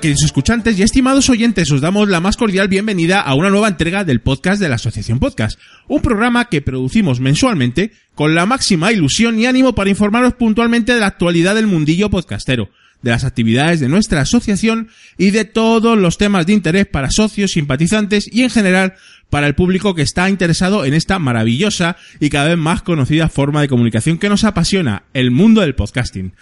queridos 0.00 0.24
escuchantes 0.24 0.78
y 0.78 0.82
estimados 0.82 1.28
oyentes, 1.28 1.70
os 1.70 1.82
damos 1.82 2.08
la 2.08 2.20
más 2.20 2.38
cordial 2.38 2.68
bienvenida 2.68 3.20
a 3.20 3.34
una 3.34 3.50
nueva 3.50 3.68
entrega 3.68 4.02
del 4.02 4.20
podcast 4.20 4.60
de 4.60 4.68
la 4.68 4.76
Asociación 4.76 5.18
Podcast, 5.18 5.60
un 5.88 6.00
programa 6.00 6.46
que 6.46 6.62
producimos 6.62 7.20
mensualmente 7.20 7.92
con 8.14 8.34
la 8.34 8.46
máxima 8.46 8.92
ilusión 8.92 9.38
y 9.38 9.44
ánimo 9.44 9.74
para 9.74 9.90
informaros 9.90 10.34
puntualmente 10.34 10.94
de 10.94 11.00
la 11.00 11.06
actualidad 11.06 11.54
del 11.54 11.66
mundillo 11.66 12.08
podcastero, 12.08 12.70
de 13.02 13.10
las 13.10 13.24
actividades 13.24 13.78
de 13.80 13.88
nuestra 13.88 14.22
asociación 14.22 14.88
y 15.18 15.32
de 15.32 15.44
todos 15.44 15.98
los 15.98 16.16
temas 16.16 16.46
de 16.46 16.54
interés 16.54 16.86
para 16.86 17.10
socios, 17.10 17.52
simpatizantes 17.52 18.26
y 18.32 18.42
en 18.42 18.50
general 18.50 18.94
para 19.28 19.46
el 19.46 19.54
público 19.54 19.94
que 19.94 20.02
está 20.02 20.30
interesado 20.30 20.86
en 20.86 20.94
esta 20.94 21.18
maravillosa 21.18 21.96
y 22.20 22.30
cada 22.30 22.48
vez 22.48 22.58
más 22.58 22.80
conocida 22.80 23.28
forma 23.28 23.60
de 23.60 23.68
comunicación 23.68 24.16
que 24.16 24.30
nos 24.30 24.44
apasiona, 24.44 25.02
el 25.12 25.30
mundo 25.30 25.60
del 25.60 25.74
podcasting. 25.74 26.32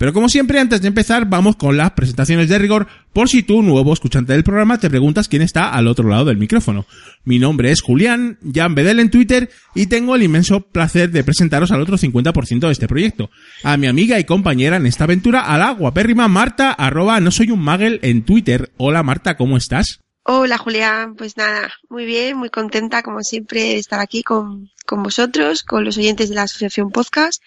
Pero 0.00 0.14
como 0.14 0.30
siempre, 0.30 0.58
antes 0.58 0.80
de 0.80 0.88
empezar, 0.88 1.26
vamos 1.26 1.56
con 1.56 1.76
las 1.76 1.90
presentaciones 1.90 2.48
de 2.48 2.58
rigor, 2.58 2.86
por 3.12 3.28
si 3.28 3.42
tú, 3.42 3.60
nuevo 3.60 3.92
escuchante 3.92 4.32
del 4.32 4.44
programa, 4.44 4.80
te 4.80 4.88
preguntas 4.88 5.28
quién 5.28 5.42
está 5.42 5.68
al 5.68 5.86
otro 5.86 6.08
lado 6.08 6.24
del 6.24 6.38
micrófono. 6.38 6.86
Mi 7.24 7.38
nombre 7.38 7.70
es 7.70 7.82
Julián, 7.82 8.38
Jan 8.50 8.74
Bedel 8.74 8.98
en 8.98 9.10
Twitter, 9.10 9.50
y 9.74 9.88
tengo 9.88 10.16
el 10.16 10.22
inmenso 10.22 10.62
placer 10.62 11.10
de 11.10 11.22
presentaros 11.22 11.70
al 11.70 11.82
otro 11.82 11.98
50% 11.98 12.60
de 12.60 12.72
este 12.72 12.88
proyecto. 12.88 13.28
A 13.62 13.76
mi 13.76 13.88
amiga 13.88 14.18
y 14.18 14.24
compañera 14.24 14.76
en 14.76 14.86
esta 14.86 15.04
aventura, 15.04 15.42
a 15.42 15.58
la 15.58 15.72
guapérrima 15.72 16.28
Marta, 16.28 16.72
arroba 16.72 17.20
no 17.20 17.30
soy 17.30 17.50
un 17.50 17.60
magel 17.60 18.00
en 18.02 18.24
Twitter. 18.24 18.72
Hola 18.78 19.02
Marta, 19.02 19.36
¿cómo 19.36 19.58
estás? 19.58 20.00
Hola 20.22 20.56
Julián, 20.56 21.14
pues 21.14 21.36
nada, 21.36 21.74
muy 21.90 22.06
bien, 22.06 22.38
muy 22.38 22.48
contenta 22.48 23.02
como 23.02 23.22
siempre 23.22 23.60
de 23.64 23.76
estar 23.76 24.00
aquí 24.00 24.22
con, 24.22 24.70
con 24.86 25.02
vosotros, 25.02 25.62
con 25.62 25.84
los 25.84 25.98
oyentes 25.98 26.30
de 26.30 26.36
la 26.36 26.44
Asociación 26.44 26.90
Podcast 26.90 27.42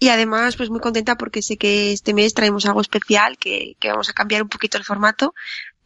y 0.00 0.08
además, 0.08 0.56
pues 0.56 0.70
muy 0.70 0.80
contenta 0.80 1.16
porque 1.16 1.42
sé 1.42 1.58
que 1.58 1.92
este 1.92 2.14
mes 2.14 2.32
traemos 2.32 2.64
algo 2.64 2.80
especial, 2.80 3.36
que, 3.36 3.76
que 3.78 3.90
vamos 3.90 4.08
a 4.08 4.14
cambiar 4.14 4.42
un 4.42 4.48
poquito 4.48 4.78
el 4.78 4.84
formato 4.84 5.34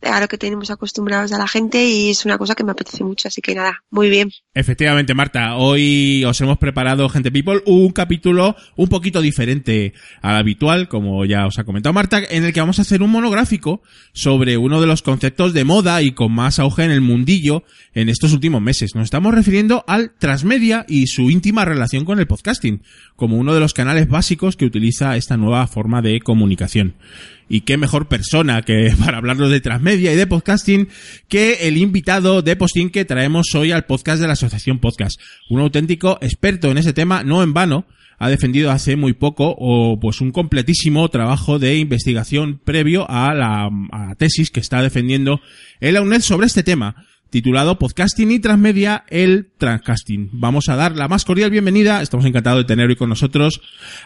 a 0.04 0.20
lo 0.20 0.28
que 0.28 0.38
tenemos 0.38 0.70
acostumbrados 0.70 1.32
a 1.32 1.38
la 1.38 1.48
gente 1.48 1.84
y 1.84 2.10
es 2.10 2.24
una 2.24 2.38
cosa 2.38 2.54
que 2.54 2.64
me 2.64 2.72
apetece 2.72 3.04
mucho, 3.04 3.28
así 3.28 3.40
que 3.40 3.54
nada, 3.54 3.82
muy 3.90 4.08
bien. 4.10 4.30
Efectivamente, 4.54 5.14
Marta, 5.14 5.56
hoy 5.56 6.24
os 6.24 6.40
hemos 6.40 6.58
preparado, 6.58 7.08
gente 7.08 7.30
people, 7.30 7.62
un 7.66 7.90
capítulo 7.90 8.56
un 8.76 8.88
poquito 8.88 9.20
diferente 9.20 9.94
al 10.22 10.36
habitual, 10.36 10.88
como 10.88 11.24
ya 11.24 11.46
os 11.46 11.58
ha 11.58 11.64
comentado 11.64 11.92
Marta, 11.92 12.22
en 12.28 12.44
el 12.44 12.52
que 12.52 12.60
vamos 12.60 12.78
a 12.78 12.82
hacer 12.82 13.02
un 13.02 13.10
monográfico 13.10 13.82
sobre 14.12 14.56
uno 14.56 14.80
de 14.80 14.86
los 14.86 15.02
conceptos 15.02 15.52
de 15.52 15.64
moda 15.64 16.02
y 16.02 16.12
con 16.12 16.32
más 16.32 16.58
auge 16.58 16.84
en 16.84 16.90
el 16.90 17.00
mundillo 17.00 17.64
en 17.94 18.08
estos 18.08 18.32
últimos 18.32 18.62
meses. 18.62 18.94
Nos 18.94 19.04
estamos 19.04 19.34
refiriendo 19.34 19.84
al 19.86 20.12
transmedia 20.18 20.84
y 20.88 21.06
su 21.06 21.30
íntima 21.30 21.64
relación 21.64 22.04
con 22.04 22.18
el 22.18 22.26
podcasting, 22.26 22.82
como 23.16 23.36
uno 23.36 23.54
de 23.54 23.60
los 23.60 23.74
canales 23.74 24.08
básicos 24.08 24.56
que 24.56 24.66
utiliza 24.66 25.16
esta 25.16 25.36
nueva 25.36 25.66
forma 25.66 26.02
de 26.02 26.20
comunicación. 26.20 26.94
Y 27.48 27.62
qué 27.62 27.76
mejor 27.76 28.08
persona 28.08 28.62
que 28.62 28.92
para 28.98 29.18
hablarnos 29.18 29.50
de 29.50 29.60
transmedia 29.60 30.12
y 30.12 30.16
de 30.16 30.26
podcasting 30.26 30.88
que 31.28 31.68
el 31.68 31.76
invitado 31.76 32.42
de 32.42 32.56
posting 32.56 32.90
que 32.90 33.04
traemos 33.04 33.54
hoy 33.54 33.72
al 33.72 33.84
podcast 33.84 34.20
de 34.20 34.26
la 34.26 34.32
Asociación 34.34 34.78
Podcast. 34.78 35.20
Un 35.50 35.60
auténtico 35.60 36.18
experto 36.20 36.70
en 36.70 36.78
ese 36.78 36.92
tema, 36.92 37.22
no 37.22 37.42
en 37.42 37.52
vano, 37.52 37.86
ha 38.18 38.28
defendido 38.28 38.70
hace 38.70 38.96
muy 38.96 39.12
poco 39.12 39.54
o 39.58 39.98
pues 40.00 40.20
un 40.20 40.30
completísimo 40.30 41.08
trabajo 41.08 41.58
de 41.58 41.76
investigación 41.76 42.60
previo 42.64 43.10
a 43.10 43.34
la, 43.34 43.68
a 43.90 44.06
la 44.08 44.14
tesis 44.14 44.50
que 44.50 44.60
está 44.60 44.82
defendiendo 44.82 45.40
el 45.80 45.98
UNED 45.98 46.20
sobre 46.20 46.46
este 46.46 46.62
tema 46.62 47.06
titulado 47.34 47.80
Podcasting 47.80 48.30
y 48.30 48.38
Transmedia, 48.38 49.04
el 49.08 49.50
Transcasting. 49.58 50.30
Vamos 50.34 50.68
a 50.68 50.76
dar 50.76 50.92
la 50.92 51.08
más 51.08 51.24
cordial 51.24 51.50
bienvenida, 51.50 52.00
estamos 52.00 52.26
encantados 52.26 52.60
de 52.60 52.64
tener 52.64 52.88
hoy 52.88 52.94
con 52.94 53.08
nosotros, 53.08 53.60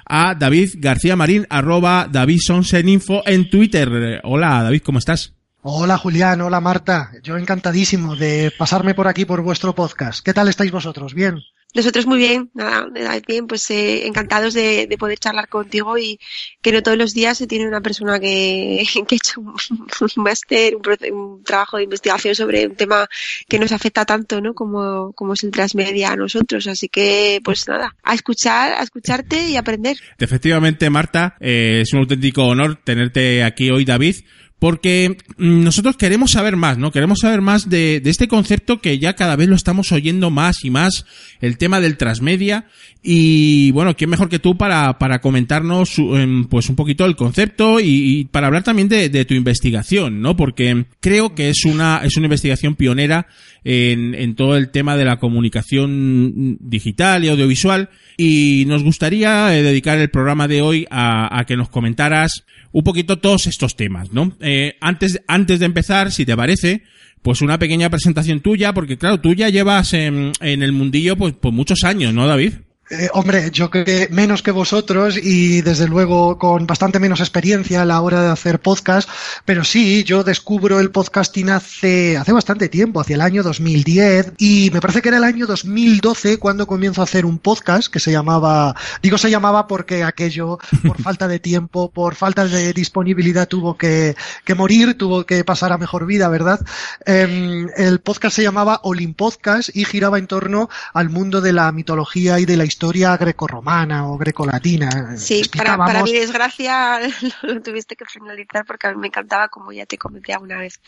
a 0.07 0.35
David 0.35 0.77
García 0.79 1.15
Marín, 1.15 1.47
arroba 1.51 2.09
David 2.11 2.39
Sonseninfo 2.41 3.21
en 3.27 3.51
Twitter. 3.51 4.23
Hola 4.25 4.63
David, 4.63 4.81
¿cómo 4.81 4.99
estás? 4.99 5.35
Hola 5.61 5.99
Julián, 5.99 6.41
hola 6.41 6.63
Marta, 6.63 7.11
yo 7.23 7.37
encantadísimo 7.37 8.17
de 8.17 8.51
pasarme 8.57 8.95
por 8.95 9.09
aquí 9.09 9.27
por 9.27 9.43
vuestro 9.43 9.75
podcast. 9.75 10.25
¿Qué 10.25 10.33
tal 10.33 10.49
estáis 10.49 10.73
vosotros? 10.73 11.13
¿Bien? 11.13 11.43
Nosotros 11.79 12.07
muy 12.07 12.19
bien, 12.19 12.51
nada, 12.55 12.89
bien, 13.25 13.47
pues 13.47 13.71
eh, 13.71 14.09
encantados 14.09 14.53
de, 14.53 14.89
de, 14.89 14.99
poder 14.99 15.17
charlar 15.17 15.47
contigo 15.47 15.97
y 15.97 16.19
que 16.61 16.73
no 16.73 16.83
todos 16.83 16.99
los 16.99 17.15
días 17.15 17.39
se 17.39 17.47
tiene 17.47 17.69
una 17.69 17.81
persona 17.81 18.19
que, 18.19 18.85
que 19.07 19.15
ha 19.15 19.17
hecho 19.17 19.41
un, 19.41 19.55
un 20.01 20.23
máster, 20.25 20.75
un, 20.75 21.15
un, 21.15 21.45
trabajo 21.45 21.77
de 21.77 21.85
investigación 21.85 22.35
sobre 22.35 22.67
un 22.67 22.75
tema 22.75 23.07
que 23.49 23.61
nos 23.61 23.71
afecta 23.71 24.05
tanto, 24.05 24.41
¿no? 24.41 24.55
Como, 24.55 25.13
como 25.13 25.35
es 25.35 25.45
el 25.45 25.53
transmedia 25.53 26.11
a 26.11 26.17
nosotros. 26.17 26.67
Así 26.67 26.89
que, 26.89 27.41
pues 27.45 27.69
nada, 27.69 27.95
a 28.03 28.13
escuchar, 28.13 28.73
a 28.73 28.83
escucharte 28.83 29.49
y 29.49 29.57
aprender. 29.57 29.99
Efectivamente, 30.19 30.91
Marta, 30.91 31.37
eh, 31.39 31.83
es 31.83 31.93
un 31.93 32.01
auténtico 32.01 32.43
honor 32.43 32.81
tenerte 32.83 33.45
aquí 33.45 33.71
hoy, 33.71 33.85
David 33.85 34.17
porque 34.59 35.17
nosotros 35.37 35.97
queremos 35.97 36.33
saber 36.33 36.57
más, 36.57 36.79
¿no? 36.79 36.91
Queremos 36.91 37.21
saber 37.21 37.41
más 37.41 37.71
de, 37.71 38.03
este 38.05 38.27
concepto 38.27 38.81
que 38.81 38.99
ya 38.99 39.15
cada 39.15 39.37
vez 39.37 39.49
lo 39.49 39.55
estamos 39.55 39.93
oyendo 39.93 40.31
más 40.31 40.65
y 40.65 40.71
más, 40.71 41.07
el 41.41 41.59
tema 41.59 41.81
del 41.81 41.97
transmedia. 41.97 42.67
Y 43.01 43.71
bueno, 43.71 43.97
¿quién 43.97 44.11
mejor 44.11 44.29
que 44.29 44.41
tú 44.41 44.57
para, 44.57 44.99
para 44.99 45.21
comentarnos 45.21 45.95
pues 46.51 46.69
un 46.69 46.77
poquito 46.77 47.07
el 47.07 47.15
concepto 47.15 47.79
y, 47.79 48.29
para 48.33 48.49
hablar 48.49 48.65
también 48.65 48.89
de, 48.89 49.25
tu 49.25 49.35
investigación, 49.35 50.21
¿no? 50.21 50.37
Porque 50.37 50.87
creo 51.01 51.35
que 51.35 51.51
es 51.51 51.65
una, 51.65 52.01
es 52.03 52.17
una 52.17 52.27
investigación 52.27 52.75
pionera 52.75 53.29
en, 53.63 54.15
en 54.17 54.35
todo 54.35 54.57
el 54.57 54.71
tema 54.71 54.97
de 54.97 55.05
la 55.05 55.19
comunicación 55.21 56.59
digital 56.61 57.25
y 57.25 57.29
audiovisual. 57.29 57.91
Y 58.17 58.65
nos 58.67 58.83
gustaría 58.83 59.57
eh, 59.57 59.63
dedicar 59.63 59.99
el 59.99 60.11
programa 60.11 60.49
de 60.49 60.63
hoy 60.63 60.87
a 60.91 61.45
que 61.47 61.57
nos 61.57 61.69
comentaras 61.69 62.45
un 62.73 62.85
poquito 62.85 63.19
todos 63.19 63.47
estos 63.47 63.77
temas, 63.77 64.13
¿no? 64.13 64.33
Eh, 64.51 64.77
antes, 64.81 65.21
antes 65.27 65.61
de 65.61 65.67
empezar, 65.67 66.11
si 66.11 66.25
te 66.25 66.35
parece, 66.35 66.83
pues 67.21 67.43
una 67.43 67.59
pequeña 67.59 67.91
presentación 67.91 68.41
tuya, 68.41 68.73
porque 68.73 68.97
claro, 68.97 69.21
tú 69.21 69.35
ya 69.35 69.51
llevas 69.51 69.93
en, 69.93 70.33
en 70.41 70.63
el 70.63 70.73
mundillo 70.73 71.17
pues, 71.17 71.35
pues 71.39 71.53
muchos 71.53 71.85
años, 71.85 72.15
¿no, 72.15 72.27
David? 72.27 72.55
Eh, 72.91 73.11
hombre, 73.13 73.51
yo 73.53 73.69
creo 73.69 73.85
que 73.85 74.09
menos 74.11 74.43
que 74.43 74.51
vosotros 74.51 75.19
y 75.23 75.61
desde 75.61 75.87
luego 75.87 76.39
con 76.39 76.67
bastante 76.67 76.99
menos 76.99 77.21
experiencia 77.21 77.83
a 77.83 77.85
la 77.85 78.01
hora 78.01 78.23
de 78.23 78.31
hacer 78.31 78.61
podcast, 78.61 79.11
pero 79.45 79.63
sí, 79.63 80.05
yo 80.05 80.25
descubro 80.25 80.81
el 80.81 80.91
podcasting 80.91 81.51
hace, 81.51 82.17
hace 82.17 82.33
bastante 82.33 82.71
tiempo, 82.71 83.01
hacia 83.01 83.17
el 83.17 83.21
año 83.21 83.43
2010 83.43 84.33
y 84.39 84.71
me 84.73 84.81
parece 84.81 85.03
que 85.03 85.09
era 85.09 85.19
el 85.19 85.25
año 85.25 85.47
2012 85.47 86.39
cuando 86.39 86.67
comienzo 86.67 87.03
a 87.03 87.05
hacer 87.05 87.27
un 87.27 87.39
podcast 87.39 87.93
que 87.93 88.01
se 88.01 88.11
llamaba, 88.11 88.75
digo 89.03 89.19
se 89.19 89.31
llamaba 89.31 89.67
porque 89.67 90.03
aquello 90.03 90.59
por 90.87 90.97
falta 91.03 91.29
de 91.29 91.41
tiempo, 91.41 91.91
por 91.91 92.15
falta 92.15 92.47
de 92.47 92.73
disponibilidad 92.73 93.47
tuvo 93.49 93.77
que, 93.77 94.17
que 94.47 94.55
morir, 94.55 94.97
tuvo 94.97 95.27
que 95.27 95.45
pasar 95.45 95.73
a 95.73 95.79
mejor 95.79 96.07
vida, 96.07 96.31
¿verdad? 96.31 96.65
Eh, 97.05 97.67
el 97.77 98.01
podcast 98.01 98.37
se 98.37 98.43
llamaba 98.43 98.81
Olin 98.83 99.13
Podcast 99.13 99.77
y 99.77 99.85
giraba 99.85 100.19
en 100.19 100.27
torno 100.27 100.71
al 100.95 101.11
mundo 101.11 101.43
de 101.43 101.53
la 101.53 101.71
mitología 101.71 102.41
y 102.41 102.47
de 102.47 102.57
la 102.57 102.65
historia 102.65 102.78
historia 102.79 103.17
grecorromana 103.17 104.07
o 104.07 104.17
grecolatina. 104.17 105.17
Sí, 105.17 105.43
para, 105.57 105.77
para, 105.77 106.05
mi 106.05 106.13
desgracia 106.13 107.01
lo 107.43 107.61
tuviste 107.61 107.97
que 107.97 108.05
finalizar 108.05 108.65
porque 108.65 108.87
a 108.87 108.93
mí 108.93 108.99
me 108.99 109.09
encantaba 109.09 109.49
como 109.49 109.73
ya 109.73 109.85
te 109.85 109.99
comenté 109.99 110.33
alguna 110.33 110.59
vez. 110.59 110.79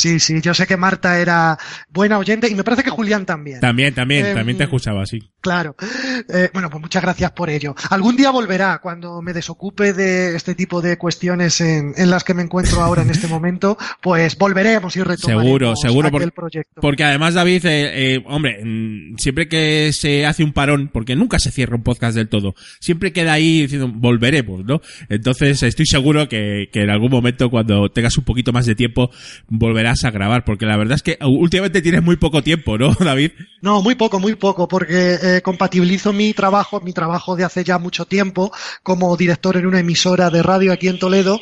Sí, 0.00 0.18
sí, 0.18 0.40
yo 0.40 0.54
sé 0.54 0.66
que 0.66 0.78
Marta 0.78 1.18
era 1.18 1.58
buena 1.90 2.16
oyente 2.16 2.48
y 2.48 2.54
me 2.54 2.64
parece 2.64 2.82
que 2.82 2.88
Julián 2.88 3.26
también. 3.26 3.60
También, 3.60 3.92
también, 3.92 4.24
eh, 4.24 4.32
también 4.32 4.56
te 4.56 4.64
escuchaba, 4.64 5.04
sí. 5.04 5.18
Claro. 5.42 5.76
Eh, 6.32 6.48
bueno, 6.54 6.70
pues 6.70 6.80
muchas 6.80 7.02
gracias 7.02 7.32
por 7.32 7.50
ello. 7.50 7.74
Algún 7.90 8.16
día 8.16 8.30
volverá 8.30 8.78
cuando 8.78 9.20
me 9.20 9.34
desocupe 9.34 9.92
de 9.92 10.34
este 10.36 10.54
tipo 10.54 10.80
de 10.80 10.96
cuestiones 10.96 11.60
en, 11.60 11.92
en 11.98 12.08
las 12.08 12.24
que 12.24 12.32
me 12.32 12.42
encuentro 12.42 12.80
ahora 12.80 13.02
en 13.02 13.10
este 13.10 13.26
momento, 13.28 13.76
pues 14.00 14.38
volveremos 14.38 14.96
y 14.96 15.02
retomaremos 15.02 15.44
seguro, 15.44 15.76
seguro 15.76 16.10
por, 16.10 16.32
proyecto. 16.32 16.80
Porque 16.80 17.04
además, 17.04 17.34
David, 17.34 17.66
eh, 17.66 18.14
eh, 18.14 18.24
hombre, 18.26 18.62
siempre 19.18 19.48
que 19.48 19.92
se 19.92 20.24
hace 20.24 20.42
un 20.42 20.54
parón, 20.54 20.88
porque 20.90 21.14
nunca 21.14 21.38
se 21.38 21.50
cierra 21.50 21.76
un 21.76 21.82
podcast 21.82 22.16
del 22.16 22.30
todo. 22.30 22.54
Siempre 22.78 23.12
queda 23.12 23.34
ahí 23.34 23.62
diciendo, 23.62 23.92
volveremos, 23.94 24.64
¿no? 24.64 24.80
Entonces 25.10 25.62
estoy 25.62 25.84
seguro 25.84 26.26
que, 26.26 26.70
que 26.72 26.84
en 26.84 26.90
algún 26.90 27.10
momento 27.10 27.50
cuando 27.50 27.90
tengas 27.90 28.16
un 28.16 28.24
poquito 28.24 28.50
más 28.54 28.64
de 28.64 28.74
tiempo 28.74 29.10
volverás 29.48 29.89
a 30.04 30.10
grabar, 30.10 30.44
porque 30.44 30.66
la 30.66 30.76
verdad 30.76 30.96
es 30.96 31.02
que 31.02 31.18
últimamente 31.22 31.82
tienes 31.82 32.02
muy 32.02 32.16
poco 32.16 32.42
tiempo, 32.42 32.78
¿no, 32.78 32.94
David? 33.00 33.32
No, 33.62 33.82
muy 33.82 33.94
poco, 33.94 34.18
muy 34.18 34.36
poco, 34.36 34.68
porque 34.68 35.18
eh, 35.22 35.42
compatibilizo 35.42 36.12
mi 36.12 36.32
trabajo, 36.32 36.80
mi 36.80 36.92
trabajo 36.92 37.36
de 37.36 37.44
hace 37.44 37.62
ya 37.62 37.78
mucho 37.78 38.06
tiempo 38.06 38.52
como 38.82 39.16
director 39.16 39.56
en 39.56 39.66
una 39.66 39.80
emisora 39.80 40.30
de 40.30 40.42
radio 40.42 40.72
aquí 40.72 40.88
en 40.88 40.98
Toledo, 40.98 41.40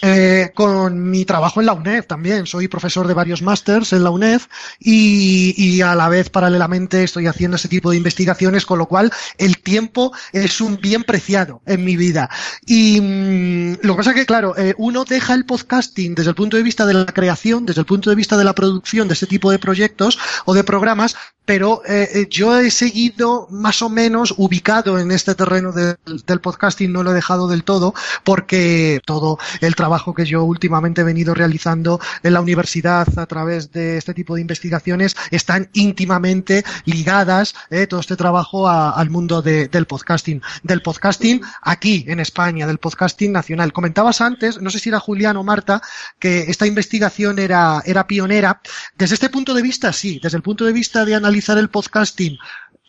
eh, 0.00 0.50
con 0.54 1.10
mi 1.10 1.24
trabajo 1.24 1.60
en 1.60 1.66
la 1.66 1.74
UNED 1.74 2.04
también. 2.04 2.46
Soy 2.46 2.68
profesor 2.68 3.06
de 3.06 3.14
varios 3.14 3.42
másters 3.42 3.92
en 3.92 4.04
la 4.04 4.10
UNED 4.10 4.40
y, 4.80 5.54
y 5.56 5.82
a 5.82 5.94
la 5.94 6.08
vez 6.08 6.30
paralelamente 6.30 7.04
estoy 7.04 7.26
haciendo 7.26 7.56
ese 7.56 7.68
tipo 7.68 7.90
de 7.90 7.98
investigaciones, 7.98 8.64
con 8.64 8.78
lo 8.78 8.86
cual 8.86 9.12
el 9.36 9.58
tiempo 9.58 10.12
es 10.32 10.60
un 10.60 10.78
bien 10.80 11.02
preciado 11.04 11.60
en 11.66 11.84
mi 11.84 11.96
vida. 11.96 12.30
Y 12.66 13.00
mm, 13.00 13.78
lo 13.82 13.94
que 13.94 13.98
pasa 13.98 14.10
es 14.10 14.16
que, 14.16 14.26
claro, 14.26 14.56
eh, 14.56 14.74
uno 14.78 15.04
deja 15.04 15.34
el 15.34 15.44
podcasting 15.44 16.14
desde 16.14 16.30
el 16.30 16.36
punto 16.36 16.56
de 16.56 16.62
vista 16.62 16.86
de 16.86 16.94
la 16.94 17.06
creación, 17.06 17.66
desde 17.72 17.80
el 17.80 17.86
punto 17.86 18.10
de 18.10 18.16
vista 18.16 18.36
de 18.36 18.44
la 18.44 18.54
producción 18.54 19.08
de 19.08 19.14
este 19.14 19.26
tipo 19.26 19.50
de 19.50 19.58
proyectos 19.58 20.18
o 20.44 20.52
de 20.52 20.62
programas, 20.62 21.16
pero 21.44 21.82
eh, 21.86 22.08
eh, 22.14 22.26
yo 22.30 22.58
he 22.58 22.70
seguido 22.70 23.48
más 23.50 23.82
o 23.82 23.88
menos 23.88 24.34
ubicado 24.36 24.98
en 24.98 25.10
este 25.10 25.34
terreno 25.34 25.72
del 25.72 26.40
podcasting, 26.40 26.92
no 26.92 27.02
lo 27.02 27.10
he 27.10 27.14
dejado 27.14 27.48
del 27.48 27.64
todo, 27.64 27.94
porque 28.24 29.00
todo 29.04 29.38
el 29.60 29.74
trabajo 29.74 30.14
que 30.14 30.24
yo 30.24 30.44
últimamente 30.44 31.00
he 31.00 31.04
venido 31.04 31.34
realizando 31.34 32.00
en 32.22 32.34
la 32.34 32.40
universidad 32.40 33.08
a 33.18 33.26
través 33.26 33.72
de 33.72 33.96
este 33.96 34.14
tipo 34.14 34.34
de 34.34 34.40
investigaciones 34.40 35.16
están 35.30 35.68
íntimamente 35.72 36.64
ligadas, 36.84 37.54
eh, 37.70 37.86
todo 37.86 38.00
este 38.00 38.16
trabajo 38.16 38.68
al 38.68 39.10
mundo 39.10 39.42
del 39.42 39.86
podcasting. 39.86 40.42
Del 40.62 40.82
podcasting 40.82 41.40
aquí 41.62 42.04
en 42.08 42.20
España, 42.20 42.66
del 42.66 42.78
podcasting 42.78 43.32
nacional. 43.32 43.72
Comentabas 43.72 44.20
antes, 44.20 44.60
no 44.60 44.70
sé 44.70 44.78
si 44.78 44.88
era 44.88 45.00
Julián 45.00 45.36
o 45.36 45.42
Marta, 45.42 45.82
que 46.18 46.42
esta 46.42 46.66
investigación 46.66 47.38
era, 47.38 47.82
era 47.84 48.06
pionera. 48.06 48.60
Desde 48.96 49.14
este 49.14 49.28
punto 49.28 49.54
de 49.54 49.62
vista, 49.62 49.92
sí, 49.92 50.20
desde 50.22 50.36
el 50.36 50.42
punto 50.42 50.64
de 50.64 50.72
vista 50.72 51.04
de 51.04 51.14
el 51.34 51.70
podcasting 51.70 52.38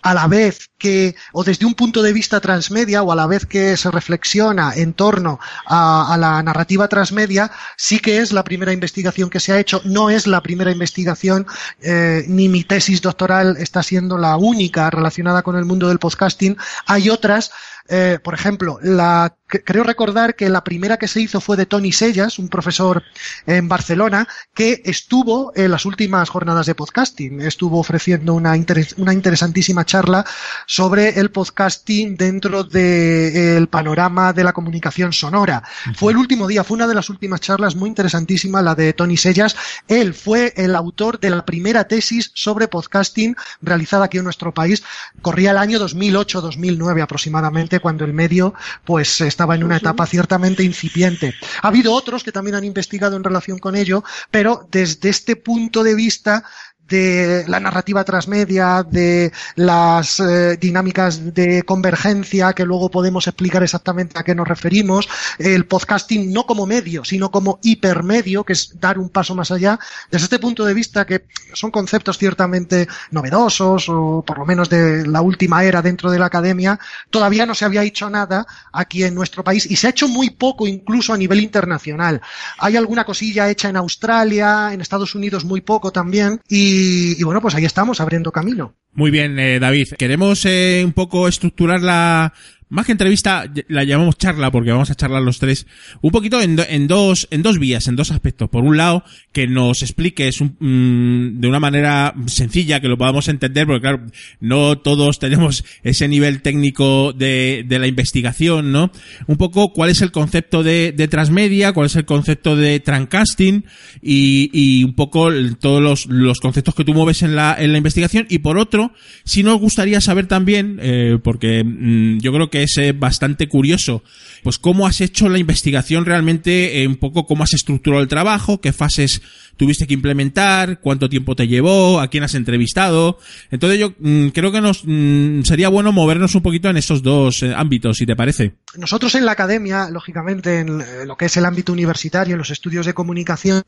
a 0.03 0.13
la 0.13 0.27
vez 0.27 0.69
que, 0.77 1.15
o 1.31 1.43
desde 1.43 1.65
un 1.65 1.75
punto 1.75 2.01
de 2.03 2.11
vista 2.11 2.41
transmedia, 2.41 3.01
o 3.03 3.11
a 3.11 3.15
la 3.15 3.25
vez 3.25 3.45
que 3.45 3.77
se 3.77 3.89
reflexiona 3.89 4.73
en 4.75 4.93
torno 4.93 5.39
a, 5.65 6.17
la 6.19 6.43
narrativa 6.43 6.89
transmedia, 6.89 7.51
sí 7.77 7.99
que 7.99 8.17
es 8.17 8.33
la 8.33 8.43
primera 8.43 8.73
investigación 8.73 9.29
que 9.29 9.39
se 9.39 9.53
ha 9.53 9.59
hecho, 9.59 9.81
no 9.85 10.09
es 10.09 10.27
la 10.27 10.43
primera 10.43 10.71
investigación, 10.71 11.47
eh, 11.81 12.25
ni 12.27 12.49
mi 12.49 12.65
tesis 12.65 13.01
doctoral 13.01 13.55
está 13.57 13.81
siendo 13.81 14.17
la 14.17 14.35
única 14.35 14.89
relacionada 14.89 15.41
con 15.41 15.55
el 15.55 15.63
mundo 15.63 15.87
del 15.87 15.99
podcasting. 15.99 16.57
Hay 16.85 17.09
otras 17.09 17.51
eh, 17.89 18.17
por 18.23 18.33
ejemplo, 18.33 18.79
la, 18.81 19.35
creo 19.47 19.83
recordar 19.83 20.35
que 20.35 20.49
la 20.49 20.63
primera 20.63 20.97
que 20.97 21.09
se 21.09 21.19
hizo 21.19 21.41
fue 21.41 21.57
de 21.57 21.65
Tony 21.65 21.91
Sellas, 21.91 22.39
un 22.39 22.47
profesor 22.47 23.03
en 23.45 23.67
Barcelona, 23.67 24.27
que 24.53 24.81
estuvo 24.85 25.51
en 25.55 25.71
las 25.71 25.85
últimas 25.85 26.29
jornadas 26.29 26.65
de 26.65 26.75
podcasting. 26.75 27.41
Estuvo 27.41 27.79
ofreciendo 27.79 28.33
una, 28.33 28.53
una 28.97 29.13
interesantísima 29.13 29.85
charla 29.85 30.25
sobre 30.65 31.19
el 31.19 31.31
podcasting 31.31 32.15
dentro 32.15 32.63
del 32.63 33.67
panorama 33.67 34.31
de 34.31 34.43
la 34.45 34.53
comunicación 34.53 35.11
sonora. 35.11 35.63
Fue 35.95 36.13
el 36.13 36.17
último 36.17 36.47
día, 36.47 36.63
fue 36.63 36.75
una 36.75 36.87
de 36.87 36.95
las 36.95 37.09
últimas 37.09 37.41
charlas 37.41 37.75
muy 37.75 37.89
interesantísima, 37.89 38.61
la 38.61 38.75
de 38.75 38.93
Tony 38.93 39.17
Sellas. 39.17 39.55
Él 39.89 40.13
fue 40.13 40.53
el 40.55 40.75
autor 40.75 41.19
de 41.19 41.29
la 41.29 41.45
primera 41.45 41.83
tesis 41.85 42.31
sobre 42.33 42.69
podcasting 42.69 43.35
realizada 43.61 44.05
aquí 44.05 44.17
en 44.19 44.23
nuestro 44.23 44.53
país. 44.53 44.83
Corría 45.21 45.51
el 45.51 45.57
año 45.57 45.79
2008-2009 45.79 47.01
aproximadamente 47.01 47.72
cuando 47.79 48.05
el 48.05 48.13
medio 48.13 48.53
pues 48.83 49.21
estaba 49.21 49.55
en 49.55 49.63
una 49.63 49.77
etapa 49.77 50.05
ciertamente 50.05 50.63
incipiente. 50.63 51.33
Ha 51.61 51.67
habido 51.67 51.93
otros 51.93 52.23
que 52.23 52.31
también 52.31 52.55
han 52.55 52.63
investigado 52.63 53.15
en 53.15 53.23
relación 53.23 53.59
con 53.59 53.75
ello, 53.75 54.03
pero 54.31 54.67
desde 54.71 55.09
este 55.09 55.35
punto 55.35 55.83
de 55.83 55.95
vista 55.95 56.43
de 56.87 57.45
la 57.47 57.59
narrativa 57.59 58.03
transmedia, 58.03 58.83
de 58.83 59.31
las 59.55 60.19
eh, 60.19 60.57
dinámicas 60.59 61.33
de 61.33 61.63
convergencia, 61.63 62.53
que 62.53 62.65
luego 62.65 62.89
podemos 62.91 63.27
explicar 63.27 63.63
exactamente 63.63 64.19
a 64.19 64.23
qué 64.23 64.35
nos 64.35 64.47
referimos, 64.47 65.07
el 65.39 65.65
podcasting 65.65 66.31
no 66.31 66.45
como 66.45 66.65
medio, 66.65 67.03
sino 67.03 67.31
como 67.31 67.59
hipermedio, 67.63 68.43
que 68.43 68.53
es 68.53 68.79
dar 68.79 68.99
un 68.99 69.09
paso 69.09 69.33
más 69.35 69.51
allá. 69.51 69.79
Desde 70.11 70.25
este 70.25 70.39
punto 70.39 70.65
de 70.65 70.73
vista, 70.73 71.05
que 71.05 71.25
son 71.53 71.71
conceptos 71.71 72.17
ciertamente 72.17 72.87
novedosos, 73.11 73.87
o 73.89 74.23
por 74.25 74.37
lo 74.39 74.45
menos 74.45 74.69
de 74.69 75.07
la 75.07 75.21
última 75.21 75.63
era 75.63 75.81
dentro 75.81 76.11
de 76.11 76.19
la 76.19 76.25
academia, 76.25 76.79
todavía 77.09 77.45
no 77.45 77.55
se 77.55 77.65
había 77.65 77.83
hecho 77.83 78.09
nada 78.09 78.45
aquí 78.71 79.03
en 79.03 79.15
nuestro 79.15 79.43
país 79.43 79.69
y 79.69 79.75
se 79.75 79.87
ha 79.87 79.91
hecho 79.91 80.07
muy 80.07 80.31
poco 80.31 80.67
incluso 80.67 81.13
a 81.13 81.17
nivel 81.17 81.39
internacional. 81.39 82.21
Hay 82.57 82.75
alguna 82.75 83.05
cosilla 83.05 83.49
hecha 83.49 83.69
en 83.69 83.77
Australia, 83.77 84.71
en 84.73 84.81
Estados 84.81 85.15
Unidos 85.15 85.45
muy 85.45 85.61
poco 85.61 85.91
también, 85.91 86.41
y 86.47 86.72
y, 86.73 87.23
bueno, 87.23 87.41
pues 87.41 87.55
ahí 87.55 87.65
estamos, 87.65 87.99
abriendo 88.01 88.31
camino. 88.31 88.75
Muy 88.93 89.11
bien, 89.11 89.39
eh, 89.39 89.59
David. 89.59 89.93
Queremos 89.97 90.45
eh, 90.45 90.81
un 90.85 90.93
poco 90.93 91.27
estructurar 91.27 91.81
la, 91.81 92.33
más 92.73 92.87
que 92.87 92.91
entrevista, 92.91 93.45
la 93.67 93.83
llamamos 93.83 94.17
charla 94.17 94.49
porque 94.49 94.71
vamos 94.71 94.89
a 94.89 94.95
charlar 94.95 95.21
los 95.21 95.37
tres 95.37 95.67
un 96.01 96.09
poquito 96.09 96.41
en, 96.41 96.57
en 96.67 96.87
dos, 96.87 97.27
en 97.29 97.43
dos 97.43 97.59
vías, 97.59 97.87
en 97.87 97.95
dos 97.95 98.09
aspectos. 98.09 98.49
Por 98.49 98.63
un 98.63 98.77
lado, 98.77 99.03
que 99.31 99.45
nos 99.45 99.83
expliques 99.83 100.41
un, 100.41 100.55
mm, 100.59 101.39
de 101.39 101.47
una 101.47 101.59
manera 101.59 102.15
sencilla, 102.25 102.79
que 102.79 102.87
lo 102.87 102.97
podamos 102.97 103.27
entender, 103.27 103.67
porque 103.67 103.81
claro, 103.81 104.07
no 104.39 104.79
todos 104.79 105.19
tenemos 105.19 105.63
ese 105.83 106.07
nivel 106.07 106.41
técnico 106.41 107.13
de, 107.13 107.63
de 107.67 107.77
la 107.77 107.85
investigación, 107.85 108.71
¿no? 108.71 108.91
Un 109.27 109.37
poco 109.37 109.71
cuál 109.71 109.91
es 109.91 110.01
el 110.01 110.11
concepto 110.11 110.63
de, 110.63 110.93
de 110.93 111.07
transmedia, 111.07 111.73
cuál 111.73 111.85
es 111.85 111.95
el 111.95 112.05
concepto 112.05 112.55
de 112.55 112.79
trancasting 112.79 113.65
y, 114.01 114.49
y 114.51 114.83
un 114.83 114.95
poco 114.95 115.29
todos 115.59 115.81
los, 115.81 116.07
los 116.07 116.39
conceptos 116.39 116.73
que 116.73 116.83
tú 116.83 116.95
mueves 116.95 117.21
en 117.21 117.35
la, 117.35 117.55
en 117.57 117.71
la 117.71 117.77
investigación. 117.77 118.25
Y 118.29 118.39
por 118.39 118.57
otro, 118.57 118.93
si 119.25 119.43
nos 119.43 119.59
gustaría 119.59 120.01
saber 120.01 120.25
también, 120.25 120.79
eh, 120.81 121.19
porque 121.23 121.63
mm, 121.63 122.19
yo 122.19 122.33
creo 122.33 122.49
que 122.49 122.62
es 122.63 122.77
eh, 122.77 122.91
bastante 122.91 123.47
curioso, 123.47 124.03
pues 124.43 124.57
cómo 124.57 124.87
has 124.87 125.01
hecho 125.01 125.29
la 125.29 125.39
investigación 125.39 126.05
realmente, 126.05 126.81
eh, 126.81 126.87
un 126.87 126.97
poco 126.97 127.25
cómo 127.25 127.43
has 127.43 127.53
estructurado 127.53 128.01
el 128.01 128.07
trabajo, 128.09 128.61
qué 128.61 128.73
fases 128.73 129.21
tuviste 129.57 129.87
que 129.87 129.93
implementar, 129.93 130.79
cuánto 130.79 131.09
tiempo 131.09 131.35
te 131.35 131.47
llevó, 131.47 131.99
a 131.99 132.07
quién 132.07 132.23
has 132.23 132.35
entrevistado. 132.35 133.17
Entonces 133.51 133.79
yo 133.79 133.93
mm, 133.99 134.29
creo 134.29 134.51
que 134.51 134.61
nos 134.61 134.83
mm, 134.85 135.41
sería 135.43 135.69
bueno 135.69 135.91
movernos 135.91 136.35
un 136.35 136.41
poquito 136.41 136.69
en 136.69 136.77
esos 136.77 137.03
dos 137.03 137.43
eh, 137.43 137.53
ámbitos, 137.55 137.97
si 137.97 138.05
te 138.05 138.15
parece. 138.15 138.53
Nosotros 138.75 139.15
en 139.15 139.25
la 139.25 139.33
academia, 139.33 139.89
lógicamente, 139.89 140.59
en 140.59 141.07
lo 141.07 141.15
que 141.15 141.25
es 141.25 141.37
el 141.37 141.45
ámbito 141.45 141.71
universitario, 141.71 142.33
en 142.33 142.39
los 142.39 142.49
estudios 142.49 142.85
de 142.85 142.93
comunicación, 142.93 143.63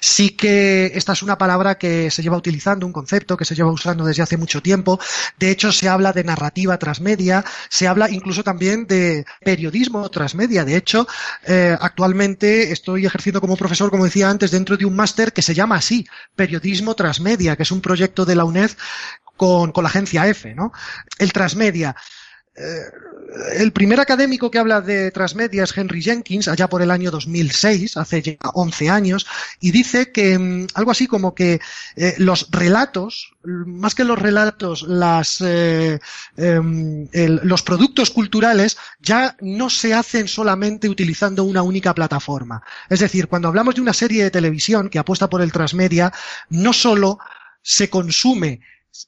sí 0.00 0.30
que 0.30 0.92
esta 0.94 1.12
es 1.12 1.22
una 1.22 1.36
palabra 1.36 1.76
que 1.76 2.10
se 2.10 2.22
lleva 2.22 2.36
utilizando, 2.36 2.86
un 2.86 2.92
concepto 2.92 3.36
que 3.36 3.44
se 3.44 3.54
lleva 3.54 3.70
usando 3.70 4.04
desde 4.04 4.22
hace 4.22 4.36
mucho 4.36 4.62
tiempo. 4.62 4.98
De 5.38 5.50
hecho, 5.50 5.72
se 5.72 5.88
habla 5.88 6.12
de 6.12 6.24
narrativa 6.24 6.78
transmedia, 6.78 7.44
se 7.68 7.86
habla 7.86 8.10
incluso 8.10 8.42
también 8.42 8.86
de 8.86 9.26
periodismo 9.44 10.08
transmedia. 10.08 10.64
De 10.64 10.76
hecho, 10.76 11.06
eh, 11.46 11.76
actualmente 11.78 12.72
estoy 12.72 13.04
ejerciendo 13.04 13.40
como 13.40 13.56
profesor, 13.56 13.90
como 13.90 14.04
decía 14.04 14.30
antes, 14.30 14.50
dentro 14.50 14.76
de 14.76 14.86
un 14.86 14.96
máster 14.96 15.17
que 15.26 15.42
se 15.42 15.54
llama 15.54 15.76
así, 15.76 16.06
Periodismo 16.34 16.94
Transmedia, 16.94 17.56
que 17.56 17.62
es 17.64 17.72
un 17.72 17.80
proyecto 17.80 18.24
de 18.24 18.36
la 18.36 18.44
UNED 18.44 18.70
con, 19.36 19.72
con 19.72 19.84
la 19.84 19.90
agencia 19.90 20.26
F, 20.26 20.54
¿no? 20.54 20.72
El 21.18 21.32
Transmedia. 21.32 21.94
Eh, 22.56 22.90
el 23.54 23.72
primer 23.72 24.00
académico 24.00 24.50
que 24.50 24.58
habla 24.58 24.80
de 24.80 25.10
transmedia 25.10 25.64
es 25.64 25.76
Henry 25.76 26.02
Jenkins, 26.02 26.48
allá 26.48 26.68
por 26.68 26.80
el 26.82 26.90
año 26.90 27.10
2006, 27.10 27.96
hace 27.96 28.22
ya 28.22 28.36
11 28.54 28.88
años, 28.88 29.26
y 29.60 29.70
dice 29.70 30.12
que 30.12 30.38
mm, 30.38 30.68
algo 30.74 30.90
así 30.90 31.06
como 31.06 31.34
que 31.34 31.60
eh, 31.96 32.14
los 32.18 32.50
relatos, 32.50 33.32
más 33.42 33.94
que 33.94 34.04
los 34.04 34.18
relatos, 34.18 34.82
las, 34.82 35.40
eh, 35.40 35.98
em, 36.36 37.08
los 37.12 37.62
productos 37.62 38.10
culturales 38.10 38.78
ya 39.00 39.36
no 39.40 39.68
se 39.70 39.94
hacen 39.94 40.28
solamente 40.28 40.88
utilizando 40.88 41.44
una 41.44 41.62
única 41.62 41.94
plataforma. 41.94 42.62
Es 42.88 43.00
decir, 43.00 43.28
cuando 43.28 43.48
hablamos 43.48 43.74
de 43.74 43.82
una 43.82 43.92
serie 43.92 44.24
de 44.24 44.30
televisión 44.30 44.88
que 44.88 44.98
apuesta 44.98 45.28
por 45.28 45.42
el 45.42 45.52
transmedia, 45.52 46.12
no 46.48 46.72
solo 46.72 47.18
se 47.62 47.90
consume 47.90 48.60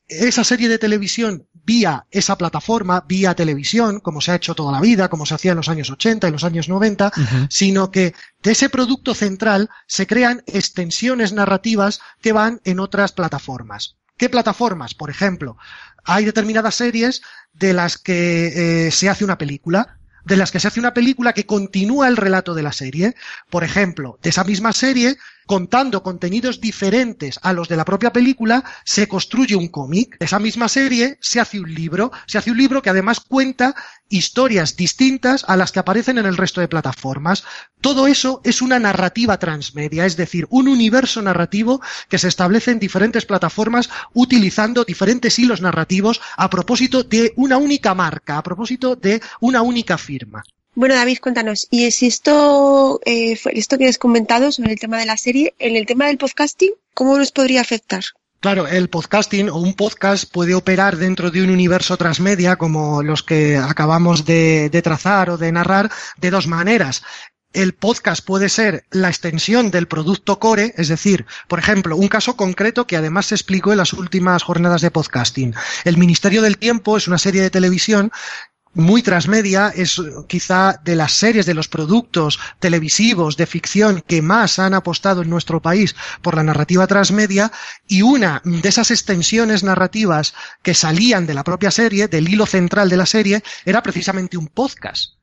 esa 0.09 0.45
serie 0.45 0.69
de 0.69 0.79
televisión 0.79 1.47
vía 1.65 2.07
esa 2.11 2.37
plataforma, 2.37 3.05
vía 3.07 3.35
televisión, 3.35 4.01
como 4.01 4.21
se 4.21 4.33
ha 4.33 4.37
hecho 4.37 4.55
toda 4.55 4.73
la 4.73 4.81
vida, 4.81 5.09
como 5.09 5.27
se 5.27 5.35
hacía 5.35 5.53
en 5.53 5.59
los 5.59 5.69
años 5.69 5.91
80 5.91 6.29
y 6.29 6.33
los 6.33 6.45
años 6.45 6.69
90, 6.69 7.13
sino 7.49 7.91
que 7.91 8.15
de 8.43 8.53
ese 8.53 8.69
producto 8.69 9.15
central 9.15 9.71
se 9.87 10.07
crean 10.07 10.43
extensiones 10.47 11.33
narrativas 11.33 12.01
que 12.21 12.33
van 12.33 12.61
en 12.65 12.81
otras 12.81 13.13
plataformas. 13.13 13.97
¿Qué 14.17 14.29
plataformas? 14.29 14.95
Por 14.95 15.11
ejemplo, 15.11 15.57
hay 16.05 16.25
determinadas 16.25 16.75
series 16.75 17.23
de 17.53 17.73
las 17.73 17.99
que 17.99 18.87
eh, 18.87 18.91
se 18.91 19.09
hace 19.09 19.25
una 19.25 19.39
película, 19.39 19.99
de 20.25 20.37
las 20.37 20.51
que 20.51 20.61
se 20.61 20.69
hace 20.69 20.81
una 20.81 20.95
película 20.95 21.33
que 21.33 21.47
continúa 21.47 22.09
el 22.09 22.17
relato 22.17 22.55
de 22.55 22.63
la 22.63 22.73
serie. 22.73 23.15
Por 23.49 23.65
ejemplo, 23.65 24.19
de 24.23 24.31
esa 24.31 24.45
misma 24.45 24.73
serie 24.73 25.17
contando 25.51 26.05
contenidos 26.05 26.61
diferentes 26.61 27.41
a 27.43 27.53
los 27.53 27.69
de 27.69 27.77
la 27.77 27.85
propia 27.85 28.13
película, 28.13 28.63
se 28.85 29.09
construye 29.09 29.57
un 29.57 29.67
cómic. 29.67 30.17
Esa 30.21 30.39
misma 30.39 30.69
serie 30.69 31.19
se 31.21 31.41
hace 31.41 31.59
un 31.59 31.75
libro, 31.75 32.13
se 32.27 32.39
hace 32.39 32.53
un 32.53 32.57
libro 32.57 32.83
que 32.83 32.91
además 32.91 33.19
cuenta 33.19 33.75
historias 34.09 34.77
distintas 34.77 35.45
a 35.49 35.57
las 35.57 35.73
que 35.73 35.81
aparecen 35.81 36.19
en 36.19 36.27
el 36.27 36.37
resto 36.37 36.61
de 36.61 36.69
plataformas. 36.69 37.43
Todo 37.81 38.07
eso 38.07 38.41
es 38.45 38.63
una 38.63 38.79
narrativa 38.79 39.41
transmedia, 39.41 40.07
es 40.07 40.17
decir, 40.17 40.47
un 40.51 40.69
universo 40.69 41.21
narrativo 41.21 41.81
que 42.09 42.19
se 42.19 42.29
establece 42.29 42.71
en 42.71 42.79
diferentes 42.79 43.27
plataformas 43.27 43.91
utilizando 44.15 44.85
diferentes 44.85 45.37
hilos 45.41 45.61
narrativos 45.61 46.21
a 46.37 46.49
propósito 46.49 47.03
de 47.03 47.33
una 47.35 47.57
única 47.57 47.93
marca, 47.93 48.39
a 48.39 48.45
propósito 48.45 48.95
de 48.95 49.21
una 49.41 49.63
única 49.63 49.99
firma. 49.99 50.45
Bueno, 50.75 50.95
David, 50.95 51.19
cuéntanos, 51.21 51.67
y 51.71 51.91
si 51.91 52.07
esto, 52.07 53.01
eh, 53.05 53.39
esto 53.53 53.77
que 53.77 53.89
has 53.89 53.99
comentado 53.99 54.53
sobre 54.53 54.73
el 54.73 54.79
tema 54.79 54.99
de 54.99 55.07
la 55.07 55.17
serie, 55.17 55.55
en 55.59 55.77
el 55.77 55.85
tema 55.85 56.07
del 56.07 56.17
podcasting, 56.17 56.73
¿cómo 56.95 57.19
nos 57.19 57.33
podría 57.33 57.61
afectar? 57.61 58.05
Claro, 58.39 58.67
el 58.67 58.89
podcasting 58.89 59.51
o 59.51 59.59
un 59.59 59.75
podcast 59.75 60.33
puede 60.33 60.55
operar 60.55 60.97
dentro 60.97 61.31
de 61.31 61.43
un 61.43 61.51
universo 61.51 61.97
transmedia 61.99 62.57
como 62.57 63.03
los 63.03 63.23
que 63.23 63.59
acabamos 63.59 64.25
de, 64.25 64.71
de, 64.71 64.81
trazar 64.81 65.29
o 65.31 65.37
de 65.37 65.53
narrar 65.53 65.91
de 66.17 66.31
dos 66.31 66.47
maneras. 66.47 67.03
El 67.53 67.75
podcast 67.75 68.25
puede 68.25 68.49
ser 68.49 68.85
la 68.93 69.09
extensión 69.09 69.73
del 69.73 69.89
producto 69.89 70.39
core, 70.39 70.73
es 70.77 70.87
decir, 70.87 71.27
por 71.49 71.59
ejemplo, 71.59 71.97
un 71.97 72.07
caso 72.07 72.37
concreto 72.37 72.87
que 72.87 72.97
además 72.97 73.27
se 73.27 73.35
explicó 73.35 73.73
en 73.73 73.79
las 73.79 73.93
últimas 73.93 74.45
jornadas 74.45 74.83
de 74.83 74.93
podcasting. 74.93 75.53
El 75.85 75.97
Ministerio 75.99 76.43
del 76.43 76.59
Tiempo 76.59 76.97
es 76.97 77.09
una 77.09 77.19
serie 77.19 77.43
de 77.43 77.51
televisión 77.51 78.13
muy 78.75 79.03
transmedia, 79.03 79.73
es 79.75 80.01
quizá 80.29 80.81
de 80.85 80.97
las 80.97 81.13
series, 81.13 81.47
de 81.47 81.55
los 81.55 81.69
productos 81.69 82.39
televisivos 82.59 83.37
de 83.37 83.47
ficción 83.47 84.03
que 84.07 84.23
más 84.23 84.59
han 84.59 84.75
apostado 84.75 85.23
en 85.23 85.31
nuestro 85.31 85.61
país 85.61 85.97
por 86.23 86.37
la 86.37 86.43
narrativa 86.43 86.87
transmedia 86.87 87.51
y 87.89 88.03
una 88.03 88.43
de 88.45 88.69
esas 88.69 88.91
extensiones 88.91 89.65
narrativas 89.65 90.35
que 90.63 90.75
salían 90.75 91.27
de 91.27 91.35
la 91.35 91.45
propia 91.45 91.71
serie, 91.71 92.09
del 92.09 92.29
hilo 92.29 92.47
central 92.47 92.89
de 92.89 92.97
la 92.97 93.07
serie, 93.07 93.43
era 93.65 93.83
precisamente 93.83 94.37
un 94.37 94.47
podcast. 94.47 95.20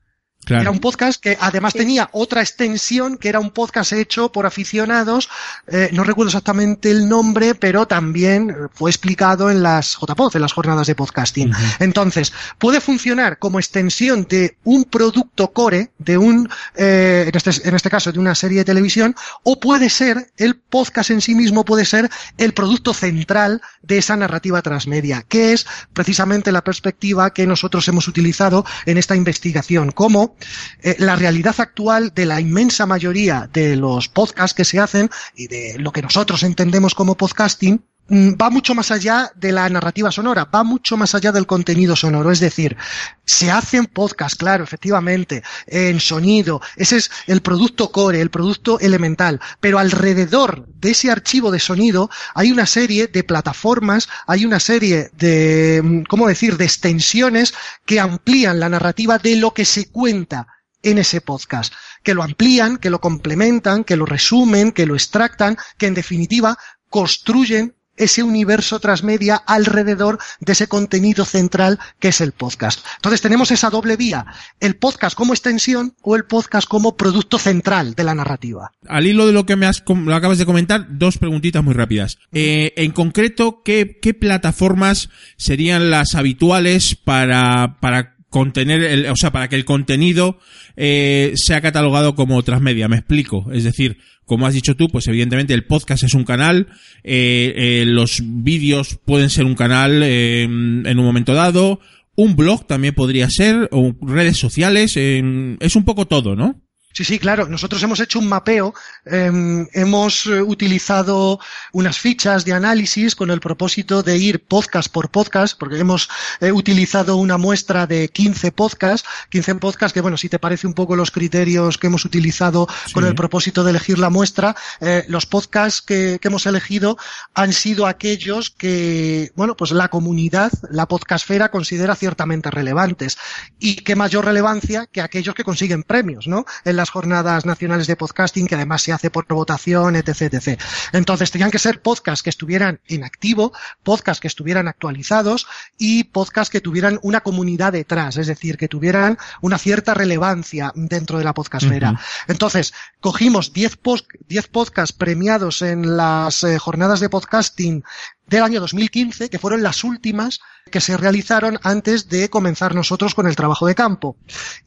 Era 0.50 0.72
un 0.72 0.80
podcast 0.80 1.22
que 1.22 1.38
además 1.40 1.74
tenía 1.74 2.10
otra 2.14 2.42
extensión, 2.42 3.18
que 3.18 3.30
era 3.30 3.40
un 3.40 3.52
podcast 3.52 3.92
hecho 3.94 4.32
por 4.32 4.46
aficionados, 4.46 5.30
eh, 5.68 5.90
no 5.92 6.04
recuerdo 6.04 6.30
exactamente 6.30 6.90
el 6.90 7.10
nombre, 7.10 7.56
pero 7.56 7.86
también 7.86 8.56
fue 8.74 8.90
explicado 8.90 9.52
en 9.52 9.62
las 9.62 9.98
JPod, 10.00 10.36
en 10.36 10.42
las 10.42 10.54
jornadas 10.54 10.88
de 10.88 10.96
podcasting. 10.96 11.52
Entonces, 11.80 12.32
puede 12.58 12.82
funcionar 12.82 13.40
como 13.40 13.60
extensión 13.60 14.26
de 14.30 14.58
un 14.64 14.86
producto 14.86 15.52
core, 15.52 15.92
de 15.98 16.18
un, 16.18 16.50
eh, 16.76 17.26
en, 17.28 17.36
este, 17.36 17.68
en 17.68 17.76
este 17.76 17.90
caso, 17.90 18.12
de 18.12 18.20
una 18.20 18.36
serie 18.36 18.60
de 18.60 18.66
televisión, 18.66 19.16
o 19.44 19.60
puede 19.60 19.90
ser, 19.90 20.32
el 20.38 20.56
podcast 20.56 21.10
en 21.10 21.22
sí 21.22 21.36
mismo 21.36 21.66
puede 21.66 21.86
ser 21.86 22.10
el 22.38 22.54
producto 22.54 22.94
central 22.94 23.62
de 23.82 23.98
esa 23.98 24.16
narrativa 24.16 24.62
transmedia, 24.62 25.24
que 25.28 25.54
es 25.54 25.66
precisamente 25.94 26.52
la 26.52 26.64
perspectiva 26.64 27.34
que 27.34 27.48
nosotros 27.48 27.88
hemos 27.88 28.08
utilizado 28.08 28.66
en 28.86 28.98
esta 28.98 29.16
investigación, 29.16 29.92
como 29.92 30.37
eh, 30.82 30.96
la 31.00 31.16
realidad 31.16 31.56
actual 31.58 32.12
de 32.14 32.26
la 32.26 32.40
inmensa 32.40 32.86
mayoría 32.86 33.50
de 33.52 33.76
los 33.76 34.08
podcasts 34.08 34.56
que 34.56 34.66
se 34.66 34.80
hacen 34.80 35.10
y 35.36 35.48
de 35.48 35.76
lo 35.80 35.92
que 35.92 36.02
nosotros 36.02 36.44
entendemos 36.44 36.96
como 36.96 37.16
podcasting 37.16 37.84
va 38.10 38.50
mucho 38.50 38.74
más 38.74 38.92
allá 38.92 39.32
de 39.36 39.52
la 39.52 39.68
narrativa 39.70 40.12
sonora, 40.12 40.46
va 40.46 40.64
mucho 40.64 40.96
más 40.96 41.14
allá 41.14 41.32
del 41.32 41.46
contenido 41.46 41.96
sonoro. 41.96 42.32
Es 42.32 42.40
decir, 42.40 42.78
se 43.26 43.52
hacen 43.52 43.86
podcasts, 43.86 44.38
claro, 44.38 44.64
efectivamente, 44.64 45.44
en 45.66 46.00
sonido. 46.00 46.62
Ese 46.76 46.98
es 46.98 47.12
el 47.28 47.42
producto 47.42 47.92
core, 47.92 48.22
el 48.22 48.30
producto 48.30 48.80
elemental. 48.80 49.42
Pero 49.60 49.80
alrededor 49.80 50.68
de 50.68 50.92
ese 50.92 51.12
archivo 51.12 51.52
de 51.52 51.60
sonido 51.60 52.10
hay 52.34 52.52
una 52.52 52.66
serie 52.66 53.08
de 53.08 53.24
plataformas, 53.24 54.08
hay 54.26 54.46
una 54.46 54.60
serie 54.60 55.10
de, 55.18 55.82
mm, 55.84 56.04
¿cómo 56.04 56.28
decir?, 56.28 56.58
de 56.58 56.66
extensiones 56.66 57.54
que 57.86 58.00
amplían 58.00 58.60
la 58.60 58.70
narrativa 58.70 59.18
de 59.18 59.36
lo 59.36 59.54
que 59.54 59.66
se 59.66 59.90
cuenta 59.90 60.48
en 60.84 61.00
ese 61.00 61.20
podcast, 61.22 61.74
que 62.04 62.14
lo 62.14 62.24
amplían, 62.24 62.78
que 62.78 62.90
lo 62.90 63.02
complementan, 63.02 63.84
que 63.84 63.98
lo 63.98 64.06
resumen, 64.06 64.72
que 64.72 64.86
lo 64.86 64.96
extractan, 64.96 65.58
que 65.78 65.88
en 65.88 65.94
definitiva 65.94 66.58
construyen 66.90 67.76
ese 67.98 68.24
universo 68.24 68.80
transmedia 68.80 69.36
alrededor 69.36 70.20
de 70.40 70.54
ese 70.54 70.68
contenido 70.68 71.26
central 71.26 71.80
que 72.00 72.10
es 72.10 72.22
el 72.22 72.32
podcast. 72.32 72.86
Entonces 72.98 73.22
tenemos 73.22 73.52
esa 73.52 73.70
doble 73.70 73.98
vía, 73.98 74.26
el 74.60 74.76
podcast 74.76 75.16
como 75.16 75.34
extensión 75.34 75.96
o 76.02 76.16
el 76.16 76.26
podcast 76.26 76.68
como 76.68 76.96
producto 76.96 77.38
central 77.38 77.96
de 77.96 78.04
la 78.04 78.16
narrativa. 78.16 78.72
Al 78.88 79.06
hilo 79.08 79.26
de 79.26 79.34
lo 79.34 79.46
que 79.46 79.56
me 79.56 79.66
has, 79.66 79.84
lo 79.88 80.16
acabas 80.16 80.38
de 80.38 80.46
comentar, 80.46 80.88
dos 80.90 81.18
preguntitas 81.18 81.64
muy 81.64 81.74
rápidas. 81.74 82.18
Eh, 82.32 82.74
en 82.78 82.92
concreto, 82.92 83.62
¿qué, 83.64 84.00
¿qué 84.02 84.14
plataformas 84.14 85.10
serían 85.38 85.90
las 85.90 86.16
habituales 86.16 86.96
para, 86.96 87.78
para 87.80 88.17
contener, 88.30 88.84
el, 88.84 89.06
o 89.08 89.16
sea, 89.16 89.32
para 89.32 89.48
que 89.50 89.56
el 89.56 89.66
contenido 89.66 90.40
eh, 90.76 91.34
sea 91.36 91.62
catalogado 91.62 92.16
como 92.16 92.42
transmedia. 92.44 92.88
Me 92.88 92.98
explico. 92.98 93.52
Es 93.52 93.64
decir, 93.64 93.98
como 94.28 94.46
has 94.46 94.54
dicho 94.54 94.76
tú, 94.76 94.90
pues 94.90 95.08
evidentemente 95.08 95.54
el 95.54 95.66
podcast 95.66 96.04
es 96.04 96.14
un 96.14 96.26
canal, 96.26 96.68
eh, 97.04 97.54
eh, 97.56 97.86
los 97.88 98.22
vídeos 98.22 99.00
pueden 99.06 99.30
ser 99.30 99.46
un 99.46 99.56
canal 99.56 100.04
eh, 100.04 100.44
en 100.44 101.00
un 101.00 101.06
momento 101.06 101.34
dado, 101.34 101.80
un 102.16 102.36
blog 102.36 102.68
también 102.68 102.94
podría 102.94 103.30
ser, 103.30 103.70
o 103.72 103.96
redes 104.02 104.38
sociales, 104.38 104.98
es 104.98 105.76
un 105.76 105.86
poco 105.86 106.08
todo, 106.08 106.36
¿no? 106.36 106.62
Sí, 106.98 107.04
sí, 107.04 107.20
claro. 107.20 107.46
Nosotros 107.48 107.84
hemos 107.84 108.00
hecho 108.00 108.18
un 108.18 108.28
mapeo, 108.28 108.74
eh, 109.06 109.68
hemos 109.74 110.26
utilizado 110.26 111.40
unas 111.72 112.00
fichas 112.00 112.44
de 112.44 112.54
análisis 112.54 113.16
con 113.16 113.30
el 113.30 113.40
propósito 113.40 114.02
de 114.02 114.18
ir 114.18 114.44
podcast 114.44 114.92
por 114.92 115.12
podcast, 115.12 115.56
porque 115.60 115.78
hemos 115.78 116.10
eh, 116.40 116.52
utilizado 116.52 117.18
una 117.18 117.38
muestra 117.38 117.86
de 117.86 118.10
15 118.10 118.52
podcasts, 118.52 119.08
15 119.30 119.56
podcasts 119.58 119.94
que, 119.94 120.02
bueno, 120.02 120.18
si 120.18 120.28
te 120.28 120.40
parece 120.40 120.66
un 120.66 120.74
poco 120.74 120.96
los 120.96 121.12
criterios 121.12 121.78
que 121.78 121.86
hemos 121.86 122.04
utilizado 122.04 122.68
sí. 122.88 122.94
con 122.94 123.06
el 123.06 123.14
propósito 123.14 123.64
de 123.64 123.70
elegir 123.70 124.00
la 124.00 124.10
muestra, 124.10 124.56
eh, 124.82 125.06
los 125.08 125.28
podcasts 125.28 125.84
que, 125.84 126.18
que, 126.20 126.30
hemos 126.30 126.48
elegido 126.48 126.98
han 127.36 127.54
sido 127.54 127.86
aquellos 127.86 128.50
que, 128.50 129.32
bueno, 129.36 129.56
pues 129.56 129.70
la 129.70 129.90
comunidad, 129.90 130.52
la 130.72 130.88
podcastfera 130.88 131.52
considera 131.52 131.96
ciertamente 131.96 132.50
relevantes. 132.50 133.20
Y 133.60 133.76
qué 133.76 133.96
mayor 133.96 134.26
relevancia 134.26 134.88
que 134.88 135.02
aquellos 135.02 135.36
que 135.36 135.44
consiguen 135.44 135.84
premios, 135.84 136.28
¿no? 136.28 136.44
En 136.66 136.76
las 136.76 136.87
jornadas 136.90 137.46
nacionales 137.46 137.88
de 137.88 137.96
podcasting, 137.96 138.48
que 138.48 138.56
además 138.56 138.82
se 138.82 138.94
hace 138.94 139.10
por 139.10 139.28
votación, 139.28 139.96
etc, 139.96 140.34
etc. 140.34 140.62
Entonces, 140.94 141.32
tenían 141.32 141.52
que 141.52 141.60
ser 141.60 141.82
podcasts 141.82 142.24
que 142.24 142.30
estuvieran 142.30 142.80
en 142.88 143.04
activo, 143.04 143.54
podcasts 143.84 144.22
que 144.22 144.28
estuvieran 144.28 144.68
actualizados 144.68 145.48
y 145.78 146.06
podcasts 146.06 146.52
que 146.52 146.62
tuvieran 146.62 147.00
una 147.02 147.22
comunidad 147.22 147.74
detrás, 147.74 148.18
es 148.18 148.28
decir, 148.28 148.58
que 148.58 148.68
tuvieran 148.68 149.18
una 149.42 149.58
cierta 149.58 149.94
relevancia 149.94 150.72
dentro 150.76 151.18
de 151.18 151.24
la 151.24 151.34
podcastfera. 151.34 151.92
Uh 151.92 151.96
-huh. 151.96 152.00
Entonces, 152.28 152.74
cogimos 153.00 153.54
10 153.54 153.78
post, 153.78 154.06
podcasts 154.52 154.94
premiados 154.94 155.62
en 155.62 155.98
las 155.98 156.44
eh, 156.44 156.58
jornadas 156.58 157.00
de 157.00 157.10
podcasting 157.10 157.84
del 158.28 158.44
año 158.44 158.60
2015, 158.60 159.30
que 159.30 159.40
fueron 159.40 159.64
las 159.64 159.84
últimas 159.84 160.40
que 160.70 160.82
se 160.82 160.98
realizaron 160.98 161.60
antes 161.64 162.10
de 162.10 162.30
comenzar 162.30 162.76
nosotros 162.76 163.16
con 163.16 163.28
el 163.28 163.36
trabajo 163.36 163.66
de 163.66 163.76
campo. 163.76 164.18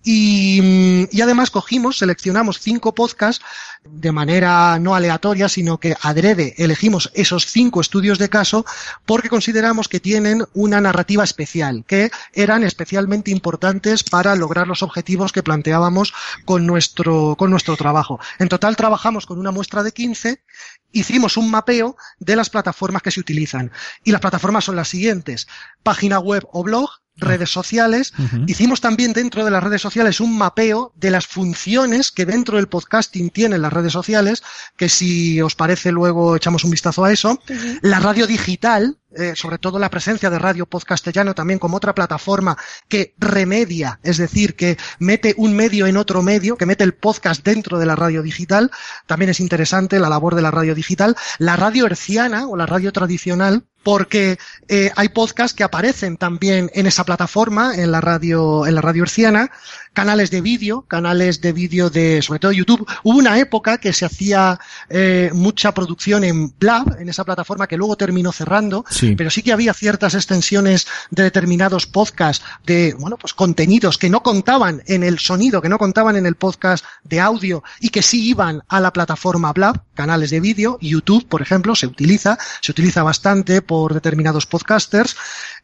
Y, 0.03 1.07
y, 1.11 1.21
además 1.21 1.51
cogimos, 1.51 1.99
seleccionamos 1.99 2.59
cinco 2.59 2.95
podcasts 2.95 3.45
de 3.85 4.13
manera 4.13 4.79
no 4.79 4.95
aleatoria, 4.95 5.49
sino 5.49 5.79
que 5.79 5.97
adrede 6.01 6.55
elegimos 6.59 7.11
esos 7.15 7.47
cinco 7.47 7.81
estudios 7.81 8.19
de 8.19 8.29
caso 8.29 8.65
porque 9.07 9.29
consideramos 9.29 9.89
que 9.89 10.01
tienen 10.01 10.45
una 10.55 10.81
narrativa 10.81 11.25
especial, 11.25 11.85
que 11.87 12.11
eran 12.33 12.63
especialmente 12.63 13.31
importantes 13.31 14.03
para 14.03 14.37
lograr 14.37 14.67
los 14.67 14.83
objetivos 14.83 15.33
que 15.33 15.43
planteábamos 15.43 16.13
con 16.45 16.67
nuestro, 16.67 17.37
con 17.39 17.51
nuestro 17.51 17.77
trabajo. 17.77 18.21
En 18.39 18.49
total 18.49 18.77
trabajamos 18.77 19.27
con 19.27 19.39
una 19.39 19.51
muestra 19.51 19.83
de 19.83 19.93
15 19.93 20.43
hicimos 20.93 21.37
un 21.37 21.51
mapeo 21.51 21.97
de 22.19 22.37
las 22.37 22.51
plataformas 22.51 23.03
que 23.03 23.11
se 23.11 23.21
utilizan. 23.21 23.71
Y 24.05 24.13
las 24.13 24.21
plataformas 24.21 24.65
son 24.65 24.77
las 24.77 24.89
siguientes. 24.89 25.49
Página 25.83 26.19
web 26.19 26.47
o 26.53 26.63
blog, 26.63 26.90
redes 27.21 27.51
sociales. 27.51 28.13
Uh 28.19 28.23
-huh. 28.23 28.51
Hicimos 28.51 28.81
también 28.81 29.13
dentro 29.13 29.45
de 29.45 29.51
las 29.51 29.63
redes 29.63 29.83
sociales 29.83 30.21
un 30.21 30.37
mapeo 30.37 30.93
de 30.97 31.11
las 31.11 31.27
funciones 31.27 32.11
que 32.11 32.27
dentro 32.27 32.57
del 32.57 32.69
podcasting 32.69 33.31
tienen 33.31 33.63
las 33.63 33.73
redes 33.73 33.93
sociales, 33.93 34.43
que 34.77 34.89
si 34.89 35.41
os 35.41 35.55
parece 35.55 35.93
luego 35.93 36.37
echamos 36.37 36.65
un 36.65 36.71
vistazo 36.71 37.05
a 37.05 37.13
eso. 37.13 37.33
Uh 37.33 37.53
-huh. 37.53 37.79
La 37.83 38.01
radio 38.01 38.27
digital, 38.27 38.99
eh, 39.17 39.33
sobre 39.35 39.59
todo 39.59 39.79
la 39.79 39.91
presencia 39.91 40.31
de 40.31 40.39
Radio 40.39 40.67
Podcastellano 40.67 41.35
también 41.35 41.59
como 41.59 41.77
otra 41.77 41.95
plataforma 41.95 42.57
que 42.89 43.15
remedia, 43.19 43.99
es 44.03 44.19
decir, 44.19 44.55
que 44.55 44.79
mete 44.99 45.35
un 45.37 45.55
medio 45.55 45.87
en 45.87 45.97
otro 45.97 46.23
medio, 46.23 46.57
que 46.57 46.67
mete 46.67 46.85
el 46.85 46.95
podcast 46.95 47.45
dentro 47.45 47.79
de 47.79 47.87
la 47.87 47.97
radio 47.97 48.23
digital. 48.23 48.71
También 49.07 49.31
es 49.31 49.41
interesante 49.41 49.99
la 49.99 50.09
labor 50.09 50.35
de 50.35 50.43
la 50.43 50.51
radio 50.51 50.75
digital. 50.75 51.17
La 51.39 51.57
radio 51.57 51.87
herciana 51.87 52.47
o 52.47 52.57
la 52.57 52.67
radio 52.67 52.93
tradicional 52.93 53.65
porque 53.83 54.39
eh, 54.69 54.91
hay 54.97 55.09
podcasts 55.09 55.57
que 55.57 55.65
aparecen 55.65 56.17
también 56.17 56.71
en 56.75 56.87
esa 56.87 57.05
plataforma, 57.05 57.75
en 57.75 57.91
la 57.93 58.01
radio, 58.01 58.67
en 58.67 58.75
la 58.75 58.81
radio 58.81 59.03
herciana, 59.03 59.51
canales 59.93 60.31
de 60.31 60.41
vídeo, 60.41 60.83
canales 60.89 61.41
de 61.41 61.53
vídeo 61.53 61.91
de, 61.91 62.23
sobre 62.23 62.39
todo 62.41 62.53
YouTube. 62.53 62.87
Hubo 63.03 63.19
una 63.19 63.39
época 63.39 63.79
que 63.79 63.93
se 63.93 64.05
hacía 64.05 64.59
eh, 64.89 65.31
mucha 65.35 65.75
producción 65.75 66.25
en 66.25 66.55
Blab, 66.59 66.97
en 67.01 67.09
esa 67.09 67.25
plataforma 67.25 67.67
que 67.67 67.77
luego 67.77 67.97
terminó 67.97 68.33
cerrando, 68.33 68.85
Sí. 68.89 69.15
pero 69.17 69.31
sí 69.31 69.43
que 69.43 69.53
había 69.53 69.75
ciertas 69.75 70.15
extensiones 70.15 70.87
de 71.11 71.25
determinados 71.25 71.87
podcasts, 71.87 72.45
de, 72.65 72.95
bueno, 72.99 73.17
pues 73.17 73.35
contenidos 73.35 73.99
que 73.99 74.11
no 74.11 74.23
contaban 74.23 74.83
en 74.87 75.03
el 75.03 75.19
sonido, 75.19 75.61
que 75.61 75.69
no 75.69 75.79
contaban 75.79 76.17
en 76.17 76.27
el 76.27 76.37
podcast 76.37 76.85
de 77.05 77.21
audio 77.21 77.63
y 77.81 77.89
que 77.91 78.03
sí 78.03 78.29
iban 78.29 78.63
a 78.69 78.81
la 78.81 78.93
plataforma 78.93 79.53
Blab, 79.53 79.83
canales 79.95 80.31
de 80.31 80.41
vídeo, 80.41 80.79
YouTube, 80.81 81.27
por 81.29 81.43
ejemplo, 81.43 81.75
se 81.75 81.87
utiliza, 81.87 82.39
se 82.61 82.73
utiliza 82.73 83.03
bastante 83.03 83.61
por 83.61 83.93
determinados 83.95 84.47
podcasters. 84.47 85.17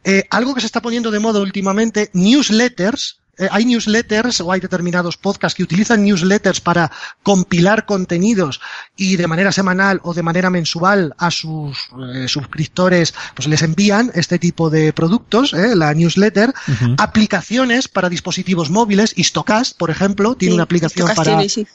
Eh, 0.04 0.24
algo 0.30 0.54
que 0.54 0.60
se 0.60 0.66
está 0.66 0.82
poniendo 0.82 1.10
de 1.10 1.20
moda 1.20 1.40
últimamente, 1.40 2.10
newsletters, 2.12 3.18
eh, 3.38 3.48
hay 3.50 3.64
newsletters 3.66 4.40
o 4.40 4.50
hay 4.50 4.60
determinados 4.60 5.16
podcasts 5.16 5.56
que 5.56 5.62
utilizan 5.62 6.04
newsletters 6.04 6.60
para 6.60 6.90
compilar 7.22 7.84
contenidos 7.84 8.60
y 8.96 9.16
de 9.16 9.26
manera 9.26 9.52
semanal 9.52 10.00
o 10.02 10.14
de 10.14 10.22
manera 10.22 10.48
mensual 10.50 11.14
a 11.18 11.30
sus 11.30 11.88
eh, 12.14 12.28
suscriptores 12.28 13.14
pues 13.34 13.46
les 13.48 13.62
envían 13.62 14.10
este 14.14 14.38
tipo 14.38 14.70
de 14.70 14.92
productos, 14.92 15.52
eh, 15.52 15.74
la 15.76 15.92
newsletter, 15.92 16.54
aplicaciones 16.98 17.88
para 17.88 18.08
dispositivos 18.08 18.70
móviles, 18.70 19.12
Istocast, 19.16 19.76
por 19.76 19.90
ejemplo, 19.90 20.34
tiene 20.34 20.52
Sí, 20.52 20.54
una 20.54 20.64
aplicación 20.64 21.08
Istocast 21.08 21.16
para, 21.16 21.38
tiene, 21.38 21.48
sí. 21.48 21.66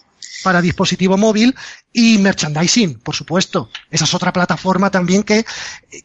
Para 0.44 0.62
dispositivo 0.62 1.18
móvil 1.18 1.56
y 1.94 2.18
merchandising, 2.20 3.00
por 3.00 3.16
supuesto. 3.16 3.70
Esa 3.90 4.06
es 4.06 4.14
otra 4.14 4.32
plataforma 4.32 4.90
también 4.90 5.24
que 5.24 5.40
eh, 5.40 5.46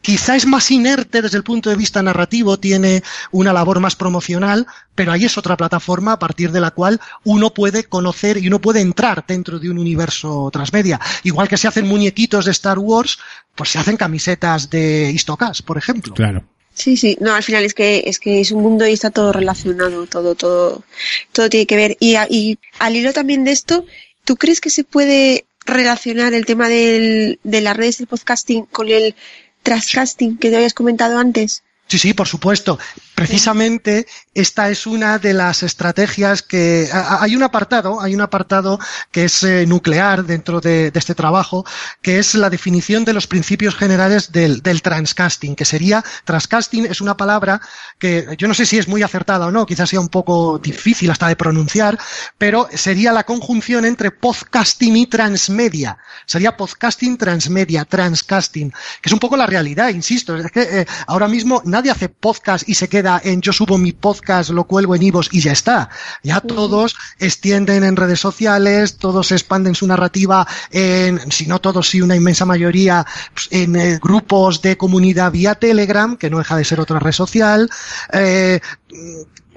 quizá 0.01 0.35
es 0.35 0.45
más 0.45 0.69
inerte 0.71 1.21
desde 1.21 1.37
el 1.37 1.43
punto 1.43 1.69
de 1.69 1.75
vista 1.75 2.03
narrativo, 2.03 2.59
tiene 2.59 3.03
una 3.31 3.53
labor 3.53 3.79
más 3.79 3.95
promocional, 3.95 4.65
pero 4.95 5.11
ahí 5.11 5.25
es 5.25 5.37
otra 5.37 5.55
plataforma 5.57 6.13
a 6.13 6.19
partir 6.19 6.51
de 6.51 6.59
la 6.59 6.71
cual 6.71 6.99
uno 7.23 7.53
puede 7.53 7.85
conocer 7.85 8.37
y 8.37 8.47
uno 8.47 8.59
puede 8.59 8.81
entrar 8.81 9.23
dentro 9.27 9.59
de 9.59 9.69
un 9.69 9.77
universo 9.79 10.49
transmedia. 10.51 10.99
Igual 11.23 11.47
que 11.47 11.57
se 11.57 11.67
hacen 11.67 11.87
muñequitos 11.87 12.45
de 12.45 12.51
Star 12.51 12.79
Wars, 12.79 13.19
pues 13.55 13.69
se 13.69 13.79
hacen 13.79 13.97
camisetas 13.97 14.69
de 14.69 15.11
Istocast, 15.11 15.61
por 15.61 15.77
ejemplo. 15.77 16.13
Claro. 16.13 16.43
Sí, 16.73 16.95
sí, 16.95 17.17
no, 17.19 17.33
al 17.33 17.41
final 17.41 17.63
es 17.63 17.73
que 17.73 18.03
es 18.05 18.19
que 18.19 18.39
es 18.39 18.51
un 18.51 18.61
mundo 18.61 18.85
y 18.85 18.91
está 18.93 19.09
todo 19.09 19.33
relacionado, 19.33 20.05
todo, 20.05 20.35
todo, 20.35 20.83
todo 21.31 21.49
tiene 21.49 21.65
que 21.65 21.75
ver. 21.75 21.97
Y, 21.99 22.13
a- 22.15 22.27
y 22.29 22.59
al 22.77 22.95
hilo 22.95 23.13
también 23.13 23.43
de 23.45 23.51
esto, 23.51 23.83
¿tú 24.27 24.35
crees 24.35 24.59
que 24.59 24.69
se 24.69 24.83
puede 24.83 25.45
relacionar 25.65 26.33
el 26.33 26.45
tema 26.45 26.67
del, 26.67 27.39
de 27.45 27.61
las 27.61 27.77
redes 27.77 27.97
del 27.97 28.07
podcasting 28.07 28.65
con 28.65 28.89
el 28.89 29.15
trascasting 29.63 30.37
que 30.37 30.49
te 30.49 30.57
habías 30.57 30.73
comentado 30.73 31.17
antes? 31.17 31.63
Sí, 31.87 31.97
sí, 31.97 32.13
por 32.13 32.27
supuesto. 32.27 32.77
Precisamente 33.15 34.05
esta 34.33 34.69
es 34.69 34.85
una 34.85 35.17
de 35.17 35.33
las 35.33 35.63
estrategias 35.63 36.43
que 36.43 36.87
hay 36.91 37.35
un 37.35 37.41
apartado, 37.43 37.99
hay 38.01 38.13
un 38.13 38.21
apartado 38.21 38.77
que 39.09 39.25
es 39.25 39.41
eh, 39.41 39.65
nuclear 39.65 40.23
dentro 40.25 40.59
de, 40.59 40.91
este 40.93 41.15
trabajo, 41.15 41.65
que 42.01 42.19
es 42.19 42.35
la 42.35 42.49
definición 42.49 43.05
de 43.05 43.13
los 43.13 43.25
principios 43.25 43.75
generales 43.75 44.31
del, 44.31 44.61
del 44.61 44.81
transcasting, 44.81 45.55
que 45.55 45.65
sería 45.65 46.03
transcasting 46.25 46.85
es 46.85 47.01
una 47.01 47.17
palabra 47.17 47.61
que 47.97 48.35
yo 48.37 48.47
no 48.47 48.53
sé 48.53 48.65
si 48.65 48.77
es 48.77 48.87
muy 48.87 49.01
acertada 49.01 49.47
o 49.47 49.51
no, 49.51 49.65
quizás 49.65 49.89
sea 49.89 49.99
un 49.99 50.09
poco 50.09 50.59
difícil 50.59 51.09
hasta 51.09 51.27
de 51.27 51.35
pronunciar, 51.35 51.97
pero 52.37 52.67
sería 52.73 53.11
la 53.11 53.23
conjunción 53.23 53.85
entre 53.85 54.11
podcasting 54.11 54.95
y 54.97 55.07
transmedia. 55.07 55.97
Sería 56.25 56.57
podcasting 56.57 57.17
transmedia, 57.17 57.85
transcasting, 57.85 58.71
que 58.71 59.09
es 59.09 59.13
un 59.13 59.19
poco 59.19 59.37
la 59.37 59.47
realidad, 59.47 59.89
insisto, 59.89 60.35
es 60.35 60.51
que 60.51 60.81
eh, 60.81 60.85
ahora 61.07 61.27
mismo 61.27 61.61
nadie 61.77 61.91
hace 61.91 62.09
podcast 62.09 62.67
y 62.67 62.73
se 62.73 62.89
queda 62.89 63.21
en 63.23 63.39
yo 63.39 63.53
subo 63.53 63.77
mi 63.77 63.91
podcast, 63.91 64.49
lo 64.49 64.63
cuelgo 64.63 64.95
en 64.95 65.03
Ivos 65.03 65.29
y 65.31 65.41
ya 65.41 65.51
está. 65.51 65.89
Ya 66.23 66.41
todos 66.41 66.95
extienden 67.19 67.83
en 67.83 67.95
redes 67.95 68.19
sociales, 68.19 68.97
todos 68.97 69.31
expanden 69.31 69.75
su 69.75 69.85
narrativa 69.85 70.47
en, 70.71 71.31
si 71.31 71.45
no 71.45 71.59
todos, 71.59 71.87
sí 71.87 72.01
una 72.01 72.15
inmensa 72.15 72.45
mayoría, 72.45 73.05
pues, 73.31 73.47
en 73.51 73.75
eh, 73.75 73.99
grupos 74.01 74.63
de 74.63 74.75
comunidad 74.75 75.31
vía 75.31 75.53
Telegram, 75.53 76.17
que 76.17 76.31
no 76.31 76.39
deja 76.39 76.57
de 76.57 76.65
ser 76.65 76.79
otra 76.79 76.97
red 76.99 77.11
social. 77.11 77.69
Eh, 78.11 78.59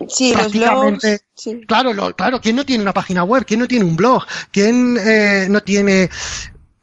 Sí, 0.08 0.34
los 0.34 0.50
blogs. 0.52 1.06
Sí. 1.34 1.60
Claro, 1.68 1.92
lo- 1.92 2.14
claro, 2.16 2.40
¿quién 2.40 2.56
no 2.56 2.64
tiene 2.64 2.82
una 2.82 2.94
página 2.94 3.22
web? 3.22 3.44
¿Quién 3.46 3.60
no 3.60 3.68
tiene 3.68 3.84
un 3.84 3.96
blog? 3.96 4.24
¿Quién 4.50 4.96
eh, 4.98 5.46
no 5.50 5.62
tiene 5.62 6.08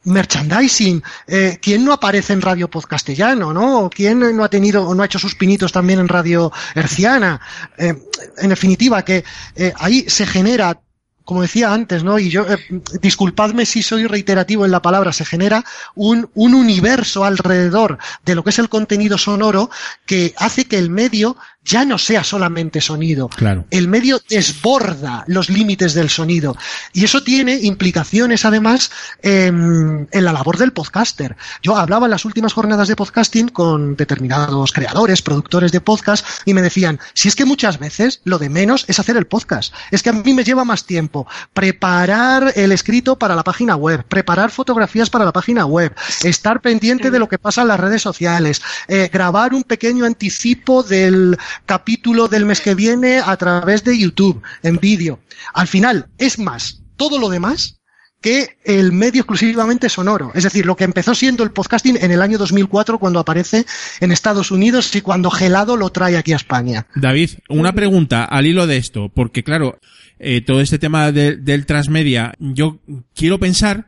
merchandising? 0.07 1.03
Eh, 1.27 1.59
¿Quién 1.61 1.85
no 1.85 1.93
aparece 1.93 2.33
en 2.33 2.41
Radio 2.41 2.69
Podcastellano, 2.69 3.53
no? 3.53 3.85
¿O 3.85 3.89
¿Quién 3.89 4.35
no 4.35 4.43
ha 4.43 4.49
tenido 4.49 4.87
o 4.87 4.95
no 4.95 5.03
ha 5.03 5.05
hecho 5.05 5.19
sus 5.19 5.35
pinitos 5.35 5.71
también 5.71 5.99
en 5.99 6.07
Radio 6.07 6.51
Herciana? 6.75 7.39
Eh, 7.77 7.93
en 8.37 8.49
definitiva, 8.49 9.03
que 9.03 9.23
eh, 9.55 9.73
ahí 9.77 10.05
se 10.07 10.25
genera 10.25 10.79
como 11.27 11.41
decía 11.41 11.73
antes, 11.73 12.05
¿no? 12.05 12.17
Y 12.19 12.29
yo, 12.29 12.45
eh, 12.47 12.57
disculpadme 13.01 13.65
si 13.65 13.83
soy 13.83 14.07
reiterativo 14.07 14.63
en 14.63 14.71
la 14.71 14.81
palabra, 14.81 15.11
se 15.11 15.25
genera 15.25 15.65
un, 15.93 16.29
un 16.35 16.53
universo 16.53 17.25
alrededor 17.25 17.97
de 18.23 18.33
lo 18.33 18.45
que 18.45 18.51
es 18.51 18.59
el 18.59 18.69
contenido 18.69 19.17
sonoro 19.17 19.69
que 20.05 20.33
hace 20.37 20.69
que 20.69 20.77
el 20.77 20.89
medio 20.89 21.35
ya 21.67 21.85
no 21.85 21.97
sea 21.97 22.23
solamente 22.23 22.81
sonido. 22.81 23.29
Claro. 23.29 23.65
El 23.69 23.87
medio 23.87 24.19
desborda 24.29 25.23
los 25.27 25.49
límites 25.49 25.93
del 25.93 26.09
sonido. 26.09 26.55
Y 26.93 27.03
eso 27.03 27.23
tiene 27.23 27.59
implicaciones, 27.61 28.45
además, 28.45 28.89
en, 29.21 30.07
en 30.11 30.25
la 30.25 30.33
labor 30.33 30.57
del 30.57 30.73
podcaster. 30.73 31.35
Yo 31.61 31.75
hablaba 31.75 32.07
en 32.07 32.11
las 32.11 32.25
últimas 32.25 32.53
jornadas 32.53 32.87
de 32.87 32.95
podcasting 32.95 33.49
con 33.49 33.95
determinados 33.95 34.71
creadores, 34.71 35.21
productores 35.21 35.71
de 35.71 35.81
podcast, 35.81 36.25
y 36.45 36.53
me 36.53 36.61
decían, 36.61 36.99
si 37.13 37.27
es 37.27 37.35
que 37.35 37.45
muchas 37.45 37.79
veces 37.79 38.21
lo 38.23 38.39
de 38.39 38.49
menos 38.49 38.85
es 38.87 38.99
hacer 38.99 39.17
el 39.17 39.27
podcast. 39.27 39.73
Es 39.91 40.01
que 40.01 40.09
a 40.09 40.13
mí 40.13 40.33
me 40.33 40.43
lleva 40.43 40.63
más 40.63 40.85
tiempo 40.85 41.27
preparar 41.53 42.53
el 42.55 42.71
escrito 42.71 43.17
para 43.17 43.35
la 43.35 43.43
página 43.43 43.75
web, 43.75 44.03
preparar 44.07 44.51
fotografías 44.51 45.09
para 45.09 45.25
la 45.25 45.33
página 45.33 45.65
web, 45.65 45.93
estar 46.23 46.61
pendiente 46.61 47.11
de 47.11 47.19
lo 47.19 47.27
que 47.27 47.37
pasa 47.37 47.61
en 47.61 47.67
las 47.67 47.79
redes 47.79 48.01
sociales, 48.01 48.61
eh, 48.87 49.09
grabar 49.11 49.53
un 49.53 49.63
pequeño 49.63 50.05
anticipo 50.05 50.83
del 50.83 51.37
capítulo 51.65 52.27
del 52.27 52.45
mes 52.45 52.61
que 52.61 52.75
viene 52.75 53.19
a 53.19 53.35
través 53.37 53.83
de 53.83 53.97
YouTube, 53.97 54.41
en 54.63 54.77
vídeo. 54.77 55.19
Al 55.53 55.67
final, 55.67 56.07
es 56.17 56.39
más, 56.39 56.81
todo 56.95 57.19
lo 57.19 57.29
demás 57.29 57.75
que 58.19 58.57
el 58.65 58.93
medio 58.93 59.21
exclusivamente 59.21 59.89
sonoro. 59.89 60.31
Es 60.33 60.43
decir, 60.43 60.65
lo 60.65 60.75
que 60.75 60.83
empezó 60.85 61.13
siendo 61.13 61.43
el 61.43 61.51
podcasting 61.51 61.97
en 62.01 62.09
el 62.11 62.21
año 62.23 62.39
2004 62.39 62.97
cuando 62.97 63.19
aparece 63.19 63.65
en 63.99 64.11
Estados 64.11 64.49
Unidos 64.49 64.95
y 64.95 65.01
cuando 65.01 65.29
Gelado 65.29 65.77
lo 65.77 65.91
trae 65.91 66.17
aquí 66.17 66.33
a 66.33 66.37
España. 66.37 66.87
David, 66.95 67.29
una 67.47 67.73
pregunta 67.73 68.23
al 68.25 68.47
hilo 68.47 68.65
de 68.65 68.77
esto, 68.77 69.09
porque 69.13 69.43
claro, 69.43 69.77
eh, 70.17 70.41
todo 70.41 70.61
este 70.61 70.79
tema 70.79 71.11
de- 71.11 71.35
del 71.37 71.67
transmedia, 71.67 72.33
yo 72.39 72.79
quiero 73.13 73.37
pensar 73.39 73.85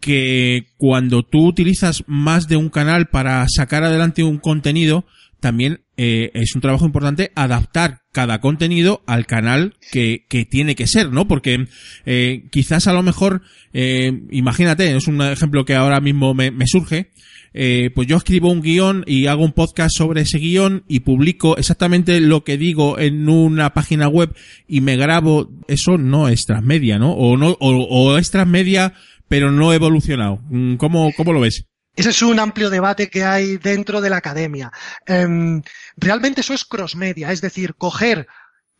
que 0.00 0.68
cuando 0.76 1.24
tú 1.24 1.46
utilizas 1.46 2.04
más 2.06 2.46
de 2.46 2.56
un 2.56 2.68
canal 2.68 3.06
para 3.06 3.44
sacar 3.48 3.82
adelante 3.84 4.22
un 4.22 4.38
contenido, 4.38 5.04
también 5.44 5.82
eh, 5.98 6.30
es 6.32 6.54
un 6.54 6.62
trabajo 6.62 6.86
importante 6.86 7.30
adaptar 7.34 8.00
cada 8.12 8.40
contenido 8.40 9.02
al 9.06 9.26
canal 9.26 9.74
que, 9.92 10.24
tiene 10.50 10.74
que 10.74 10.86
ser, 10.86 11.12
¿no? 11.12 11.28
Porque 11.28 11.68
eh, 12.06 12.46
quizás 12.50 12.86
a 12.86 12.94
lo 12.94 13.02
mejor, 13.02 13.42
eh, 13.74 14.22
imagínate, 14.30 14.96
es 14.96 15.06
un 15.06 15.20
ejemplo 15.20 15.66
que 15.66 15.74
ahora 15.74 16.00
mismo 16.00 16.32
me, 16.32 16.50
surge, 16.64 17.10
pues 17.52 18.08
yo 18.08 18.16
escribo 18.16 18.50
un 18.50 18.62
guion 18.62 19.04
y 19.06 19.26
hago 19.26 19.44
un 19.44 19.52
podcast 19.52 19.90
sobre 19.94 20.22
ese 20.22 20.38
guion 20.38 20.82
y 20.88 21.00
publico 21.00 21.58
exactamente 21.58 22.18
lo 22.22 22.42
que 22.42 22.56
digo 22.56 22.98
en 22.98 23.28
una 23.28 23.74
página 23.74 24.08
web 24.08 24.34
y 24.66 24.80
me 24.80 24.96
grabo, 24.96 25.52
eso 25.68 25.98
no 25.98 26.30
es 26.30 26.46
transmedia, 26.46 26.98
¿no? 26.98 27.12
O 27.12 27.36
no, 27.36 27.50
o, 27.60 27.70
o 27.70 28.16
es 28.16 28.30
transmedia, 28.30 28.94
pero 29.28 29.52
no 29.52 29.74
evolucionado. 29.74 30.40
Mm, 30.48 30.76
¿Cómo, 30.76 31.12
cómo 31.14 31.34
lo 31.34 31.40
ves? 31.40 31.66
Ese 31.96 32.10
es 32.10 32.22
un 32.22 32.40
amplio 32.40 32.70
debate 32.70 33.08
que 33.08 33.24
hay 33.24 33.56
dentro 33.56 34.00
de 34.00 34.10
la 34.10 34.16
academia. 34.16 34.72
Em, 35.06 35.62
realmente 35.96 36.40
eso 36.40 36.54
es 36.54 36.64
crossmedia, 36.64 37.30
es 37.30 37.40
decir, 37.40 37.74
coger 37.76 38.26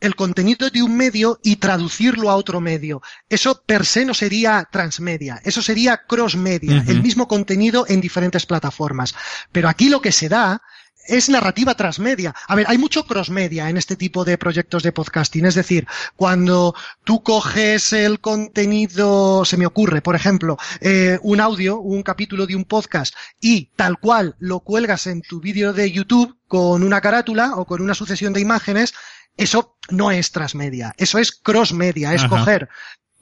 el 0.01 0.15
contenido 0.15 0.69
de 0.69 0.83
un 0.83 0.95
medio 0.97 1.39
y 1.41 1.55
traducirlo 1.55 2.29
a 2.29 2.35
otro 2.35 2.59
medio. 2.59 3.01
Eso 3.29 3.63
per 3.65 3.85
se 3.85 4.05
no 4.05 4.13
sería 4.13 4.67
transmedia, 4.69 5.39
eso 5.43 5.61
sería 5.61 6.03
crossmedia, 6.05 6.81
Ujú. 6.81 6.91
el 6.91 7.01
mismo 7.01 7.27
contenido 7.27 7.85
en 7.87 8.01
diferentes 8.01 8.45
plataformas. 8.45 9.15
Pero 9.51 9.69
aquí 9.69 9.87
lo 9.89 10.01
que 10.01 10.11
se 10.11 10.27
da 10.27 10.61
es 11.07 11.29
narrativa 11.29 11.75
transmedia. 11.75 12.33
A 12.47 12.55
ver, 12.55 12.65
hay 12.69 12.77
mucho 12.77 13.05
crossmedia 13.05 13.69
en 13.69 13.77
este 13.77 13.95
tipo 13.95 14.25
de 14.25 14.37
proyectos 14.37 14.83
de 14.83 14.91
podcasting. 14.91 15.45
Es 15.45 15.55
decir, 15.55 15.87
cuando 16.15 16.75
tú 17.03 17.23
coges 17.23 17.93
el 17.93 18.19
contenido, 18.19 19.45
se 19.45 19.57
me 19.57 19.65
ocurre, 19.65 20.01
por 20.01 20.15
ejemplo, 20.15 20.57
eh, 20.81 21.19
un 21.21 21.39
audio, 21.39 21.79
un 21.79 22.03
capítulo 22.03 22.45
de 22.47 22.55
un 22.55 22.65
podcast 22.65 23.15
y 23.39 23.71
tal 23.75 23.99
cual 23.99 24.35
lo 24.39 24.59
cuelgas 24.61 25.07
en 25.07 25.21
tu 25.21 25.39
vídeo 25.39 25.73
de 25.73 25.91
YouTube 25.91 26.37
con 26.47 26.83
una 26.83 27.01
carátula 27.01 27.53
o 27.55 27.65
con 27.65 27.81
una 27.81 27.93
sucesión 27.93 28.33
de 28.33 28.41
imágenes, 28.41 28.93
eso 29.37 29.77
no 29.89 30.11
es 30.11 30.31
transmedia, 30.31 30.93
eso 30.97 31.19
es 31.19 31.31
crossmedia, 31.31 32.13
es 32.13 32.23
Ajá. 32.23 32.29
coger 32.29 32.69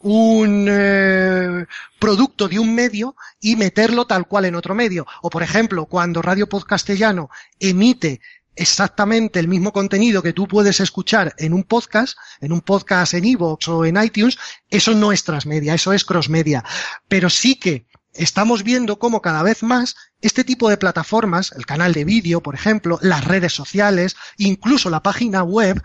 un 0.04 0.68
eh, 0.70 1.66
producto 1.98 2.48
de 2.48 2.60
un 2.60 2.76
medio 2.76 3.16
y 3.42 3.56
meterlo 3.56 4.06
tal 4.06 4.28
cual 4.28 4.46
en 4.46 4.56
otro 4.56 4.76
medio. 4.76 5.08
O 5.22 5.30
por 5.30 5.44
ejemplo, 5.44 5.86
cuando 5.86 6.22
Radio 6.22 6.48
Podcastellano 6.48 7.30
emite 7.60 8.22
exactamente 8.56 9.40
el 9.40 9.48
mismo 9.48 9.72
contenido 9.72 10.22
que 10.22 10.34
tú 10.34 10.48
puedes 10.48 10.80
escuchar 10.80 11.34
en 11.38 11.54
un 11.54 11.64
podcast, 11.64 12.18
en 12.42 12.52
un 12.52 12.62
podcast 12.62 13.14
en 13.16 13.26
iVoox 13.26 13.68
o 13.70 13.86
en 13.86 14.02
iTunes, 14.02 14.38
eso 14.70 14.94
no 14.94 15.12
es 15.12 15.24
transmedia, 15.24 15.74
eso 15.74 15.94
es 15.94 16.06
crossmedia. 16.06 16.64
Pero 17.08 17.30
sí 17.30 17.56
que 17.56 17.88
estamos 18.14 18.64
viendo 18.64 19.00
cómo 19.00 19.22
cada 19.22 19.42
vez 19.42 19.64
más 19.64 19.96
este 20.22 20.44
tipo 20.44 20.70
de 20.70 20.78
plataformas, 20.78 21.54
el 21.58 21.66
canal 21.66 21.94
de 21.94 22.06
vídeo, 22.06 22.42
por 22.42 22.56
ejemplo, 22.56 23.00
las 23.02 23.26
redes 23.26 23.54
sociales, 23.54 24.16
incluso 24.38 24.90
la 24.90 25.02
página 25.02 25.44
web 25.44 25.82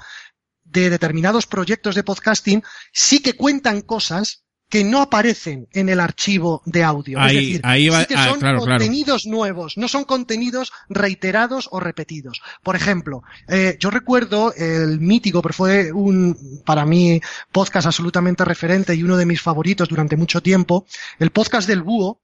de 0.79 0.91
determinados 0.91 1.47
proyectos 1.47 1.95
de 1.95 2.05
podcasting, 2.05 2.63
sí 2.93 3.21
que 3.21 3.35
cuentan 3.35 3.83
cosas 3.83 4.45
que 4.69 4.85
no 4.85 5.01
aparecen 5.01 5.67
en 5.73 5.89
el 5.89 5.99
archivo 5.99 6.63
de 6.67 6.85
audio. 6.85 7.19
Ahí, 7.19 7.37
es 7.37 7.45
decir, 7.47 7.61
ahí 7.65 7.89
va, 7.89 8.01
sí 8.01 8.07
que 8.07 8.15
ah, 8.17 8.29
son 8.29 8.39
claro. 8.39 8.59
contenidos 8.61 9.27
nuevos, 9.27 9.79
no 9.79 9.89
son 9.89 10.05
contenidos 10.05 10.73
reiterados 10.91 11.69
o 11.73 11.81
repetidos. 11.81 12.43
Por 12.63 12.77
ejemplo, 12.77 13.23
eh, 13.49 13.77
yo 13.81 13.91
recuerdo 13.91 14.53
el 14.55 15.01
mítico, 15.01 15.41
pero 15.41 15.55
fue 15.55 15.91
un, 15.93 16.63
para 16.67 16.85
mí, 16.85 17.21
podcast 17.51 17.87
absolutamente 17.87 18.45
referente 18.45 18.95
y 18.95 19.03
uno 19.03 19.17
de 19.17 19.27
mis 19.27 19.41
favoritos 19.41 19.89
durante 19.89 20.17
mucho 20.17 20.43
tiempo, 20.43 20.87
el 21.19 21.31
podcast 21.31 21.67
del 21.67 21.83
búho, 21.83 22.21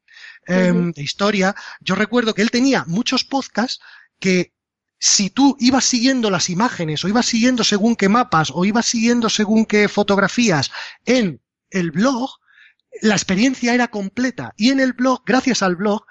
eh, 0.47 0.71
Ujú. 0.71 0.93
de 0.93 1.03
historia. 1.03 1.55
Yo 1.81 1.95
recuerdo 1.95 2.35
que 2.35 2.43
él 2.43 2.51
tenía 2.51 2.85
muchos 2.87 3.25
podcasts 3.25 3.81
que 4.21 4.53
si 4.99 5.31
tú 5.31 5.57
ibas 5.61 5.85
siguiendo 5.85 6.31
las 6.31 6.51
imágenes 6.51 7.05
o 7.05 7.09
ibas 7.09 7.27
siguiendo 7.27 7.65
según 7.65 7.97
qué 7.97 8.09
mapas 8.09 8.51
o 8.55 8.65
ibas 8.65 8.87
siguiendo 8.87 9.29
según 9.29 9.67
qué 9.67 9.89
fotografías 9.89 10.71
en 11.05 11.43
el 11.71 11.91
blog, 11.91 12.31
la 13.03 13.15
experiencia 13.15 13.75
era 13.75 13.89
completa. 13.89 14.55
Y 14.57 14.71
en 14.71 14.81
el 14.81 14.93
blog, 14.93 15.23
gracias 15.27 15.63
al 15.63 15.77
blog, 15.77 16.05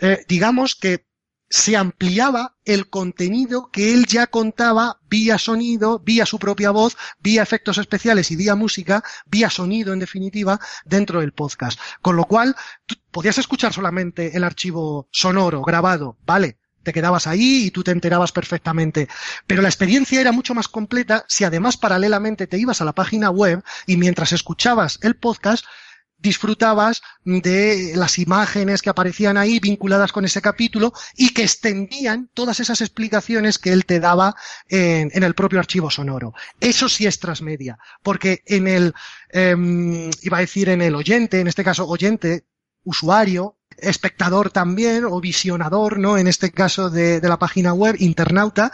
eh, 0.00 0.24
digamos 0.28 0.74
que 0.74 1.06
se 1.48 1.76
ampliaba 1.76 2.56
el 2.64 2.90
contenido 2.90 3.70
que 3.70 3.94
él 3.94 4.06
ya 4.06 4.26
contaba 4.26 5.00
vía 5.08 5.38
sonido, 5.38 6.00
vía 6.00 6.26
su 6.26 6.38
propia 6.38 6.72
voz, 6.72 6.96
vía 7.20 7.42
efectos 7.42 7.78
especiales 7.78 8.30
y 8.30 8.36
vía 8.36 8.56
música, 8.56 9.04
vía 9.26 9.48
sonido 9.48 9.92
en 9.92 10.00
definitiva, 10.00 10.60
dentro 10.84 11.20
del 11.20 11.32
podcast. 11.32 11.78
Con 12.02 12.16
lo 12.16 12.24
cual, 12.24 12.56
tú 12.84 12.96
podías 13.12 13.38
escuchar 13.38 13.72
solamente 13.72 14.36
el 14.36 14.42
archivo 14.42 15.08
sonoro, 15.12 15.62
grabado, 15.62 16.18
¿vale? 16.26 16.58
Te 16.86 16.92
quedabas 16.92 17.26
ahí 17.26 17.64
y 17.64 17.70
tú 17.72 17.82
te 17.82 17.90
enterabas 17.90 18.30
perfectamente. 18.30 19.08
Pero 19.48 19.60
la 19.60 19.66
experiencia 19.66 20.20
era 20.20 20.30
mucho 20.30 20.54
más 20.54 20.68
completa 20.68 21.24
si 21.26 21.42
además 21.42 21.76
paralelamente 21.76 22.46
te 22.46 22.58
ibas 22.58 22.80
a 22.80 22.84
la 22.84 22.94
página 22.94 23.28
web 23.28 23.64
y 23.88 23.96
mientras 23.96 24.30
escuchabas 24.30 25.00
el 25.02 25.16
podcast, 25.16 25.64
disfrutabas 26.18 27.02
de 27.24 27.94
las 27.96 28.20
imágenes 28.20 28.82
que 28.82 28.90
aparecían 28.90 29.36
ahí 29.36 29.58
vinculadas 29.58 30.12
con 30.12 30.24
ese 30.24 30.40
capítulo 30.40 30.92
y 31.16 31.30
que 31.30 31.42
extendían 31.42 32.30
todas 32.34 32.60
esas 32.60 32.80
explicaciones 32.80 33.58
que 33.58 33.72
él 33.72 33.84
te 33.84 33.98
daba 33.98 34.36
en, 34.68 35.10
el 35.12 35.34
propio 35.34 35.58
archivo 35.58 35.90
sonoro. 35.90 36.34
Eso 36.60 36.88
sí 36.88 37.04
es 37.04 37.18
transmedia, 37.18 37.80
porque 38.04 38.44
en 38.46 38.68
el, 38.68 38.94
em, 39.30 40.08
iba 40.22 40.36
a 40.36 40.40
decir 40.40 40.68
en 40.68 40.82
el 40.82 40.94
oyente, 40.94 41.40
en 41.40 41.48
este 41.48 41.64
caso 41.64 41.84
oyente, 41.88 42.44
usuario, 42.84 43.55
espectador 43.78 44.50
también, 44.50 45.04
o 45.04 45.20
visionador, 45.20 45.98
¿no? 45.98 46.18
En 46.18 46.26
este 46.26 46.50
caso 46.50 46.90
de, 46.90 47.20
de 47.20 47.28
la 47.28 47.38
página 47.38 47.72
web, 47.72 47.96
internauta, 47.98 48.72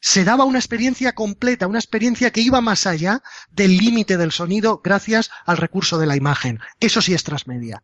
se 0.00 0.24
daba 0.24 0.44
una 0.44 0.58
experiencia 0.58 1.14
completa, 1.14 1.66
una 1.66 1.78
experiencia 1.78 2.30
que 2.30 2.40
iba 2.40 2.60
más 2.60 2.86
allá 2.86 3.22
del 3.50 3.76
límite 3.76 4.16
del 4.16 4.32
sonido 4.32 4.80
gracias 4.82 5.30
al 5.44 5.56
recurso 5.56 5.98
de 5.98 6.06
la 6.06 6.16
imagen. 6.16 6.60
Eso 6.80 7.02
sí 7.02 7.14
es 7.14 7.24
transmedia. 7.24 7.82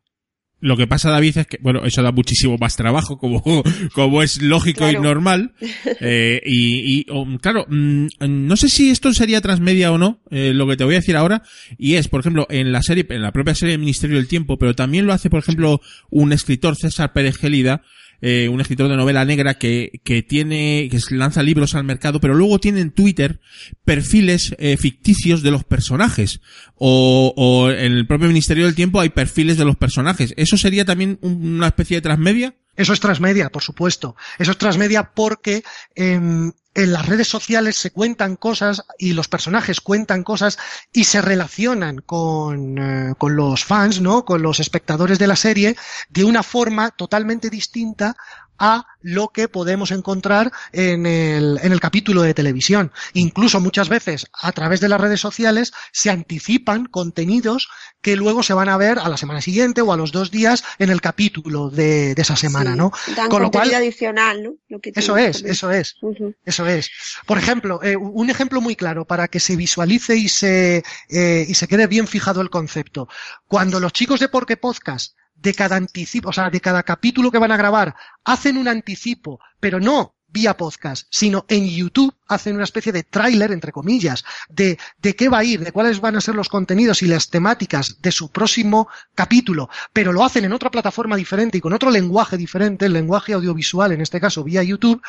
Lo 0.64 0.78
que 0.78 0.86
pasa, 0.86 1.10
David, 1.10 1.36
es 1.36 1.46
que, 1.46 1.58
bueno, 1.60 1.84
eso 1.84 2.02
da 2.02 2.10
muchísimo 2.10 2.56
más 2.56 2.74
trabajo, 2.74 3.18
como, 3.18 3.42
como 3.92 4.22
es 4.22 4.40
lógico 4.40 4.88
y 4.90 4.94
normal. 4.94 5.52
Eh, 6.00 6.40
y, 6.44 7.00
y, 7.00 7.10
um, 7.10 7.38
claro, 7.38 7.66
mm, 7.68 8.06
no 8.20 8.56
sé 8.56 8.68
si 8.68 8.90
esto 8.90 9.12
sería 9.14 9.40
transmedia 9.40 9.92
o 9.92 9.98
no, 9.98 10.20
eh, 10.30 10.52
lo 10.52 10.66
que 10.66 10.76
te 10.76 10.84
voy 10.84 10.94
a 10.94 10.98
decir 10.98 11.16
ahora, 11.16 11.42
y 11.78 11.94
es, 11.94 12.08
por 12.08 12.20
ejemplo, 12.20 12.46
en 12.50 12.72
la 12.72 12.82
serie, 12.82 13.06
en 13.08 13.22
la 13.22 13.32
propia 13.32 13.54
serie 13.54 13.78
Ministerio 13.78 14.16
del 14.16 14.28
Tiempo, 14.28 14.58
pero 14.58 14.74
también 14.74 15.06
lo 15.06 15.12
hace, 15.12 15.30
por 15.30 15.40
ejemplo, 15.40 15.80
un 16.10 16.32
escritor, 16.32 16.76
César 16.76 17.12
Pérez 17.12 17.36
Gélida, 17.36 17.82
eh, 18.26 18.48
un 18.48 18.60
escritor 18.62 18.88
de 18.88 18.96
novela 18.96 19.22
negra 19.26 19.54
que, 19.58 20.00
que 20.02 20.22
tiene, 20.22 20.88
que 20.90 20.98
lanza 21.14 21.42
libros 21.42 21.74
al 21.74 21.84
mercado, 21.84 22.20
pero 22.20 22.34
luego 22.34 22.58
tiene 22.58 22.80
en 22.80 22.90
Twitter 22.90 23.40
perfiles 23.84 24.54
eh, 24.58 24.76
ficticios 24.78 25.42
de 25.42 25.50
los 25.50 25.64
personajes. 25.64 26.40
O, 26.76 27.34
o 27.36 27.70
en 27.70 27.92
el 27.92 28.06
propio 28.06 28.28
Ministerio 28.28 28.64
del 28.64 28.74
Tiempo 28.74 29.00
hay 29.00 29.10
perfiles 29.10 29.56
de 29.58 29.64
los 29.64 29.76
personajes. 29.76 30.32
¿Eso 30.36 30.56
sería 30.56 30.84
también 30.84 31.18
un- 31.20 31.54
una 31.56 31.66
especie 31.68 31.98
de 31.98 32.00
transmedia? 32.02 32.54
Eso 32.76 32.92
es 32.92 33.00
transmedia, 33.00 33.50
por 33.50 33.62
supuesto. 33.62 34.16
Eso 34.38 34.50
es 34.52 34.58
transmedia 34.58 35.12
porque 35.14 35.62
em, 35.94 36.50
en 36.74 36.92
las 36.92 37.06
redes 37.06 37.28
sociales 37.28 37.76
se 37.76 37.90
cuentan 37.90 38.36
cosas 38.36 38.82
y 38.98 39.12
los 39.12 39.28
personajes 39.28 39.80
cuentan 39.80 40.24
cosas 40.24 40.58
y 40.92 41.04
se 41.04 41.22
relacionan 41.22 41.98
con, 42.04 42.78
eh, 42.78 43.14
con 43.18 43.36
los 43.36 43.64
fans, 43.64 44.00
¿no? 44.00 44.24
Con 44.24 44.42
los 44.42 44.60
espectadores 44.60 45.18
de 45.18 45.26
la 45.26 45.36
serie 45.36 45.76
de 46.08 46.24
una 46.24 46.42
forma 46.42 46.90
totalmente 46.90 47.50
distinta 47.50 48.16
a 48.56 48.86
lo 49.02 49.28
que 49.30 49.48
podemos 49.48 49.90
encontrar 49.90 50.52
en 50.72 51.06
el, 51.06 51.58
en 51.60 51.72
el 51.72 51.80
capítulo 51.80 52.22
de 52.22 52.34
televisión. 52.34 52.92
Incluso 53.12 53.58
muchas 53.60 53.88
veces 53.88 54.28
a 54.32 54.52
través 54.52 54.80
de 54.80 54.88
las 54.88 55.00
redes 55.00 55.20
sociales 55.20 55.72
se 55.92 56.08
anticipan 56.10 56.86
contenidos 56.86 57.68
que 58.00 58.14
luego 58.14 58.44
se 58.44 58.54
van 58.54 58.68
a 58.68 58.76
ver 58.76 59.00
a 59.00 59.08
la 59.08 59.16
semana 59.16 59.40
siguiente 59.40 59.80
o 59.82 59.92
a 59.92 59.96
los 59.96 60.12
dos 60.12 60.30
días 60.30 60.62
en 60.78 60.90
el 60.90 61.00
capítulo 61.00 61.68
de, 61.68 62.14
de 62.14 62.22
esa 62.22 62.36
semana, 62.36 62.72
Sí, 62.72 62.78
¿no? 62.78 62.92
Dan 63.16 63.28
Con 63.28 63.42
lo 63.42 63.46
contenido 63.50 63.72
cual- 63.72 63.82
adicional, 63.82 64.42
¿no? 64.44 64.54
Lo 64.68 64.78
que 64.80 64.92
tú 64.92 65.00
Eso 65.00 65.16
es, 65.16 65.42
eso 65.42 65.72
es. 65.72 65.96
Ujú. 66.00 66.34
Es. 66.66 66.90
Por 67.26 67.38
ejemplo, 67.38 67.82
eh, 67.82 67.96
un 67.96 68.30
ejemplo 68.30 68.60
muy 68.60 68.76
claro 68.76 69.04
para 69.04 69.28
que 69.28 69.40
se 69.40 69.56
visualice 69.56 70.16
y 70.16 70.28
se, 70.28 70.84
eh, 71.08 71.46
y 71.48 71.54
se 71.54 71.68
quede 71.68 71.86
bien 71.86 72.06
fijado 72.06 72.40
el 72.40 72.50
concepto. 72.50 73.08
Cuando 73.46 73.80
los 73.80 73.92
chicos 73.92 74.20
de 74.20 74.28
Porque 74.28 74.56
Podcast, 74.56 75.16
de 75.34 75.54
cada 75.54 75.76
anticipo, 75.76 76.30
o 76.30 76.32
sea, 76.32 76.50
de 76.50 76.60
cada 76.60 76.82
capítulo 76.82 77.30
que 77.30 77.38
van 77.38 77.52
a 77.52 77.56
grabar, 77.56 77.94
hacen 78.24 78.56
un 78.56 78.68
anticipo, 78.68 79.40
pero 79.60 79.78
no 79.78 80.14
vía 80.34 80.56
podcast, 80.56 81.06
sino 81.10 81.46
en 81.48 81.64
YouTube 81.68 82.12
hacen 82.26 82.56
una 82.56 82.64
especie 82.64 82.90
de 82.90 83.04
tráiler, 83.04 83.52
entre 83.52 83.70
comillas, 83.70 84.24
de, 84.48 84.76
de 84.98 85.14
qué 85.14 85.28
va 85.28 85.38
a 85.38 85.44
ir, 85.44 85.60
de 85.62 85.70
cuáles 85.70 86.00
van 86.00 86.16
a 86.16 86.20
ser 86.20 86.34
los 86.34 86.48
contenidos 86.48 87.02
y 87.02 87.06
las 87.06 87.30
temáticas 87.30 88.02
de 88.02 88.10
su 88.10 88.30
próximo 88.30 88.88
capítulo, 89.14 89.70
pero 89.92 90.12
lo 90.12 90.24
hacen 90.24 90.44
en 90.44 90.52
otra 90.52 90.72
plataforma 90.72 91.14
diferente 91.14 91.58
y 91.58 91.60
con 91.60 91.72
otro 91.72 91.88
lenguaje 91.88 92.36
diferente, 92.36 92.86
el 92.86 92.94
lenguaje 92.94 93.32
audiovisual, 93.32 93.92
en 93.92 94.00
este 94.00 94.20
caso 94.20 94.42
vía 94.42 94.64
YouTube, 94.64 95.00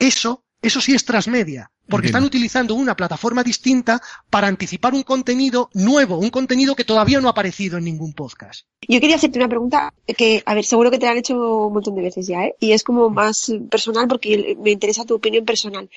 eso, 0.00 0.42
eso 0.64 0.80
sí 0.80 0.94
es 0.94 1.04
transmedia, 1.04 1.70
porque 1.88 2.06
Entiendo. 2.06 2.06
están 2.06 2.24
utilizando 2.24 2.74
una 2.74 2.96
plataforma 2.96 3.42
distinta 3.42 4.00
para 4.30 4.48
anticipar 4.48 4.94
un 4.94 5.02
contenido 5.02 5.70
nuevo, 5.74 6.16
un 6.18 6.30
contenido 6.30 6.74
que 6.74 6.84
todavía 6.84 7.20
no 7.20 7.28
ha 7.28 7.32
aparecido 7.32 7.78
en 7.78 7.84
ningún 7.84 8.12
podcast. 8.14 8.66
Yo 8.88 9.00
quería 9.00 9.16
hacerte 9.16 9.38
una 9.38 9.48
pregunta 9.48 9.92
que, 10.16 10.42
a 10.44 10.54
ver, 10.54 10.64
seguro 10.64 10.90
que 10.90 10.98
te 10.98 11.06
la 11.06 11.12
han 11.12 11.18
hecho 11.18 11.66
un 11.66 11.72
montón 11.72 11.94
de 11.94 12.02
veces 12.02 12.26
ya, 12.26 12.44
¿eh? 12.44 12.54
Y 12.60 12.72
es 12.72 12.82
como 12.82 13.10
más 13.10 13.52
personal 13.70 14.08
porque 14.08 14.56
me 14.60 14.70
interesa 14.70 15.04
tu 15.04 15.14
opinión 15.14 15.44
personal. 15.44 15.88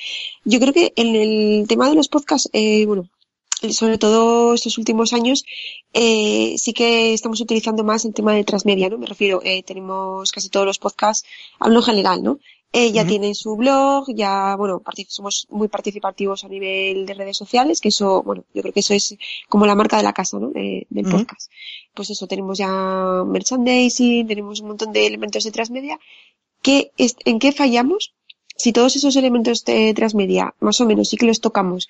Yo 0.43 0.60
creo 0.60 0.73
que 0.73 0.93
en 0.95 1.15
el 1.15 1.67
tema 1.67 1.89
de 1.89 1.95
los 1.95 2.10
podcasts, 2.10 2.49
eh, 2.53 2.86
bueno, 2.86 3.10
sobre 3.71 3.97
todo 3.97 4.53
estos 4.53 4.77
últimos 4.77 5.13
años, 5.13 5.43
eh, 5.93 6.56
sí 6.58 6.73
que 6.73 7.13
estamos 7.13 7.41
utilizando 7.41 7.84
más 7.84 8.06
el 8.06 8.13
tema 8.13 8.34
de 8.34 8.43
transmedia, 8.43 8.89
¿no? 8.89 8.97
Me 8.97 9.08
refiero, 9.08 9.41
eh, 9.43 9.63
tenemos 9.63 10.32
casi 10.32 10.49
todos 10.49 10.65
los 10.65 10.80
podcasts, 10.80 11.27
hablo 11.60 11.80
en 11.80 11.86
general, 11.86 12.23
¿no? 12.23 12.39
Eh, 12.73 12.91
ya 12.91 13.08
tienen 13.08 13.34
su 13.34 13.56
blog, 13.56 14.06
ya, 14.13 14.56
bueno, 14.58 14.82
somos 15.08 15.47
muy 15.49 15.67
participativos 15.69 16.43
a 16.43 16.49
nivel 16.49 17.06
de 17.06 17.13
redes 17.13 17.38
sociales, 17.38 17.80
que 17.80 17.89
eso, 17.89 18.21
bueno, 18.23 18.43
yo 18.53 18.62
creo 18.62 18.73
que 18.73 18.82
eso 18.82 18.93
es 18.93 19.17
como 19.49 19.65
la 19.65 19.73
marca 19.73 19.97
de 19.97 20.03
la 20.03 20.13
casa, 20.13 20.38
¿no? 20.38 20.49
De- 20.49 20.86
del 20.89 21.08
Ujú. 21.08 21.17
podcast. 21.17 21.49
Pues 21.93 22.10
eso, 22.10 22.27
tenemos 22.27 22.58
ya 22.58 23.23
merchandising, 23.25 24.27
tenemos 24.27 24.60
un 24.62 24.67
montón 24.67 24.91
de 24.91 25.08
elementos 25.08 25.43
de 25.43 25.51
transmedia. 25.51 25.97
¿Qué 26.62 26.91
es, 26.97 27.15
¿En 27.25 27.39
qué 27.39 27.51
fallamos? 27.51 28.13
Si 28.56 28.73
todos 28.73 28.95
esos 28.95 29.15
elementos 29.15 29.63
de 29.65 29.93
transmedia, 29.93 30.53
más 30.60 30.82
o 30.82 30.86
menos, 30.86 31.10
sí 31.10 31.15
que 31.17 31.27
los 31.27 31.41
tocamos, 31.41 31.88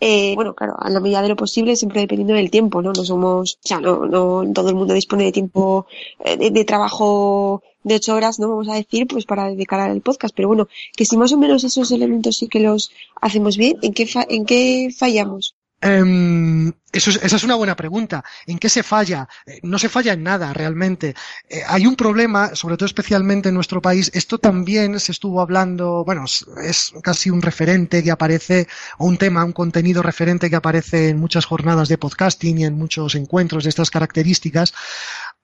eh, 0.00 0.34
bueno, 0.34 0.54
claro, 0.54 0.74
a 0.78 0.90
la 0.90 0.98
medida 1.00 1.22
de 1.22 1.28
lo 1.28 1.36
posible, 1.36 1.76
siempre 1.76 2.00
dependiendo 2.00 2.34
del 2.34 2.50
tiempo, 2.50 2.82
¿no? 2.82 2.92
No 2.92 3.04
somos, 3.04 3.54
o 3.64 3.66
sea, 3.68 3.80
no, 3.80 4.04
no 4.06 4.44
todo 4.52 4.68
el 4.68 4.74
mundo 4.74 4.94
dispone 4.94 5.24
de 5.24 5.32
tiempo 5.32 5.86
eh, 6.24 6.36
de, 6.36 6.50
de 6.50 6.64
trabajo 6.64 7.62
de 7.88 7.96
ocho 7.96 8.14
horas, 8.14 8.38
¿no? 8.38 8.48
Vamos 8.48 8.68
a 8.68 8.74
decir, 8.74 9.06
pues 9.06 9.24
para 9.24 9.48
dedicar 9.48 9.80
al 9.80 10.00
podcast, 10.00 10.34
pero 10.36 10.48
bueno, 10.48 10.68
que 10.96 11.04
si 11.04 11.16
más 11.16 11.32
o 11.32 11.38
menos 11.38 11.64
esos 11.64 11.90
elementos 11.90 12.36
sí 12.36 12.46
que 12.48 12.60
los 12.60 12.90
hacemos 13.20 13.56
bien, 13.56 13.76
¿en 13.82 13.92
qué, 13.94 14.06
fa- 14.06 14.26
en 14.28 14.44
qué 14.44 14.94
fallamos? 14.96 15.54
Em, 15.80 16.72
eso 16.90 17.10
esa 17.10 17.36
es 17.36 17.44
una 17.44 17.54
buena 17.54 17.76
pregunta. 17.76 18.24
¿En 18.48 18.58
qué 18.58 18.68
se 18.68 18.82
falla? 18.82 19.28
Eh, 19.46 19.60
no 19.62 19.78
se 19.78 19.88
falla 19.88 20.14
en 20.14 20.24
nada, 20.24 20.52
realmente. 20.52 21.14
Eh, 21.48 21.60
hay 21.68 21.86
un 21.86 21.94
problema, 21.94 22.56
sobre 22.56 22.76
todo 22.76 22.86
especialmente 22.86 23.50
en 23.50 23.54
nuestro 23.54 23.80
país. 23.80 24.10
Esto 24.12 24.38
también 24.38 24.98
se 24.98 25.12
estuvo 25.12 25.40
hablando, 25.40 26.02
bueno, 26.04 26.24
es 26.64 26.92
casi 27.00 27.30
un 27.30 27.42
referente 27.42 28.02
que 28.02 28.10
aparece, 28.10 28.66
o 28.98 29.06
un 29.06 29.18
tema, 29.18 29.44
un 29.44 29.52
contenido 29.52 30.02
referente 30.02 30.50
que 30.50 30.56
aparece 30.56 31.10
en 31.10 31.20
muchas 31.20 31.44
jornadas 31.44 31.88
de 31.88 31.98
podcasting 31.98 32.58
y 32.58 32.64
en 32.64 32.74
muchos 32.76 33.14
encuentros 33.14 33.62
de 33.62 33.70
estas 33.70 33.90
características. 33.90 34.74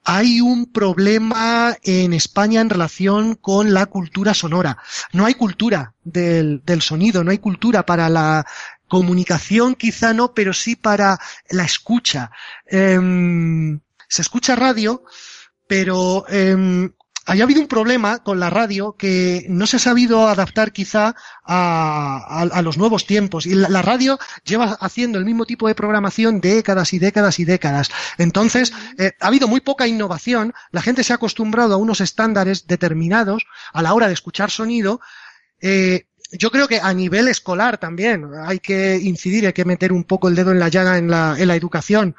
Hay 0.05 0.40
un 0.40 0.67
problema 0.71 1.77
en 1.83 2.12
España 2.12 2.61
en 2.61 2.69
relación 2.69 3.35
con 3.37 3.73
la 3.73 3.87
cultura 3.87 4.35
sonora. 4.35 4.79
No 5.12 5.25
hay 5.25 5.35
cultura 5.35 5.95
del, 6.05 6.62
sonido, 6.81 7.25
no 7.25 7.31
hay 7.31 7.38
cultura 7.38 7.87
para 7.87 8.11
la 8.11 8.47
comunicación 8.87 9.75
quizá 9.75 10.12
no, 10.12 10.35
pero 10.35 10.53
sí 10.53 10.77
para 10.77 11.19
la 11.49 11.64
escucha. 11.64 12.31
Em, 12.67 13.81
se 14.09 14.23
escucha 14.23 14.55
radio, 14.55 15.03
pero 15.67 16.27
eh, 16.29 16.90
haya 17.27 17.45
habido 17.45 17.61
un 17.61 17.69
problema 17.69 18.23
con 18.23 18.39
la 18.39 18.51
radio 18.51 18.97
que 18.97 19.47
no 19.49 19.67
se 19.67 19.77
ha 19.77 19.81
sabido 19.81 20.29
adaptar 20.29 20.73
quizá 20.73 21.15
a, 21.45 22.43
a, 22.53 22.63
los 22.63 22.77
nuevos 22.77 23.07
tiempos. 23.07 23.47
Y 23.47 23.55
la, 23.55 23.83
radio 23.83 24.19
lleva 24.45 24.77
haciendo 24.81 25.19
el 25.19 25.25
mismo 25.25 25.47
tipo 25.47 25.69
de 25.69 25.75
programación 25.75 26.41
décadas 26.41 26.93
y 26.93 26.99
décadas 26.99 27.39
y 27.39 27.45
décadas. 27.45 27.91
Entonces, 28.19 28.73
eh, 28.99 29.13
ha 29.21 29.27
habido 29.29 29.49
muy 29.49 29.61
poca 29.61 29.87
innovación. 29.87 30.53
La 30.71 30.83
gente 30.83 31.05
se 31.05 31.13
ha 31.13 31.17
acostumbrado 31.17 31.75
a 31.75 31.79
unos 31.79 32.01
estándares 32.01 32.67
determinados 32.67 33.45
a 33.73 33.83
la 33.83 33.95
hora 33.95 34.09
de 34.09 34.15
escuchar 34.15 34.51
sonido. 34.51 35.01
Eh, 35.61 36.07
yo 36.33 36.51
creo 36.51 36.69
que 36.69 36.81
a 36.81 36.93
nivel 36.93 37.29
escolar 37.29 37.79
también 37.79 38.29
hay 38.45 38.59
que 38.59 38.97
incidir, 38.97 39.47
hay 39.47 39.53
que 39.53 39.65
meter 39.65 39.93
un 39.93 40.05
poco 40.05 40.29
el 40.29 40.35
dedo 40.35 40.53
en 40.53 40.59
la 40.59 40.69
llaga 40.69 40.99
en 40.99 41.09
la, 41.09 41.37
en 41.39 41.49
la 41.49 41.57
educación 41.57 42.17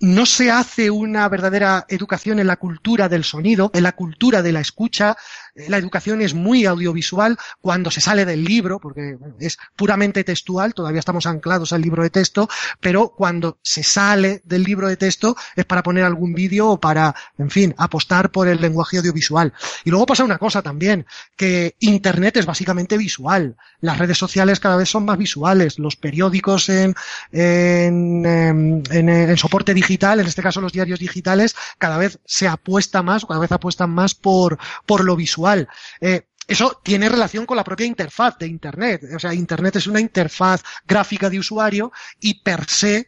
no 0.00 0.24
se 0.24 0.50
hace 0.50 0.90
una 0.90 1.28
verdadera 1.28 1.84
educación 1.88 2.38
en 2.38 2.46
la 2.46 2.56
cultura 2.56 3.08
del 3.08 3.22
sonido, 3.22 3.70
en 3.74 3.82
la 3.82 3.92
cultura 3.92 4.42
de 4.42 4.52
la 4.52 4.60
escucha. 4.60 5.16
La 5.54 5.76
educación 5.76 6.22
es 6.22 6.34
muy 6.34 6.66
audiovisual 6.66 7.36
cuando 7.60 7.90
se 7.90 8.00
sale 8.00 8.24
del 8.24 8.44
libro, 8.44 8.78
porque 8.78 9.16
es 9.38 9.58
puramente 9.76 10.24
textual, 10.24 10.74
todavía 10.74 11.00
estamos 11.00 11.26
anclados 11.26 11.72
al 11.72 11.82
libro 11.82 12.02
de 12.02 12.10
texto, 12.10 12.48
pero 12.80 13.10
cuando 13.10 13.58
se 13.62 13.82
sale 13.82 14.42
del 14.44 14.62
libro 14.62 14.88
de 14.88 14.96
texto 14.96 15.36
es 15.56 15.64
para 15.64 15.82
poner 15.82 16.04
algún 16.04 16.34
vídeo 16.34 16.68
o 16.68 16.80
para, 16.80 17.14
en 17.38 17.50
fin, 17.50 17.74
apostar 17.78 18.30
por 18.30 18.48
el 18.48 18.60
lenguaje 18.60 18.98
audiovisual. 18.98 19.52
Y 19.84 19.90
luego 19.90 20.06
pasa 20.06 20.24
una 20.24 20.38
cosa 20.38 20.62
también, 20.62 21.06
que 21.36 21.76
Internet 21.80 22.36
es 22.36 22.46
básicamente 22.46 22.96
visual. 22.96 23.56
Las 23.80 23.98
redes 23.98 24.18
sociales 24.18 24.60
cada 24.60 24.76
vez 24.76 24.88
son 24.88 25.04
más 25.04 25.18
visuales. 25.18 25.78
Los 25.78 25.96
periódicos 25.96 26.68
en, 26.68 26.94
en, 27.32 28.26
em, 28.26 28.82
en, 28.90 29.36
soporte 29.36 29.74
digital 29.74 30.20
en 30.20 30.26
este 30.26 30.42
caso 30.42 30.60
los 30.60 30.72
diarios 30.72 30.98
digitales, 30.98 31.54
cada 31.78 31.98
vez 31.98 32.18
se 32.24 32.48
apuesta 32.48 33.02
más, 33.02 33.24
cada 33.24 33.40
vez 33.40 33.52
apuestan 33.52 33.90
más 33.90 34.14
por, 34.14 34.58
por 34.86 35.04
lo 35.04 35.16
visual. 35.16 35.39
Eh, 36.00 36.22
eso 36.46 36.80
tiene 36.82 37.08
relación 37.08 37.46
con 37.46 37.56
la 37.56 37.64
propia 37.64 37.86
interfaz 37.86 38.36
de 38.38 38.48
Internet. 38.48 39.02
O 39.14 39.18
sea, 39.18 39.32
Internet 39.32 39.76
es 39.76 39.86
una 39.86 40.00
interfaz 40.00 40.62
gráfica 40.86 41.30
de 41.30 41.38
usuario 41.38 41.92
y 42.20 42.42
per 42.42 42.64
se 42.68 43.06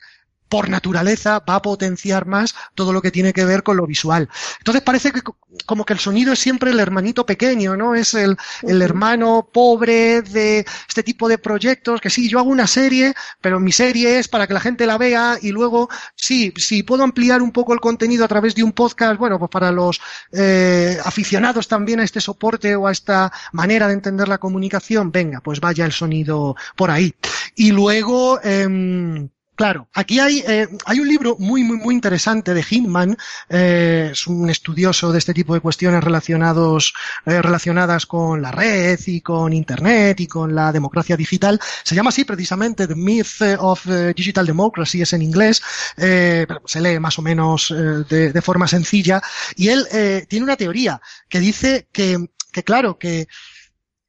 por 0.52 0.68
naturaleza 0.68 1.42
va 1.48 1.54
a 1.54 1.62
potenciar 1.62 2.26
más 2.26 2.54
todo 2.74 2.92
lo 2.92 3.00
que 3.00 3.10
tiene 3.10 3.32
que 3.32 3.46
ver 3.46 3.62
con 3.62 3.78
lo 3.78 3.86
visual. 3.86 4.28
Entonces 4.58 4.82
parece 4.82 5.10
que 5.10 5.22
como 5.64 5.86
que 5.86 5.94
el 5.94 5.98
sonido 5.98 6.34
es 6.34 6.40
siempre 6.40 6.72
el 6.72 6.78
hermanito 6.78 7.24
pequeño, 7.24 7.74
¿no? 7.74 7.94
Es 7.94 8.12
el, 8.12 8.36
el 8.60 8.82
hermano 8.82 9.48
pobre 9.50 10.20
de 10.20 10.66
este 10.86 11.02
tipo 11.02 11.26
de 11.26 11.38
proyectos, 11.38 12.02
que 12.02 12.10
sí, 12.10 12.28
yo 12.28 12.38
hago 12.38 12.50
una 12.50 12.66
serie, 12.66 13.14
pero 13.40 13.60
mi 13.60 13.72
serie 13.72 14.18
es 14.18 14.28
para 14.28 14.46
que 14.46 14.52
la 14.52 14.60
gente 14.60 14.84
la 14.84 14.98
vea 14.98 15.38
y 15.40 15.52
luego, 15.52 15.88
sí, 16.16 16.52
si 16.58 16.82
puedo 16.82 17.02
ampliar 17.02 17.40
un 17.40 17.52
poco 17.52 17.72
el 17.72 17.80
contenido 17.80 18.22
a 18.22 18.28
través 18.28 18.54
de 18.54 18.62
un 18.62 18.72
podcast, 18.72 19.18
bueno, 19.18 19.38
pues 19.38 19.50
para 19.50 19.72
los 19.72 20.02
eh, 20.32 20.98
aficionados 21.02 21.66
también 21.66 22.00
a 22.00 22.04
este 22.04 22.20
soporte 22.20 22.76
o 22.76 22.88
a 22.88 22.92
esta 22.92 23.32
manera 23.52 23.88
de 23.88 23.94
entender 23.94 24.28
la 24.28 24.36
comunicación, 24.36 25.12
venga, 25.12 25.40
pues 25.40 25.60
vaya 25.60 25.86
el 25.86 25.92
sonido 25.92 26.56
por 26.76 26.90
ahí. 26.90 27.14
Y 27.54 27.70
luego, 27.70 28.38
eh, 28.44 29.30
Claro, 29.54 29.86
aquí 29.92 30.18
hay, 30.18 30.42
eh, 30.48 30.66
hay 30.86 31.00
un 31.00 31.06
libro 31.06 31.36
muy, 31.38 31.62
muy, 31.62 31.76
muy 31.76 31.94
interesante 31.94 32.54
de 32.54 32.64
Hinman, 32.68 33.18
eh, 33.50 34.08
es 34.12 34.26
un 34.26 34.48
estudioso 34.48 35.12
de 35.12 35.18
este 35.18 35.34
tipo 35.34 35.52
de 35.52 35.60
cuestiones 35.60 36.02
relacionados, 36.02 36.94
eh, 37.26 37.42
relacionadas 37.42 38.06
con 38.06 38.40
la 38.40 38.50
red 38.50 38.98
y 39.06 39.20
con 39.20 39.52
Internet 39.52 40.20
y 40.20 40.26
con 40.26 40.54
la 40.54 40.72
democracia 40.72 41.18
digital. 41.18 41.60
Se 41.84 41.94
llama 41.94 42.08
así 42.08 42.24
precisamente 42.24 42.88
The 42.88 42.94
Myth 42.94 43.42
of 43.58 43.86
Digital 44.16 44.46
Democracy, 44.46 45.02
es 45.02 45.12
en 45.12 45.20
inglés, 45.20 45.62
pero 45.96 46.62
se 46.64 46.80
lee 46.80 46.98
más 46.98 47.18
o 47.18 47.22
menos 47.22 47.74
de, 48.08 48.32
de, 48.32 48.42
forma 48.42 48.66
sencilla. 48.66 49.22
Y 49.56 49.68
él 49.68 49.86
tiene 50.28 50.44
una 50.44 50.56
teoría 50.56 51.00
que 51.28 51.40
dice 51.40 51.88
que, 51.92 52.16
que 52.52 52.62
claro, 52.64 52.98
que 52.98 53.28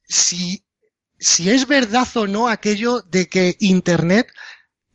si, 0.07 0.63
si 1.19 1.49
es 1.49 1.67
verdad 1.67 2.07
o 2.15 2.27
no 2.27 2.47
aquello 2.47 3.01
de 3.01 3.27
que 3.27 3.57
Internet 3.59 4.27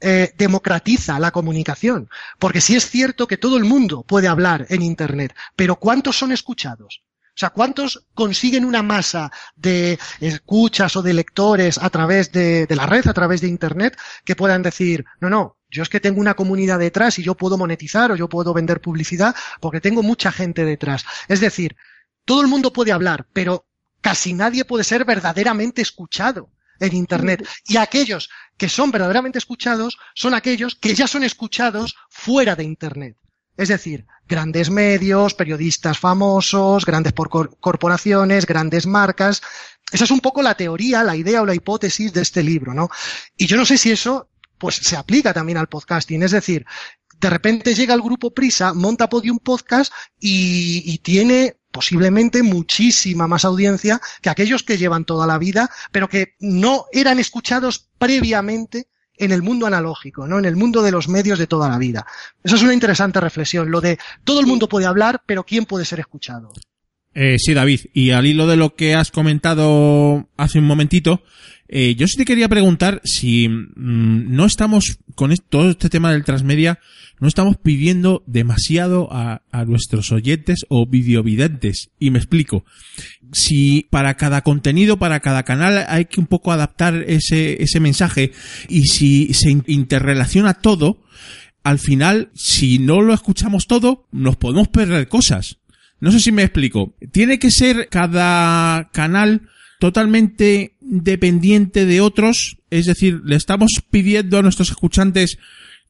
eh, 0.00 0.32
democratiza 0.37 1.18
la 1.18 1.30
comunicación. 1.30 2.08
Porque 2.38 2.61
sí 2.61 2.76
es 2.76 2.88
cierto 2.88 3.26
que 3.26 3.37
todo 3.37 3.56
el 3.56 3.64
mundo 3.64 4.02
puede 4.02 4.28
hablar 4.28 4.66
en 4.68 4.82
Internet, 4.82 5.34
pero 5.56 5.76
¿cuántos 5.76 6.16
son 6.16 6.32
escuchados? 6.32 7.02
O 7.38 7.38
sea, 7.38 7.50
¿cuántos 7.50 8.04
consiguen 8.14 8.64
una 8.64 8.82
masa 8.82 9.30
de 9.54 9.96
escuchas 10.20 10.96
o 10.96 11.02
de 11.02 11.14
lectores 11.14 11.78
a 11.78 11.88
través 11.88 12.32
de, 12.32 12.66
de, 12.66 12.76
la 12.76 12.87
red, 12.87 13.06
a 13.06 13.14
través 13.14 13.40
de 13.40 13.46
Internet, 13.46 13.96
que 14.24 14.34
puedan 14.34 14.62
decir, 14.62 15.04
no, 15.20 15.30
no, 15.30 15.56
yo 15.70 15.82
es 15.82 15.88
que 15.88 16.00
tengo 16.00 16.20
una 16.20 16.34
comunidad 16.34 16.80
detrás 16.80 17.18
y 17.18 17.22
yo 17.22 17.37
puedo 17.37 17.56
monetizar 17.56 18.11
o 18.11 18.16
yo 18.16 18.28
puedo 18.28 18.54
vender 18.54 18.80
publicidad 18.80 19.37
porque 19.61 19.80
tengo 19.80 20.02
mucha 20.02 20.32
gente 20.32 20.64
detrás. 20.64 21.04
Es 21.28 21.40
decir, 21.40 21.76
todo 22.24 22.40
el 22.40 22.48
mundo 22.48 22.72
puede 22.72 22.92
hablar, 22.92 23.26
pero 23.32 23.66
casi 24.00 24.32
nadie 24.32 24.64
puede 24.64 24.84
ser 24.84 25.04
verdaderamente 25.04 25.82
escuchado 25.82 26.50
en 26.80 26.94
Internet. 26.94 27.46
Y 27.66 27.76
aquellos 27.76 28.28
que 28.56 28.68
son 28.68 28.90
verdaderamente 28.90 29.38
escuchados 29.38 29.98
son 30.14 30.34
aquellos 30.34 30.74
que 30.74 30.94
ya 30.94 31.06
son 31.06 31.24
escuchados 31.24 31.96
fuera 32.10 32.56
de 32.56 32.64
Internet. 32.64 33.16
Es 33.56 33.68
decir, 33.68 34.06
grandes 34.28 34.70
medios, 34.70 35.34
periodistas 35.34 35.98
famosos, 35.98 36.84
grandes 36.84 37.12
corporaciones, 37.12 38.46
grandes 38.46 38.86
marcas. 38.86 39.42
Esa 39.90 40.04
es 40.04 40.10
un 40.12 40.20
poco 40.20 40.42
la 40.42 40.54
teoría, 40.54 41.02
la 41.02 41.16
idea 41.16 41.42
o 41.42 41.46
la 41.46 41.56
hipótesis 41.56 42.12
de 42.12 42.22
este 42.22 42.42
libro, 42.42 42.72
¿no? 42.72 42.88
Y 43.36 43.46
yo 43.46 43.56
no 43.56 43.64
sé 43.64 43.76
si 43.76 43.90
eso, 43.90 44.28
pues, 44.58 44.76
se 44.76 44.96
aplica 44.96 45.34
también 45.34 45.58
al 45.58 45.68
podcasting. 45.68 46.22
Es 46.22 46.30
decir, 46.30 46.66
de 47.18 47.30
repente 47.30 47.74
llega 47.74 47.94
el 47.94 48.02
grupo 48.02 48.32
Prisa, 48.32 48.74
monta 48.74 49.08
Podium 49.08 49.38
Podcast 49.40 49.92
y, 50.20 50.84
y 50.86 50.98
tiene 50.98 51.58
posiblemente 51.78 52.42
muchísima 52.42 53.28
más 53.28 53.44
audiencia 53.44 54.00
que 54.20 54.30
aquellos 54.30 54.64
que 54.64 54.78
llevan 54.78 55.04
toda 55.04 55.28
la 55.28 55.38
vida, 55.38 55.70
pero 55.92 56.08
que 56.08 56.34
no 56.40 56.86
eran 56.90 57.20
escuchados 57.20 57.86
previamente 57.98 58.88
en 59.16 59.30
el 59.30 59.42
mundo 59.42 59.64
analógico, 59.64 60.26
¿no? 60.26 60.40
En 60.40 60.44
el 60.44 60.56
mundo 60.56 60.82
de 60.82 60.90
los 60.90 61.06
medios 61.06 61.38
de 61.38 61.46
toda 61.46 61.68
la 61.68 61.78
vida. 61.78 62.04
Eso 62.42 62.56
es 62.56 62.62
una 62.62 62.74
interesante 62.74 63.20
reflexión, 63.20 63.70
lo 63.70 63.80
de 63.80 63.96
todo 64.24 64.40
el 64.40 64.46
mundo 64.46 64.68
puede 64.68 64.86
hablar, 64.86 65.22
pero 65.24 65.44
¿quién 65.44 65.66
puede 65.66 65.84
ser 65.84 66.00
escuchado? 66.00 66.52
Eh, 67.14 67.36
sí, 67.38 67.54
David, 67.54 67.82
y 67.94 68.10
al 68.10 68.26
hilo 68.26 68.48
de 68.48 68.56
lo 68.56 68.74
que 68.74 68.96
has 68.96 69.12
comentado 69.12 70.28
hace 70.36 70.58
un 70.58 70.64
momentito, 70.64 71.22
eh, 71.68 71.94
yo 71.94 72.09
sí 72.09 72.16
te 72.16 72.24
quería 72.24 72.48
preguntar 72.48 73.00
si 73.04 73.48
mmm, 73.48 74.35
no 74.35 74.46
estamos 74.46 74.98
con 75.14 75.35
todo 75.48 75.70
este 75.70 75.90
tema 75.90 76.12
del 76.12 76.24
transmedia, 76.24 76.78
no 77.20 77.28
estamos 77.28 77.57
pidiendo 77.57 78.22
demasiado 78.26 79.09
a 79.11 79.40
nuestros 79.66 80.12
oyentes 80.12 80.61
o 80.68 80.87
videovidentes. 80.87 81.90
Y 81.98 82.11
me 82.11 82.18
explico. 82.18 82.64
Si 83.33 83.87
para 83.90 84.14
cada 84.14 84.42
contenido, 84.42 84.98
para 84.98 85.20
cada 85.20 85.42
canal 85.42 85.85
hay 85.88 86.04
que 86.04 86.20
un 86.20 86.26
poco 86.26 86.52
adaptar 86.52 87.04
ese, 87.07 87.62
ese 87.62 87.81
mensaje 87.81 88.33
y 88.68 88.85
si 88.85 89.35
se 89.35 89.50
interrelaciona 89.66 90.54
todo, 90.54 91.02
al 91.64 91.78
final, 91.78 92.31
si 92.35 92.78
no 92.78 93.02
lo 93.02 93.12
escuchamos 93.12 93.66
todo, 93.66 94.07
nos 94.11 94.37
podemos 94.37 94.68
perder 94.68 95.09
cosas. 95.09 95.59
No 96.00 96.12
sé 96.12 96.20
si 96.20 96.33
me 96.33 96.42
explico. 96.42 96.94
Tiene 97.12 97.38
que 97.38 97.50
ser 97.50 97.88
cada 97.90 98.88
canal 98.92 99.42
totalmente 99.78 100.76
dependiente 100.80 101.86
de 101.86 102.00
otros, 102.00 102.58
es 102.70 102.86
decir, 102.86 103.20
le 103.24 103.36
estamos 103.36 103.82
pidiendo 103.90 104.38
a 104.38 104.42
nuestros 104.42 104.70
escuchantes 104.70 105.38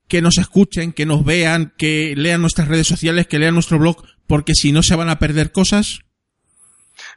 que 0.08 0.22
nos 0.22 0.38
escuchen, 0.38 0.92
que 0.92 1.06
nos 1.06 1.24
vean, 1.24 1.72
que 1.76 2.14
lean 2.16 2.40
nuestras 2.40 2.68
redes 2.68 2.86
sociales, 2.86 3.26
que 3.26 3.38
lean 3.38 3.54
nuestro 3.54 3.78
blog, 3.78 4.04
porque 4.26 4.54
si 4.54 4.72
no 4.72 4.82
se 4.82 4.96
van 4.96 5.10
a 5.10 5.18
perder 5.18 5.52
cosas? 5.52 6.00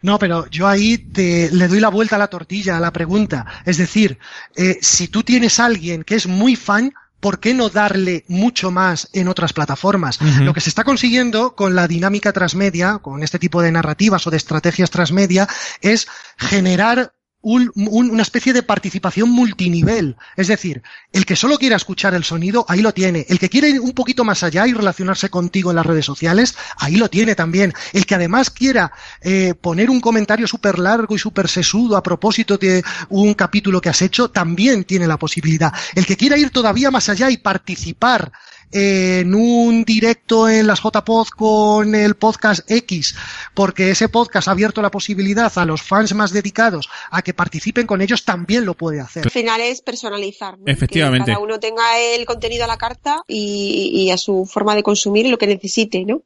No, 0.02 0.20
pero 0.20 0.48
yo 0.50 0.68
ahí 0.68 0.98
te, 0.98 1.50
le 1.52 1.68
doy 1.68 1.80
la 1.80 1.90
vuelta 1.90 2.16
a 2.16 2.20
la 2.20 2.28
tortilla, 2.28 2.78
a 2.78 2.80
la 2.80 2.94
pregunta. 2.94 3.46
Es 3.66 3.78
decir, 3.78 4.18
eh, 4.56 4.78
si 4.82 5.08
tú 5.08 5.24
tienes 5.24 5.60
a 5.60 5.66
alguien 5.66 6.04
que 6.04 6.16
es 6.16 6.28
muy 6.28 6.56
fan, 6.56 6.94
¿por 7.22 7.40
qué 7.40 7.54
no 7.54 7.70
darle 7.70 8.26
mucho 8.28 8.72
más 8.72 9.08
en 9.14 9.30
otras 9.30 9.54
plataformas? 9.54 10.20
Uh 10.20 10.26
-huh. 10.26 10.44
Lo 10.44 10.54
que 10.54 10.60
se 10.60 10.70
está 10.70 10.84
consiguiendo 10.84 11.56
con 11.56 11.76
la 11.76 11.88
dinámica 11.88 12.34
transmedia, 12.34 12.98
con 12.98 13.24
este 13.24 13.40
tipo 13.40 13.62
de 13.62 13.72
narrativas 13.72 14.28
o 14.28 14.32
de 14.32 14.38
estrategias 14.38 14.90
transmedia, 14.90 15.48
es 15.82 16.08
generar 16.38 17.14
un- 17.42 17.72
un- 17.76 18.12
una 18.12 18.22
especie 18.22 18.54
de 18.54 18.64
participación 18.64 19.30
multinivel. 19.30 20.16
Es 20.38 20.48
decir, 20.48 20.82
el 21.12 21.26
que 21.26 21.36
solo 21.36 21.58
quiera 21.58 21.76
escuchar 21.76 22.14
el 22.14 22.24
sonido, 22.24 22.66
ahí 22.68 22.82
lo 22.82 22.94
tiene. 22.94 23.26
El 23.30 23.40
que 23.40 23.50
quiere 23.50 23.70
ir 23.70 23.80
un 23.82 23.94
poquito 23.94 24.24
más 24.24 24.44
allá 24.44 24.68
y 24.68 24.74
relacionarse 24.74 25.30
contigo 25.30 25.72
en 25.72 25.76
las 25.78 25.86
redes 25.86 26.06
sociales, 26.06 26.56
ahí 26.78 26.96
lo 26.96 27.10
tiene 27.10 27.36
también. 27.36 27.74
El 27.94 28.06
que 28.06 28.16
además 28.16 28.50
quiera 28.50 28.92
eh, 29.22 29.54
poner 29.60 29.90
un 29.90 30.00
comentario 30.02 30.48
súper 30.48 30.80
largo 30.80 31.16
y 31.16 31.20
súper 31.20 31.48
sesudo 31.48 31.98
a 31.98 32.04
propósito 32.04 32.58
de 32.58 32.84
un 33.10 33.34
capítulo 33.34 33.82
que 33.82 33.90
has 33.90 34.02
hecho, 34.02 34.30
también 34.30 34.84
tiene 34.84 35.08
la 35.08 35.18
posibilidad. 35.18 35.74
El 35.96 36.06
que 36.06 36.18
quiera 36.18 36.38
ir 36.38 36.52
todavía 36.52 36.92
más 36.92 37.10
allá 37.10 37.30
y 37.30 37.38
participar 37.38 38.32
en 38.72 39.34
un 39.36 39.84
directo 39.84 40.48
en 40.50 40.68
las 40.68 40.82
JPod 40.82 41.28
con 41.30 41.94
el 41.96 42.16
podcast 42.16 42.70
X, 42.70 43.16
porque 43.54 43.92
ese 43.92 44.10
podcast 44.10 44.48
ha 44.48 44.52
abierto 44.52 44.82
la 44.82 44.92
posibilidad 44.92 45.52
a 45.58 45.66
los 45.66 45.82
fans 45.82 46.14
más 46.14 46.32
dedicados 46.32 46.90
a 47.10 47.22
que 47.22 47.34
participen 47.34 47.88
con 47.88 48.02
ellos, 48.02 48.24
también 48.26 48.66
lo 48.66 48.76
puede 48.76 49.00
hacer. 49.02 49.24
Al 49.26 49.32
final 49.32 49.62
es 49.62 49.82
personalizar. 49.82 50.58
¿no? 50.58 50.66
Efectivamente. 50.68 51.26
Que 51.26 51.32
cada 51.34 51.44
uno 51.44 51.60
tenga 51.60 52.00
el 52.00 52.26
contenido 52.26 52.64
a 52.64 52.68
la 52.68 52.78
carta 52.78 53.22
y, 53.28 53.92
y 53.94 54.12
a 54.12 54.18
su 54.18 54.46
forma 54.46 54.76
de 54.76 54.84
consumir 54.84 55.28
lo 55.28 55.38
que 55.38 55.48
necesite, 55.48 56.06
¿no? 56.06 56.24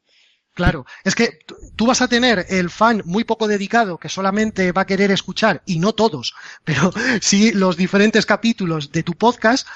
Claro, 0.53 0.85
es 1.03 1.15
que 1.15 1.39
tú- 1.45 1.55
tú 1.75 1.85
vas 1.85 2.01
a 2.01 2.07
tener 2.07 2.45
el 2.47 2.69
fan 2.69 3.01
muy 3.05 3.25
poco 3.25 3.45
dedicado 3.45 3.97
que 3.97 4.07
solamente 4.07 4.71
va 4.71 4.83
a 4.83 4.85
querer 4.85 5.11
escuchar, 5.11 5.61
y 5.65 5.79
no 5.79 5.91
todos, 5.93 6.33
pero 6.63 6.93
sí 7.21 7.51
los 7.51 7.75
diferentes 7.75 8.25
capítulos 8.25 8.91
de 8.93 9.03
tu 9.03 9.15
podcast, 9.15 9.67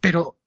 pero 0.00 0.38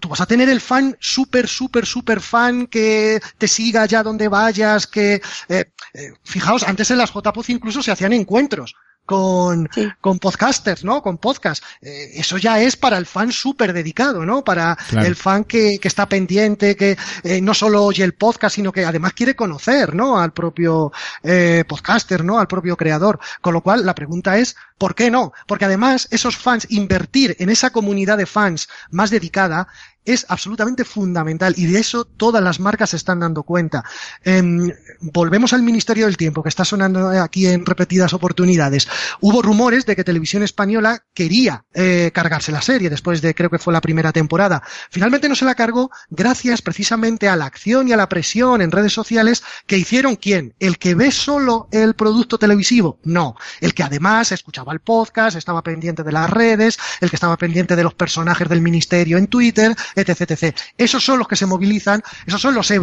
tú 0.00 0.08
vas 0.08 0.20
a 0.20 0.26
tener 0.26 0.48
el 0.48 0.60
fan 0.60 0.96
súper, 1.00 1.48
súper, 1.48 1.86
súper 1.86 2.20
fan 2.20 2.66
que 2.66 3.20
te 3.36 3.48
siga 3.48 3.82
allá 3.82 4.02
donde 4.02 4.28
vayas, 4.28 4.86
que, 4.86 5.20
eh, 5.48 5.64
eh, 5.94 6.12
fijaos, 6.24 6.62
antes 6.62 6.90
en 6.90 6.98
las 6.98 7.12
JPOZ 7.12 7.50
incluso 7.50 7.82
se 7.82 7.90
hacían 7.90 8.12
encuentros 8.12 8.74
con, 9.08 9.70
Sí. 9.72 9.88
con 10.02 10.18
podcasters, 10.18 10.84
¿no? 10.84 11.00
Con 11.00 11.16
podcast. 11.16 11.64
Eh, 11.80 12.10
eso 12.16 12.36
ya 12.36 12.60
es 12.60 12.76
para 12.76 12.98
el 12.98 13.06
fan 13.06 13.32
súper 13.32 13.72
dedicado, 13.72 14.26
¿no? 14.26 14.44
Para 14.44 14.76
Claro. 14.90 15.06
el 15.06 15.16
fan 15.16 15.44
que, 15.44 15.78
que 15.78 15.88
está 15.88 16.06
pendiente, 16.06 16.76
que 16.76 16.98
eh, 17.24 17.40
no 17.40 17.54
solo 17.54 17.84
oye 17.84 18.04
el 18.04 18.12
podcast, 18.12 18.56
sino 18.56 18.70
que 18.70 18.84
además 18.84 19.14
quiere 19.14 19.34
conocer, 19.34 19.94
¿no? 19.94 20.20
Al 20.20 20.32
propio 20.34 20.92
eh, 21.22 21.64
podcaster, 21.66 22.22
¿no? 22.22 22.38
Al 22.38 22.48
propio 22.48 22.76
creador. 22.76 23.18
Con 23.40 23.54
lo 23.54 23.62
cual, 23.62 23.86
la 23.86 23.94
pregunta 23.94 24.36
es, 24.36 24.56
¿por 24.76 24.94
qué 24.94 25.10
no? 25.10 25.32
Porque 25.46 25.64
además, 25.64 26.06
esos 26.10 26.36
fans, 26.36 26.66
invertir 26.68 27.34
en 27.38 27.48
esa 27.48 27.70
comunidad 27.70 28.18
de 28.18 28.26
fans 28.26 28.68
más 28.90 29.08
dedicada, 29.08 29.68
es 30.04 30.26
absolutamente 30.28 30.84
fundamental 30.84 31.54
y 31.56 31.66
de 31.66 31.80
eso 31.80 32.04
todas 32.04 32.42
las 32.42 32.60
marcas 32.60 32.90
se 32.90 32.96
están 32.96 33.20
dando 33.20 33.42
cuenta. 33.42 33.84
Em, 34.24 34.70
volvemos 35.00 35.52
al 35.52 35.62
Ministerio 35.62 36.06
del 36.06 36.16
Tiempo, 36.16 36.42
que 36.42 36.48
está 36.48 36.64
sonando 36.64 37.08
aquí 37.08 37.46
en 37.46 37.66
repetidas 37.66 38.12
oportunidades. 38.14 38.88
Hubo 39.20 39.42
rumores 39.42 39.86
de 39.86 39.96
que 39.96 40.04
Televisión 40.04 40.42
Española 40.42 41.04
quería 41.12 41.64
eh, 41.74 42.10
cargarse 42.14 42.52
la 42.52 42.62
serie 42.62 42.90
después 42.90 43.20
de, 43.20 43.34
creo 43.34 43.50
que 43.50 43.58
fue 43.58 43.72
la 43.72 43.80
primera 43.80 44.12
temporada. 44.12 44.62
Finalmente 44.90 45.28
no 45.28 45.34
se 45.34 45.44
la 45.44 45.54
cargó 45.54 45.90
gracias 46.10 46.62
precisamente 46.62 47.28
a 47.28 47.36
la 47.36 47.46
acción 47.46 47.88
y 47.88 47.92
a 47.92 47.96
la 47.96 48.08
presión 48.08 48.62
en 48.62 48.70
redes 48.70 48.92
sociales 48.92 49.42
que 49.66 49.78
hicieron 49.78 50.16
quién? 50.16 50.54
¿El 50.58 50.78
que 50.78 50.94
ve 50.94 51.10
solo 51.10 51.68
el 51.70 51.94
producto 51.94 52.38
televisivo? 52.38 52.98
No. 53.04 53.36
El 53.60 53.74
que 53.74 53.82
además 53.82 54.32
escuchaba 54.32 54.72
el 54.72 54.80
podcast, 54.80 55.36
estaba 55.36 55.62
pendiente 55.62 56.02
de 56.02 56.12
las 56.12 56.30
redes, 56.30 56.78
el 57.00 57.10
que 57.10 57.16
estaba 57.16 57.36
pendiente 57.36 57.76
de 57.76 57.82
los 57.82 57.94
personajes 57.94 58.48
del 58.48 58.60
ministerio 58.60 59.18
en 59.18 59.26
Twitter, 59.26 59.74
etc, 59.94 60.30
etc. 60.30 60.56
Esos 60.76 61.04
son 61.04 61.18
los 61.18 61.28
que 61.28 61.36
se 61.36 61.46
movilizan, 61.46 62.02
esos 62.26 62.40
son 62.40 62.54
los, 62.54 62.70
eh, 62.70 62.80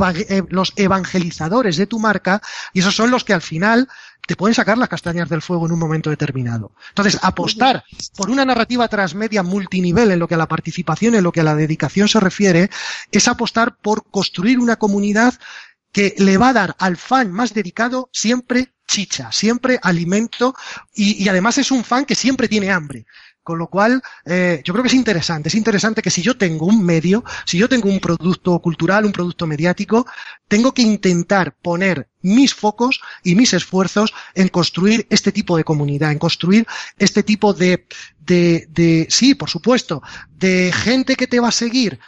los 0.49 0.73
evangelizadores 0.75 1.77
de 1.77 1.87
tu 1.87 1.99
marca 1.99 2.41
y 2.73 2.79
esos 2.79 2.95
son 2.95 3.11
los 3.11 3.23
que 3.23 3.33
al 3.33 3.41
final 3.41 3.87
te 4.25 4.35
pueden 4.35 4.55
sacar 4.55 4.77
las 4.77 4.89
castañas 4.89 5.29
del 5.29 5.41
fuego 5.41 5.65
en 5.65 5.73
un 5.73 5.79
momento 5.79 6.09
determinado. 6.09 6.71
Entonces, 6.89 7.19
apostar 7.21 7.83
por 8.15 8.29
una 8.29 8.45
narrativa 8.45 8.87
transmedia 8.87 9.43
multinivel 9.43 10.11
en 10.11 10.19
lo 10.19 10.27
que 10.27 10.35
a 10.35 10.39
la 10.39 10.47
participación, 10.47 11.15
en 11.15 11.23
lo 11.23 11.31
que 11.31 11.41
a 11.41 11.43
la 11.43 11.55
dedicación 11.55 12.07
se 12.07 12.19
refiere, 12.19 12.69
es 13.11 13.27
apostar 13.27 13.77
por 13.77 14.09
construir 14.09 14.59
una 14.59 14.77
comunidad 14.77 15.35
que 15.91 16.15
le 16.17 16.37
va 16.37 16.49
a 16.49 16.53
dar 16.53 16.75
al 16.79 16.97
fan 16.97 17.31
más 17.31 17.53
dedicado 17.53 18.09
siempre 18.11 18.73
chicha, 18.87 19.31
siempre 19.31 19.79
alimento 19.81 20.53
y, 20.93 21.23
y 21.23 21.29
además 21.29 21.57
es 21.57 21.71
un 21.71 21.83
fan 21.83 22.05
que 22.05 22.15
siempre 22.15 22.47
tiene 22.47 22.71
hambre. 22.71 23.05
Con 23.45 23.59
lo 23.59 23.67
cual, 23.67 24.01
eh, 24.25 24.63
yo 24.63 24.73
creo 24.73 24.81
que 24.81 24.87
es 24.87 24.95
interesante. 24.95 25.49
Es 25.49 25.53
interesante 25.55 26.01
que 26.01 26.09
si 26.09 26.23
yo 26.23 26.35
tengo 26.35 26.65
un 26.65 26.83
medio, 26.83 27.23
si 27.45 27.59
yo 27.59 27.69
tengo 27.69 27.89
un 27.89 27.99
producto 27.99 28.57
cultural, 28.59 29.05
un 29.05 29.11
producto 29.11 29.45
mediático, 29.45 30.07
tengo 30.47 30.73
que 30.73 30.81
intentar 30.81 31.55
poner 31.61 32.09
mis 32.23 32.55
focos 32.55 33.01
y 33.23 33.35
mis 33.35 33.53
esfuerzos 33.53 34.15
en 34.33 34.47
construir 34.47 35.05
este 35.11 35.31
tipo 35.31 35.57
de 35.57 35.63
comunidad, 35.63 36.11
en 36.11 36.17
construir 36.17 36.65
este 36.97 37.21
tipo 37.21 37.53
de, 37.53 37.85
de, 38.19 38.67
de, 38.71 39.05
sí, 39.11 39.35
por 39.35 39.47
supuesto, 39.47 40.01
de 40.31 40.71
gente 40.73 41.15
que 41.15 41.27
te 41.27 41.39
va 41.39 41.49
a 41.49 41.51
seguir 41.51 41.99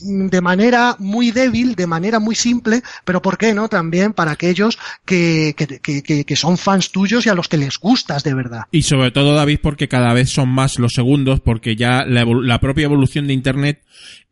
de 0.00 0.40
manera 0.40 0.96
muy 0.98 1.30
débil, 1.30 1.74
de 1.74 1.86
manera 1.86 2.18
muy 2.18 2.34
simple, 2.34 2.82
pero 3.04 3.22
¿por 3.22 3.38
qué 3.38 3.54
no? 3.54 3.68
También 3.68 4.12
para 4.12 4.32
aquellos 4.32 4.78
que, 5.04 5.54
que, 5.56 6.02
que, 6.02 6.24
que- 6.24 6.36
son 6.36 6.58
fans 6.58 6.90
tuyos 6.92 7.24
y 7.24 7.28
a 7.30 7.34
los 7.34 7.48
que 7.48 7.56
les 7.56 7.78
gustas 7.78 8.22
de 8.22 8.34
verdad. 8.34 8.64
Y 8.70 8.82
sobre 8.82 9.10
todo, 9.10 9.34
David, 9.34 9.60
porque 9.62 9.88
cada 9.88 10.12
vez 10.12 10.30
son 10.30 10.50
más 10.50 10.78
los 10.78 10.92
segundos, 10.92 11.40
porque 11.40 11.76
ya 11.76 12.04
la, 12.04 12.24
la 12.24 12.60
propia 12.60 12.84
evolución 12.84 13.26
de 13.26 13.32
Internet 13.32 13.82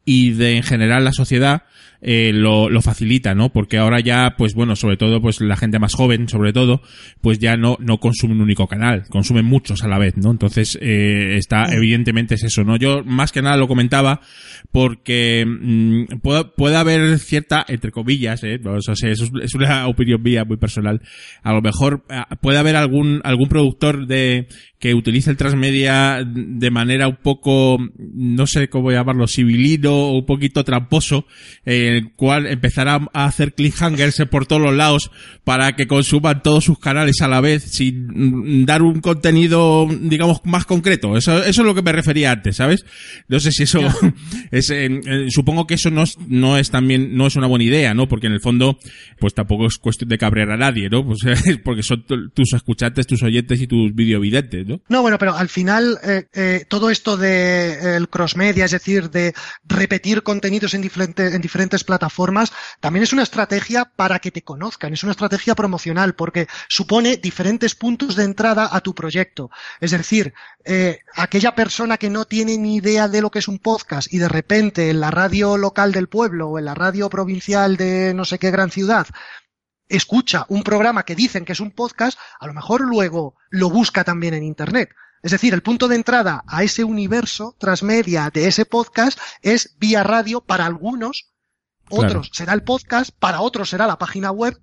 y 0.05 0.33
de 0.33 0.57
en 0.57 0.62
general 0.62 1.05
la 1.05 1.12
sociedad 1.12 1.62
eh, 2.07 2.33
lo, 2.35 2.69
lo 2.69 2.83
facilita, 2.83 3.35
¿no? 3.35 3.51
Porque 3.51 3.79
ahora 3.79 3.99
ya, 3.99 4.35
pues 4.37 4.53
bueno, 4.55 4.77
sobre 4.77 4.99
todo, 4.99 5.23
pues 5.23 5.40
la 5.40 5.57
gente 5.57 5.79
más 5.79 5.95
joven, 5.95 6.29
sobre 6.29 6.53
todo, 6.53 6.83
pues 7.23 7.38
ya 7.38 7.57
no, 7.57 7.79
no 7.81 7.99
consume 7.99 8.35
un 8.35 8.43
único 8.43 8.67
canal, 8.69 9.05
consumen 9.09 9.47
muchos 9.47 9.83
a 9.83 9.88
la 9.88 9.99
vez, 9.99 10.14
¿no? 10.19 10.31
Entonces, 10.31 10.79
eh, 10.83 11.37
está, 11.38 11.75
evidentemente 11.75 12.35
es 12.35 12.45
eso, 12.45 12.62
¿no? 12.62 12.77
Yo 12.77 13.03
más 13.05 13.33
que 13.33 13.40
nada 13.40 13.57
lo 13.57 13.69
comentaba 13.69 14.21
porque 14.71 15.47
mm, 15.47 16.19
puede, 16.21 16.45
puede 16.45 16.77
haber 16.77 17.19
cierta, 17.19 17.64
entre 17.69 17.90
comillas, 17.90 18.45
¿eh? 18.45 18.59
No, 18.62 18.77
eso 18.77 18.95
sí, 18.95 19.07
eso 19.09 19.25
es, 19.25 19.31
es 19.43 19.55
una 19.55 19.87
opinión 19.88 20.23
mía 20.23 20.45
muy 20.45 20.59
personal. 20.59 21.01
A 21.43 21.55
lo 21.55 21.62
mejor 21.62 22.05
ah, 22.11 22.29
puede 22.38 22.59
haber 22.59 22.77
algún, 22.77 23.23
algún 23.25 23.49
productor 23.49 24.07
de, 24.07 24.49
que 24.85 24.93
utilice 24.93 25.31
el 25.31 25.38
transmedia 25.38 26.23
de 26.27 26.71
manera 26.71 27.09
un 27.09 27.17
poco, 27.17 27.79
no 27.97 28.47
sé 28.47 28.69
cómo 28.69 28.90
llamarlo, 28.90 29.27
civilino 29.27 29.95
o 29.95 30.19
un 30.19 30.27
poquito 30.27 30.62
tramposo, 30.62 31.25
eh, 31.64 31.93
el 31.94 32.12
cual 32.12 32.46
empezará 32.46 33.00
a 33.12 33.24
hacer 33.24 33.54
cliffhangers 33.54 34.22
por 34.30 34.46
todos 34.46 34.62
los 34.62 34.74
lados 34.74 35.11
para 35.44 35.76
que 35.76 35.87
consuman 35.87 36.42
todos 36.42 36.64
sus 36.64 36.78
canales 36.78 37.20
a 37.20 37.28
la 37.28 37.40
vez 37.40 37.62
sin 37.64 38.64
dar 38.66 38.83
un 38.83 39.00
contenido, 39.00 39.87
digamos, 40.00 40.40
más 40.44 40.64
concreto. 40.64 41.16
Eso, 41.16 41.38
eso 41.44 41.62
es 41.62 41.66
lo 41.66 41.74
que 41.74 41.83
me 41.83 41.92
refería 41.92 42.33
antes, 42.33 42.57
¿sabes? 42.57 42.85
No 43.28 43.40
sé 43.40 43.52
si 43.52 43.64
eso 43.64 43.80
es, 44.50 44.70
eh, 44.70 44.87
eh, 45.07 45.26
supongo 45.30 45.66
que 45.66 45.74
eso 45.74 45.90
no 45.90 46.02
es, 46.02 46.16
no 46.28 46.59
es 46.59 46.70
también, 46.70 47.16
no 47.16 47.26
es 47.26 47.37
una 47.37 47.46
buena 47.46 47.64
idea, 47.64 47.94
¿no? 47.94 48.09
Porque 48.09 48.26
en 48.26 48.33
el 48.35 48.40
fondo, 48.40 48.78
pues 49.18 49.35
tampoco 49.35 49.66
es 49.66 49.76
cuestión 49.78 50.09
de 50.09 50.18
cabrear 50.18 50.50
a 50.50 50.57
nadie, 50.57 50.88
¿no? 50.90 51.04
Pues 51.14 51.20
porque 51.64 51.83
son 51.83 52.04
tu- 52.07 52.28
tus 52.30 52.52
escuchantes, 52.52 53.07
tus 53.07 53.22
oyentes 53.22 53.61
y 53.61 53.66
tus 53.66 53.94
videovidentes, 53.94 54.66
¿no? 54.66 54.80
No, 54.88 55.02
bueno, 55.02 55.18
pero 55.18 55.35
al 55.37 55.48
final 55.48 55.98
eh, 56.07 56.24
eh, 56.35 56.64
todo 56.68 56.90
esto 56.90 57.16
de 57.16 57.96
eh, 57.96 58.07
crossmedia, 58.11 58.64
es 58.64 58.70
decir, 58.70 59.11
de 59.11 59.33
repetir 59.66 60.22
contenidos 60.22 60.74
en 60.74 60.83
diferentes, 60.83 61.35
en 61.35 61.40
diferentes 61.40 61.74
plataformas, 61.83 62.53
también 62.79 63.03
es 63.03 63.13
una 63.13 63.25
estrategia 63.25 63.87
para 63.87 64.21
que 64.21 64.31
te 64.31 64.45
conozcan, 64.45 64.93
es 64.93 65.03
una 65.03 65.11
estrategia 65.11 65.57
promocional 65.57 66.15
porque 66.15 66.47
supone 66.69 67.17
diferentes 67.17 67.75
puntos 67.75 68.15
de 68.15 68.23
entrada 68.23 68.69
a 68.71 68.81
tu 68.81 68.95
proyecto. 68.95 69.51
Es 69.81 69.91
decir, 69.91 70.35
eh, 70.65 71.01
aquella 71.17 71.57
persona 71.57 71.99
que 71.99 72.11
no 72.11 72.27
tiene 72.27 72.57
ni 72.59 72.77
idea 72.77 73.09
de 73.09 73.23
lo 73.23 73.31
que 73.31 73.41
es 73.41 73.49
un 73.49 73.59
podcast 73.59 74.13
y 74.13 74.19
de 74.19 74.29
repente 74.29 74.91
en 74.91 75.01
la 75.01 75.11
radio 75.11 75.57
local 75.57 75.91
del 75.91 76.09
pueblo 76.09 76.51
o 76.51 76.59
en 76.61 76.67
la 76.67 76.75
radio 76.75 77.11
provincial 77.11 77.77
de 77.77 78.15
no 78.15 78.25
sé 78.25 78.39
qué 78.39 78.53
gran 78.53 78.71
ciudad 78.71 79.09
escucha 79.89 80.47
un 80.49 80.63
programa 80.63 81.05
que 81.05 81.15
dicen 81.15 81.45
que 81.45 81.53
es 81.53 81.61
un 81.61 81.71
podcast, 81.71 82.19
a 82.41 82.47
lo 82.47 82.55
mejor 82.55 82.81
luego 82.81 83.37
lo 83.51 83.71
busca 83.71 84.05
también 84.05 84.35
en 84.35 84.43
Internet. 84.43 84.91
Es 85.23 85.31
decir, 85.31 85.55
el 85.55 85.63
punto 85.63 85.89
de 85.89 85.97
entrada 85.97 86.45
a 86.47 86.65
ese 86.65 86.85
universo 86.85 87.57
transmedia 87.59 88.31
de 88.31 88.47
ese 88.47 88.67
podcast 88.67 89.19
es 89.41 89.75
vía 89.79 90.03
radio 90.03 90.43
para 90.43 90.67
algunos, 90.67 91.34
Claro. 91.88 92.07
otros 92.20 92.31
será 92.33 92.53
el 92.55 92.62
podcast, 92.62 93.11
para 93.18 93.40
otros 93.40 93.68
será 93.70 93.87
la 93.87 93.99
página 93.99 94.31
web. 94.31 94.59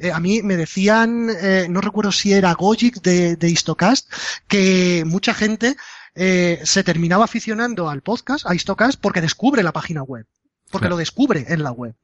Eh, 0.00 0.12
a 0.12 0.20
mí 0.20 0.42
me 0.42 0.56
decían, 0.56 1.28
eh, 1.30 1.66
no 1.68 1.80
recuerdo 1.80 2.12
si 2.12 2.32
era 2.32 2.52
Gogic 2.54 3.00
de, 3.02 3.36
de 3.36 3.50
Histocast, 3.50 4.08
que 4.46 5.02
mucha 5.06 5.34
gente 5.34 5.76
eh, 6.14 6.60
se 6.64 6.84
terminaba 6.84 7.24
aficionando 7.24 7.88
al 7.88 8.02
podcast, 8.02 8.46
a 8.46 8.54
Histocast, 8.54 9.00
porque 9.00 9.20
descubre 9.20 9.62
la 9.62 9.72
página 9.72 10.02
web, 10.02 10.26
porque 10.70 10.84
Claro. 10.84 10.94
lo 10.94 10.98
descubre 10.98 11.46
en 11.48 11.62
la 11.64 11.72
web. 11.72 11.94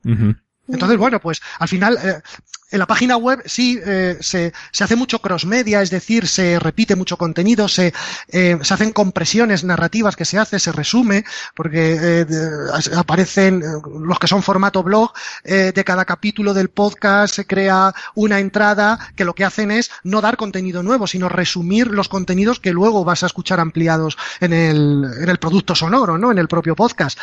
Entonces, 0.66 0.96
bueno, 0.98 1.20
pues 1.20 1.40
al 1.58 1.68
final, 1.68 1.98
eh, 2.02 2.20
En 2.74 2.80
la 2.80 2.88
página 2.88 3.16
web 3.16 3.40
sí 3.46 3.78
eh, 3.86 4.18
se, 4.20 4.52
se, 4.72 4.82
hace 4.82 4.96
mucho 4.96 5.20
cross-media, 5.20 5.80
es 5.80 5.90
decir, 5.90 6.26
se 6.26 6.58
repite 6.58 6.96
mucho 6.96 7.16
contenido, 7.16 7.68
se, 7.68 7.94
eh, 8.26 8.58
se 8.62 8.74
hacen 8.74 8.90
compresiones 8.90 9.62
narrativas 9.62 10.16
que 10.16 10.24
se 10.24 10.40
hace, 10.40 10.58
se 10.58 10.72
resume, 10.72 11.24
porque 11.54 11.96
eh, 12.00 12.26
aparecen 12.96 13.62
los 14.00 14.18
que 14.18 14.26
son 14.26 14.42
formato 14.42 14.82
blog, 14.82 15.12
de 15.44 15.84
cada 15.84 16.04
capítulo 16.04 16.52
del 16.52 16.68
podcast 16.68 17.36
se 17.36 17.46
crea 17.46 17.94
una 18.16 18.40
entrada 18.40 18.98
que 19.14 19.24
lo 19.24 19.34
que 19.34 19.44
hacen 19.44 19.70
es 19.70 19.92
no 20.02 20.20
dar 20.20 20.36
contenido 20.36 20.82
nuevo, 20.82 21.06
sino 21.06 21.28
resumir 21.28 21.86
los 21.86 22.08
contenidos 22.08 22.58
que 22.58 22.72
luego 22.72 23.04
vas 23.04 23.22
a 23.22 23.26
escuchar 23.26 23.60
ampliados 23.60 24.18
en 24.40 24.52
el, 24.52 25.04
en 25.20 25.28
el 25.28 25.38
producto 25.38 25.76
sonoro, 25.76 26.18
¿no? 26.18 26.32
En 26.32 26.38
el 26.38 26.48
propio 26.48 26.74
podcast. 26.74 27.20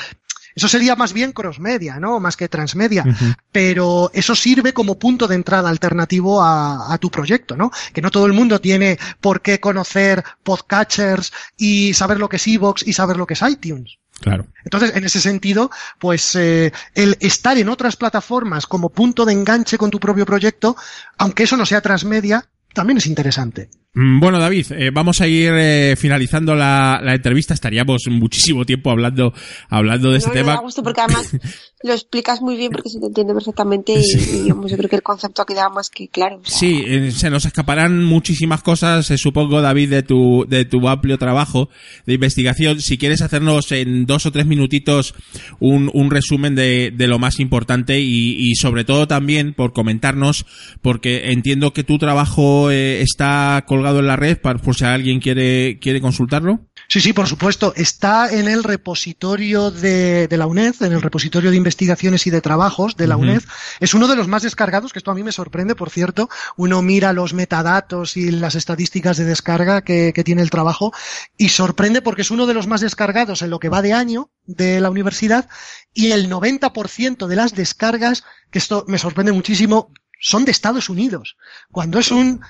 Eso 0.56 0.68
sería 0.68 0.96
más 0.96 1.14
bien 1.14 1.32
cross-media, 1.32 2.00
¿no? 2.00 2.20
Más 2.20 2.38
que 2.38 2.50
transmedia. 2.50 3.06
Pero 3.52 4.12
eso 4.14 4.36
sirve 4.36 4.74
como 4.74 5.00
punto 5.00 5.28
de 5.28 5.36
entrada 5.36 5.70
alternativo 5.70 6.42
a, 6.42 6.94
a, 6.94 6.98
tu 6.98 7.10
proyecto, 7.10 7.56
¿no? 7.56 7.72
Que 7.94 8.02
no 8.02 8.12
todo 8.12 8.26
el 8.26 8.34
mundo 8.34 8.60
tiene 8.60 9.00
por 9.20 9.42
qué 9.42 9.60
conocer 9.60 10.24
podcatchers 10.44 11.32
y 11.58 11.94
saber 11.94 12.20
lo 12.20 12.30
que 12.30 12.38
es 12.38 12.48
Evox 12.48 12.88
y 12.88 12.94
saber 12.94 13.18
lo 13.18 13.28
que 13.28 13.34
es 13.36 13.42
iTunes. 13.42 13.98
Claro. 14.22 14.46
Entonces, 14.64 14.96
en 14.96 15.04
ese 15.04 15.20
sentido, 15.20 15.72
pues 16.00 16.36
eh, 16.36 16.72
el 16.94 17.18
estar 17.20 17.58
en 17.58 17.70
otras 17.70 17.96
plataformas 17.96 18.68
como 18.68 18.90
punto 18.90 19.26
de 19.26 19.34
enganche 19.34 19.80
con 19.80 19.90
tu 19.90 20.00
propio 20.00 20.26
proyecto, 20.28 20.76
aunque 21.18 21.44
eso 21.44 21.58
no 21.58 21.66
sea 21.66 21.82
transmedia, 21.82 22.48
también 22.74 22.98
es 22.98 23.08
interesante. 23.08 23.70
Mm, 23.94 24.22
bueno, 24.22 24.40
David, 24.40 24.68
eh, 24.72 24.90
vamos 24.90 25.20
a 25.20 25.28
ir 25.28 25.52
eh, 25.54 25.96
finalizando 25.98 26.56
la, 26.56 27.02
la, 27.04 27.14
entrevista. 27.14 27.54
Estaríamos 27.54 28.04
muchísimo 28.10 28.66
tiempo 28.66 28.90
hablando, 28.90 29.34
hablando 29.68 30.12
de 30.12 30.20
este 30.20 30.30
no, 30.30 30.34
tema. 30.34 30.52
Me 30.52 30.58
da 30.58 30.62
gusto 30.62 30.82
porque 30.82 31.02
además 31.02 31.30
lo 31.84 31.94
explicas 31.94 32.42
muy 32.42 32.56
bien 32.56 32.72
porque 32.72 32.90
se 32.90 33.00
te 33.00 33.08
entiende 33.08 33.34
perfectamente 33.34 33.94
y, 33.94 34.04
sí. 34.04 34.44
y 34.46 34.48
yo 34.48 34.78
creo 34.78 34.90
que 34.90 34.96
el 34.96 35.04
concepto 35.04 35.42
ha 35.42 35.46
quedado 35.46 35.72
más 35.72 35.90
que 35.90 36.08
claro. 36.08 36.38
O 36.38 36.46
sea, 36.46 36.58
sí, 36.58 36.84
eh, 36.86 37.12
se 37.12 37.30
nos 37.30 37.46
escaparán 37.46 38.04
muchísimas 38.04 38.62
cosas, 38.62 39.10
eh, 39.12 39.18
supongo, 39.18 39.62
David, 39.62 39.90
de 39.90 40.04
tu, 40.04 40.46
de 40.48 40.66
tu 40.66 40.88
amplio 40.88 41.18
trabajo 41.18 41.70
de 42.06 42.14
investigación. 42.14 42.82
Si 42.82 42.98
quieres 42.98 43.22
hacernos 43.22 43.72
en 43.72 44.06
dos 44.06 44.26
o 44.26 44.32
tres 44.32 44.46
minutitos 44.46 45.16
un, 45.60 45.90
un 45.94 46.12
resumen 46.12 46.56
de, 46.56 46.92
de 46.96 47.08
lo 47.08 47.20
más 47.20 47.40
importante 47.40 48.00
y, 48.00 48.38
y 48.38 48.56
sobre 48.56 48.84
todo 48.84 49.08
también 49.08 49.54
por 49.54 49.74
comentarnos, 49.74 50.46
porque 50.82 51.32
entiendo 51.32 51.74
que 51.74 51.84
tu 51.84 51.98
trabajo 51.98 52.72
eh, 52.72 53.02
está 53.02 53.66
colgado 53.82 54.00
en 54.00 54.08
la 54.08 54.16
red 54.16 54.38
para, 54.40 54.60
por 54.60 54.76
si 54.76 54.86
alguien 54.86 55.20
quiere, 55.20 55.80
quiere 55.80 56.02
consultarlo? 56.02 56.60
Sí, 56.88 57.02
sí, 57.02 57.14
por 57.14 57.28
supuesto. 57.28 57.74
Está 57.76 58.32
en 58.32 58.48
el 58.48 58.64
repositorio 58.64 59.72
de, 59.72 60.28
de, 60.28 60.38
la 60.38 60.46
UNED, 60.46 60.76
en 60.82 60.94
el 60.94 61.02
repositorio 61.02 61.50
de 61.50 61.58
investigaciones 61.58 62.28
y 62.28 62.30
de 62.30 62.42
trabajos 62.42 62.96
de 62.96 63.08
la 63.08 63.18
uh 63.18 63.20
-huh. 63.20 63.24
UNED. 63.24 63.44
Es 63.80 63.94
uno 63.96 64.08
de 64.08 64.16
los 64.16 64.28
más 64.28 64.44
descargados, 64.44 64.94
que 64.94 65.00
esto 65.00 65.10
a 65.10 65.16
mí 65.16 65.24
me 65.24 65.32
sorprende, 65.32 65.74
por 65.74 65.90
cierto. 65.90 66.30
Uno 66.58 66.82
mira 66.82 67.12
los 67.12 67.34
metadatos 67.34 68.18
y 68.18 68.30
las 68.30 68.54
estadísticas 68.56 69.18
de 69.18 69.26
descarga 69.26 69.82
que, 69.82 70.12
que 70.14 70.24
tiene 70.24 70.44
el 70.44 70.52
trabajo 70.52 70.94
y 71.38 71.50
sorprende 71.50 72.02
porque 72.02 72.22
es 72.22 72.30
uno 72.30 72.46
de 72.46 72.54
los 72.54 72.68
más 72.68 72.82
descargados 72.82 73.42
en 73.42 73.50
lo 73.50 73.60
que 73.60 73.70
va 73.70 73.82
de 73.82 73.94
año 73.94 74.30
de 74.46 74.80
la 74.80 74.92
universidad 74.92 75.50
y 75.94 76.12
el 76.12 76.30
90% 76.30 77.26
de 77.28 77.36
las 77.36 77.56
descargas, 77.56 78.24
que 78.52 78.60
esto 78.60 78.86
me 78.88 78.98
sorprende 79.00 79.32
muchísimo, 79.32 79.92
son 80.20 80.46
de 80.46 80.52
Estados 80.52 80.88
Unidos. 80.90 81.36
Cuando 81.72 82.00
es 82.00 82.12
un 82.12 82.42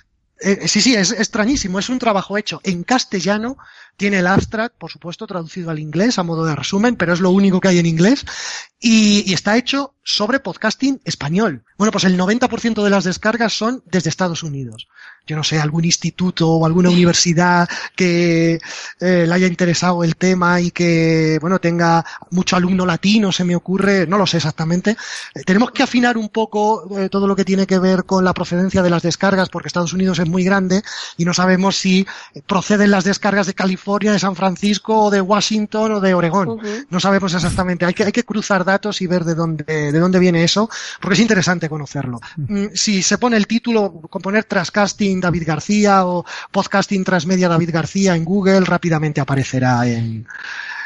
eh, 0.41 0.67
sí, 0.67 0.81
sí, 0.81 0.95
es 0.95 1.11
extrañísimo. 1.11 1.79
Es 1.79 1.89
un 1.89 1.99
trabajo 1.99 2.37
hecho 2.37 2.61
en 2.63 2.83
castellano. 2.83 3.57
Tiene 3.97 4.19
el 4.19 4.27
abstract, 4.27 4.75
por 4.77 4.91
supuesto, 4.91 5.27
traducido 5.27 5.69
al 5.69 5.79
inglés 5.79 6.17
a 6.17 6.23
modo 6.23 6.45
de 6.45 6.55
resumen, 6.55 6.95
pero 6.95 7.13
es 7.13 7.19
lo 7.19 7.29
único 7.29 7.59
que 7.59 7.67
hay 7.67 7.79
en 7.79 7.85
inglés. 7.85 8.25
Y, 8.79 9.29
y 9.29 9.33
está 9.33 9.57
hecho 9.57 9.93
sobre 10.03 10.39
podcasting 10.39 10.99
español. 11.05 11.63
Bueno, 11.77 11.91
pues 11.91 12.03
el 12.05 12.17
90% 12.17 12.83
de 12.83 12.89
las 12.89 13.03
descargas 13.03 13.53
son 13.53 13.83
desde 13.85 14.09
Estados 14.09 14.43
Unidos. 14.43 14.87
Yo 15.27 15.35
no 15.35 15.43
sé, 15.43 15.59
algún 15.59 15.85
instituto 15.85 16.49
o 16.49 16.65
alguna 16.65 16.89
universidad 16.89 17.69
que 17.95 18.59
eh, 18.99 19.25
le 19.27 19.33
haya 19.33 19.45
interesado 19.45 20.03
el 20.03 20.15
tema 20.15 20.59
y 20.59 20.71
que, 20.71 21.37
bueno, 21.39 21.59
tenga 21.59 22.03
mucho 22.31 22.55
alumno 22.55 22.85
latino, 22.85 23.31
se 23.31 23.43
me 23.43 23.55
ocurre, 23.55 24.07
no 24.07 24.17
lo 24.17 24.25
sé 24.25 24.37
exactamente. 24.37 24.97
Eh, 25.35 25.43
tenemos 25.45 25.71
que 25.71 25.83
afinar 25.83 26.17
un 26.17 26.29
poco 26.29 26.99
eh, 26.99 27.09
todo 27.09 27.27
lo 27.27 27.35
que 27.35 27.45
tiene 27.45 27.67
que 27.67 27.77
ver 27.77 28.03
con 28.05 28.25
la 28.25 28.33
procedencia 28.33 28.81
de 28.81 28.89
las 28.89 29.03
descargas, 29.03 29.49
porque 29.49 29.67
Estados 29.67 29.93
Unidos 29.93 30.17
es 30.17 30.27
muy 30.27 30.43
grande 30.43 30.81
y 31.17 31.25
no 31.25 31.33
sabemos 31.33 31.77
si 31.77 32.07
proceden 32.47 32.89
las 32.89 33.03
descargas 33.03 33.45
de 33.45 33.53
California, 33.53 33.80
de 33.85 34.19
San 34.19 34.35
Francisco, 34.35 35.05
o 35.05 35.09
de 35.11 35.21
Washington 35.21 35.93
o 35.93 35.99
de 35.99 36.13
Oregón. 36.13 36.49
Uh 36.49 36.57
-huh. 36.57 36.85
No 36.89 36.99
sabemos 36.99 37.33
exactamente. 37.33 37.85
Hay 37.85 37.93
que, 37.93 38.03
hay 38.03 38.11
que 38.11 38.23
cruzar 38.23 38.63
datos 38.63 39.01
y 39.01 39.07
ver 39.07 39.23
de 39.23 39.35
dónde, 39.35 39.63
de 39.63 39.99
dónde 39.99 40.19
viene 40.19 40.43
eso, 40.43 40.69
porque 40.99 41.15
es 41.15 41.19
interesante 41.19 41.69
conocerlo. 41.69 42.19
Uh 42.37 42.41
-huh. 42.41 42.71
Si 42.75 43.01
se 43.03 43.17
pone 43.17 43.37
el 43.37 43.47
título, 43.47 44.01
con 44.09 44.21
poner 44.21 44.45
Trascasting 44.45 45.19
David 45.19 45.43
García 45.45 46.05
o 46.05 46.25
Podcasting 46.51 47.03
Transmedia 47.03 47.49
David 47.49 47.71
García 47.71 48.15
en 48.15 48.25
Google, 48.25 48.61
rápidamente 48.61 49.21
aparecerá 49.21 49.85
en, 49.87 50.25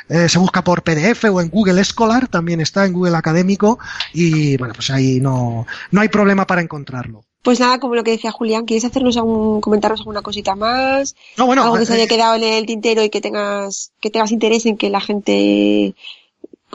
eh, 0.10 0.30
se 0.30 0.40
busca 0.40 0.64
por 0.64 0.84
PDF 0.84 1.26
o 1.26 1.42
en 1.42 1.50
Google 1.50 1.84
Scholar, 1.84 2.28
también 2.28 2.62
está 2.62 2.86
en 2.86 2.94
Google 2.94 3.18
Académico 3.18 3.80
y 4.14 4.58
bueno, 4.58 4.74
pues 4.74 4.90
ahí 4.92 5.20
no, 5.20 5.66
no 5.92 6.02
hay 6.02 6.10
problema 6.10 6.46
para 6.46 6.62
encontrarlo. 6.62 7.24
Pues 7.42 7.60
nada, 7.60 7.80
como 7.80 7.94
lo 7.94 8.04
que 8.04 8.12
decía 8.12 8.32
Julián, 8.32 8.66
¿quieres 8.66 8.86
hacernos 8.86 9.18
algún, 9.18 9.62
comentarnos 9.62 10.00
alguna 10.00 10.24
cosita 10.24 10.56
más? 10.56 11.16
No, 11.38 11.46
bueno, 11.46 11.64
algo 11.64 11.78
que 11.78 11.86
se 11.86 11.94
haya 11.94 12.08
quedado 12.08 12.36
en 12.36 12.44
el 12.44 12.66
tintero 12.66 13.04
y 13.04 13.12
que 13.12 13.22
tengas, 13.22 13.92
que 14.00 14.10
tengas 14.10 14.32
interés 14.32 14.66
en 14.66 14.78
que 14.78 14.90
la 14.90 15.00
gente 15.00 15.94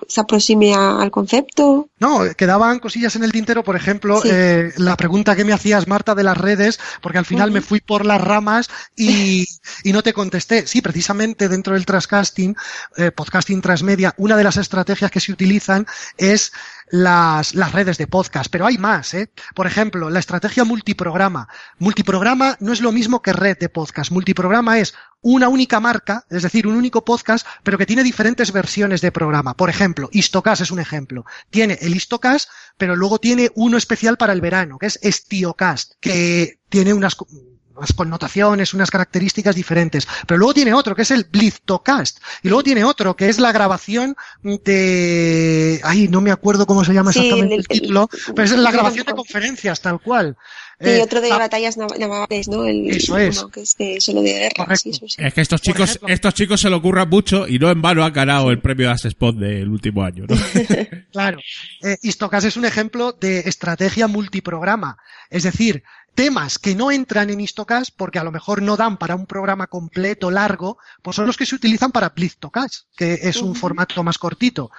se 0.09 0.21
aproxime 0.21 0.75
a, 0.75 1.01
al 1.01 1.11
concepto. 1.11 1.89
No, 1.99 2.21
quedaban 2.37 2.79
cosillas 2.79 3.17
en 3.17 3.25
el 3.25 3.33
tintero, 3.33 3.63
por 3.65 3.77
ejemplo, 3.77 4.21
sí. 4.21 4.29
eh, 4.33 4.73
la 4.77 4.97
pregunta 4.97 5.37
que 5.37 5.45
me 5.45 5.53
hacías, 5.53 5.87
Marta, 5.87 6.15
de 6.15 6.23
las 6.23 6.37
redes, 6.37 6.79
porque 7.03 7.19
al 7.19 7.27
final 7.27 7.49
uh 7.49 7.53
-huh. 7.53 7.55
me 7.55 7.61
fui 7.61 7.81
por 7.81 8.07
las 8.07 8.21
ramas 8.21 8.69
y, 8.97 9.47
y, 9.85 9.93
no 9.93 10.03
te 10.03 10.13
contesté. 10.13 10.67
Sí, 10.67 10.81
precisamente 10.81 11.49
dentro 11.49 11.75
del 11.75 11.87
trascasting, 11.87 12.57
eh, 12.97 13.11
podcasting 13.11 13.61
transmedia, 13.61 14.15
una 14.17 14.37
de 14.37 14.45
las 14.45 14.57
estrategias 14.57 15.11
que 15.11 15.21
se 15.21 15.33
utilizan 15.33 15.87
es 16.17 16.53
las, 16.91 17.55
las 17.55 17.73
redes 17.73 17.99
de 17.99 18.07
podcast, 18.07 18.51
pero 18.51 18.67
hay 18.67 18.79
más, 18.79 19.15
¿eh? 19.15 19.31
Por 19.55 19.67
ejemplo, 19.67 20.11
la 20.11 20.19
estrategia 20.19 20.65
multiprograma. 20.65 21.49
Multiprograma 21.79 22.57
no 22.61 22.73
es 22.73 22.81
lo 22.81 22.93
mismo 22.93 23.23
que 23.23 23.33
red 23.33 23.57
de 23.59 23.69
podcast. 23.69 24.11
Multiprograma 24.11 24.79
es 24.79 24.95
una 25.23 25.49
única 25.49 25.81
marca, 25.81 26.25
es 26.31 26.43
decir, 26.43 26.67
un 26.67 26.77
único 26.77 27.05
podcast, 27.05 27.47
pero 27.63 27.79
que 27.79 27.87
tiene 27.87 28.03
diferentes 28.03 28.53
versiones 28.53 29.01
de 29.01 29.13
programa. 29.13 29.55
Por 29.55 29.71
ejemplo, 29.71 30.09
Istocast 30.13 30.63
es 30.63 30.71
un 30.71 30.81
ejemplo. 30.81 31.25
Tiene 31.51 31.79
el 31.81 31.95
Istocast, 31.95 32.49
pero 32.77 32.97
luego 32.97 33.19
tiene 33.19 33.51
uno 33.55 33.77
especial 33.77 34.17
para 34.17 34.33
el 34.33 34.41
verano, 34.41 34.79
que 34.79 34.87
es 34.87 34.99
Estiocast, 35.03 35.95
que 36.01 36.59
tiene 36.69 36.95
unas 36.95 37.17
unas 37.81 37.93
connotaciones, 37.95 38.75
unas 38.75 38.91
características 38.91 39.57
diferentes. 39.57 40.07
Pero 40.27 40.39
luego 40.39 40.55
tiene 40.55 40.75
otro, 40.75 40.95
que 40.95 41.03
es 41.03 41.11
el 41.11 41.25
Blitztocast. 41.25 42.19
Y 42.43 42.49
luego 42.49 42.63
tiene 42.63 42.85
otro, 42.85 43.17
que 43.17 43.29
es 43.29 43.39
la 43.39 43.53
grabación 43.53 44.17
de... 44.43 45.81
Ay, 45.83 46.09
no 46.09 46.21
me 46.21 46.31
acuerdo 46.31 46.67
cómo 46.67 46.85
se 46.85 46.93
llama 46.93 47.11
exactamente 47.11 47.49
sí, 47.49 47.55
el, 47.55 47.61
el, 47.61 47.69
título, 47.69 48.11
el, 48.13 48.35
pero 48.35 48.45
es 48.45 48.53
la 48.53 48.71
grabación 48.71 49.07
de 49.07 49.15
conferencias, 49.15 49.81
tal 49.81 50.01
cual. 50.01 50.37
Y 50.81 50.89
eh, 50.89 51.03
otro 51.03 51.21
de 51.21 51.31
ah, 51.31 51.39
batallas 51.39 51.77
navales, 51.77 52.49
¿no? 52.49 52.65
El, 52.65 52.89
eso 52.91 53.19
es. 53.19 53.45
Que 53.53 53.61
es 53.61 53.77
de, 53.77 54.01
solo 54.01 54.23
de 54.23 54.33
guerra. 54.33 54.77
Sí, 54.77 54.91
eso 54.91 55.07
sí. 55.07 55.17
Es 55.19 55.35
que 55.35 55.43
estos 55.43 55.61
chicos, 55.61 56.01
estos 56.09 56.33
chicos 56.33 56.59
se 56.59 56.71
lo 56.71 56.79
ocurran 56.79 57.09
mucho 57.09 57.47
y 57.47 57.59
no 57.59 57.71
en 57.71 57.83
vano 57.83 58.03
han 58.03 58.13
ganado 58.15 58.51
el 58.51 58.61
premio 58.61 58.91
As 58.91 59.05
Spot 59.05 59.37
del 59.37 59.69
último 59.69 60.03
año, 60.03 60.25
¿no? 60.27 60.37
claro. 61.13 61.39
Eh, 61.83 61.99
Istocast 62.01 62.47
es 62.47 62.57
un 62.57 62.65
ejemplo 62.65 63.13
de 63.13 63.41
estrategia 63.41 64.09
multiprograma. 64.09 64.97
Es 65.29 65.43
decir, 65.43 65.83
temas 66.15 66.59
que 66.59 66.75
no 66.75 66.91
entran 66.91 67.29
en 67.29 67.41
Istocast 67.41 67.91
porque 67.95 68.19
a 68.19 68.25
lo 68.25 68.33
mejor 68.33 68.63
no 68.63 68.79
dan 68.79 68.97
para 68.97 69.17
un 69.17 69.27
programa 69.27 69.67
completo 69.67 70.31
largo, 70.31 70.79
pues 71.03 71.15
son 71.15 71.27
los 71.27 71.37
que 71.37 71.45
se 71.45 71.57
utilizan 71.57 71.93
para 71.93 72.09
Blitztocast, 72.09 72.87
que 72.97 73.15
es 73.23 73.37
un 73.37 73.51
uh 73.51 73.53
-huh. 73.53 73.57
formato 73.57 74.03
más 74.03 74.17
cortito. 74.17 74.71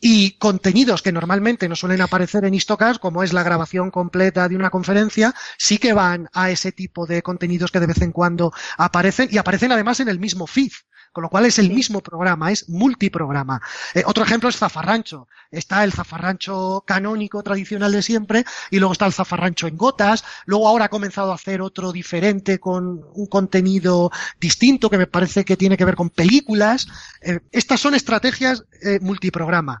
Y 0.00 0.36
contenidos 0.38 1.02
que 1.02 1.12
normalmente 1.12 1.68
no 1.68 1.76
suelen 1.76 2.00
aparecer 2.00 2.44
en 2.44 2.54
Istocast, 2.54 3.00
como 3.00 3.22
es 3.22 3.32
la 3.32 3.42
grabación 3.42 3.90
completa 3.90 4.48
de 4.48 4.56
una 4.56 4.70
conferencia, 4.70 5.34
sí 5.58 5.78
que 5.78 5.92
van 5.92 6.28
a 6.32 6.50
ese 6.50 6.72
tipo 6.72 7.06
de 7.06 7.22
contenidos 7.22 7.70
que 7.70 7.80
de 7.80 7.86
vez 7.86 8.02
en 8.02 8.12
cuando 8.12 8.52
aparecen 8.76 9.28
y 9.30 9.38
aparecen 9.38 9.72
además 9.72 10.00
en 10.00 10.08
el 10.08 10.18
mismo 10.18 10.46
feed 10.46 10.72
con 11.14 11.22
lo 11.22 11.30
cual 11.30 11.46
es 11.46 11.58
el 11.60 11.70
mismo 11.70 12.02
programa, 12.02 12.50
es 12.50 12.68
multiprograma. 12.68 13.62
Eh, 13.94 14.02
otro 14.04 14.24
ejemplo 14.24 14.48
es 14.48 14.58
Zafarrancho. 14.58 15.28
Está 15.50 15.84
el 15.84 15.92
Zafarrancho 15.92 16.82
canónico 16.84 17.42
tradicional 17.44 17.92
de 17.92 18.02
siempre 18.02 18.44
y 18.70 18.80
luego 18.80 18.92
está 18.92 19.06
el 19.06 19.12
Zafarrancho 19.12 19.68
en 19.68 19.76
gotas. 19.76 20.24
Luego 20.44 20.66
ahora 20.66 20.86
ha 20.86 20.90
comenzado 20.90 21.30
a 21.30 21.36
hacer 21.36 21.62
otro 21.62 21.92
diferente 21.92 22.58
con 22.58 23.00
un 23.14 23.26
contenido 23.26 24.10
distinto 24.40 24.90
que 24.90 24.98
me 24.98 25.06
parece 25.06 25.44
que 25.44 25.56
tiene 25.56 25.76
que 25.76 25.84
ver 25.84 25.94
con 25.94 26.10
películas. 26.10 26.88
Eh, 27.22 27.38
estas 27.52 27.80
son 27.80 27.94
estrategias 27.94 28.64
eh, 28.82 28.98
multiprograma 29.00 29.80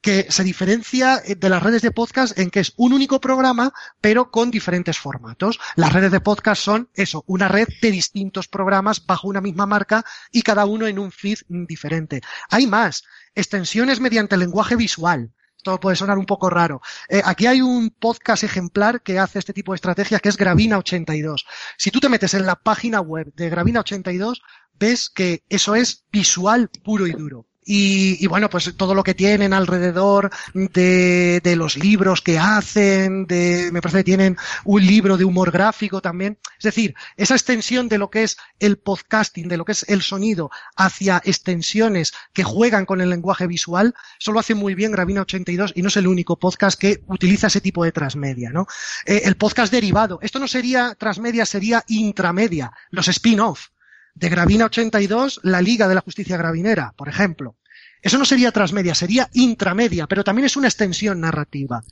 que 0.00 0.26
se 0.30 0.44
diferencia 0.44 1.22
de 1.24 1.48
las 1.48 1.62
redes 1.62 1.82
de 1.82 1.90
podcast 1.90 2.38
en 2.38 2.50
que 2.50 2.60
es 2.60 2.72
un 2.76 2.92
único 2.92 3.20
programa, 3.20 3.72
pero 4.00 4.30
con 4.30 4.50
diferentes 4.50 4.98
formatos. 4.98 5.60
Las 5.76 5.92
redes 5.92 6.12
de 6.12 6.20
podcast 6.20 6.62
son 6.62 6.88
eso, 6.94 7.24
una 7.26 7.48
red 7.48 7.68
de 7.82 7.90
distintos 7.90 8.48
programas 8.48 9.04
bajo 9.04 9.28
una 9.28 9.40
misma 9.40 9.66
marca 9.66 10.04
y 10.32 10.42
cada 10.42 10.64
uno 10.64 10.86
en 10.86 10.98
un 10.98 11.12
feed 11.12 11.38
diferente. 11.48 12.22
Hay 12.48 12.66
más, 12.66 13.04
extensiones 13.34 14.00
mediante 14.00 14.36
lenguaje 14.36 14.76
visual. 14.76 15.32
Esto 15.60 15.78
puede 15.78 15.96
sonar 15.96 16.16
un 16.16 16.24
poco 16.24 16.48
raro. 16.48 16.80
Eh, 17.06 17.20
aquí 17.22 17.46
hay 17.46 17.60
un 17.60 17.90
podcast 17.90 18.44
ejemplar 18.44 19.02
que 19.02 19.18
hace 19.18 19.38
este 19.38 19.52
tipo 19.52 19.72
de 19.72 19.76
estrategias 19.76 20.22
que 20.22 20.30
es 20.30 20.38
Gravina82. 20.38 21.44
Si 21.76 21.90
tú 21.90 22.00
te 22.00 22.08
metes 22.08 22.32
en 22.32 22.46
la 22.46 22.56
página 22.56 23.02
web 23.02 23.30
de 23.34 23.52
Gravina82, 23.52 24.40
ves 24.72 25.10
que 25.10 25.44
eso 25.50 25.74
es 25.74 26.06
visual 26.10 26.70
puro 26.82 27.06
y 27.06 27.12
duro. 27.12 27.49
Y, 27.72 28.16
y, 28.18 28.26
bueno, 28.26 28.50
pues 28.50 28.74
todo 28.76 28.96
lo 28.96 29.04
que 29.04 29.14
tienen 29.14 29.52
alrededor 29.52 30.28
de, 30.54 31.40
de, 31.40 31.54
los 31.54 31.76
libros 31.76 32.20
que 32.20 32.36
hacen, 32.36 33.26
de, 33.26 33.70
me 33.72 33.80
parece 33.80 33.98
que 33.98 34.04
tienen 34.04 34.36
un 34.64 34.84
libro 34.84 35.16
de 35.16 35.24
humor 35.24 35.52
gráfico 35.52 36.02
también. 36.02 36.36
Es 36.58 36.64
decir, 36.64 36.96
esa 37.16 37.36
extensión 37.36 37.88
de 37.88 37.98
lo 37.98 38.10
que 38.10 38.24
es 38.24 38.38
el 38.58 38.78
podcasting, 38.78 39.46
de 39.46 39.56
lo 39.56 39.64
que 39.64 39.70
es 39.70 39.88
el 39.88 40.02
sonido, 40.02 40.50
hacia 40.74 41.22
extensiones 41.24 42.12
que 42.32 42.42
juegan 42.42 42.86
con 42.86 43.00
el 43.00 43.08
lenguaje 43.08 43.46
visual, 43.46 43.94
eso 44.18 44.32
lo 44.32 44.40
hace 44.40 44.56
muy 44.56 44.74
bien 44.74 44.90
Gravina 44.90 45.20
82 45.20 45.74
y 45.76 45.82
no 45.82 45.88
es 45.90 45.96
el 45.96 46.08
único 46.08 46.40
podcast 46.40 46.76
que 46.76 47.04
utiliza 47.06 47.46
ese 47.46 47.60
tipo 47.60 47.84
de 47.84 47.92
transmedia, 47.92 48.50
¿no? 48.50 48.66
Eh, 49.06 49.22
el 49.26 49.36
podcast 49.36 49.70
derivado. 49.70 50.18
Esto 50.22 50.40
no 50.40 50.48
sería 50.48 50.96
transmedia, 50.96 51.46
sería 51.46 51.84
intramedia, 51.86 52.72
los 52.90 53.06
spin-off 53.06 53.68
de 54.16 54.28
Gravina 54.28 54.64
82, 54.64 55.38
la 55.44 55.62
Liga 55.62 55.86
de 55.86 55.94
la 55.94 56.00
Justicia 56.00 56.36
Gravinera, 56.36 56.94
por 56.96 57.08
ejemplo. 57.08 57.56
Eso 58.02 58.18
no 58.18 58.24
sería 58.24 58.52
transmedia, 58.52 58.94
sería 58.94 59.28
intramedia, 59.32 60.06
pero 60.06 60.24
también 60.24 60.46
es 60.46 60.56
una 60.56 60.68
extensión 60.68 61.20
narrativa. 61.20 61.82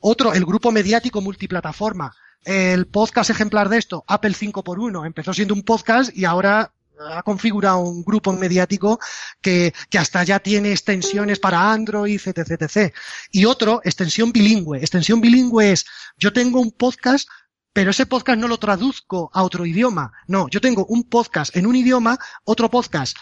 Otro, 0.00 0.32
el 0.32 0.44
grupo 0.44 0.72
mediático 0.72 1.20
multiplataforma. 1.20 2.14
El 2.44 2.86
podcast 2.86 3.30
ejemplar 3.30 3.68
de 3.68 3.78
esto, 3.78 4.04
Apple 4.08 4.32
5x1, 4.32 5.06
empezó 5.06 5.32
siendo 5.32 5.54
un 5.54 5.62
podcast 5.62 6.16
y 6.16 6.24
ahora 6.24 6.72
ha 6.98 7.22
configurado 7.22 7.78
un 7.78 8.02
grupo 8.02 8.32
mediático 8.32 8.98
que, 9.40 9.72
que 9.90 9.98
hasta 9.98 10.24
ya 10.24 10.40
tiene 10.40 10.72
extensiones 10.72 11.38
para 11.38 11.72
Android, 11.72 12.20
etc, 12.24 12.50
etc. 12.50 12.94
Y 13.30 13.44
otro, 13.44 13.80
extensión 13.84 14.32
bilingüe. 14.32 14.78
Extensión 14.78 15.20
bilingüe 15.20 15.72
es, 15.72 15.84
yo 16.18 16.32
tengo 16.32 16.60
un 16.60 16.72
podcast 16.72 17.28
pero 17.74 17.90
ese 17.90 18.04
podcast 18.04 18.38
no 18.38 18.48
lo 18.48 18.58
traduzco 18.58 19.30
a 19.32 19.42
otro 19.42 19.64
idioma. 19.64 20.12
No, 20.26 20.46
yo 20.48 20.60
tengo 20.60 20.84
un 20.86 21.04
podcast 21.04 21.56
en 21.56 21.66
un 21.66 21.74
idioma, 21.74 22.18
otro 22.44 22.68
podcast 22.70 23.16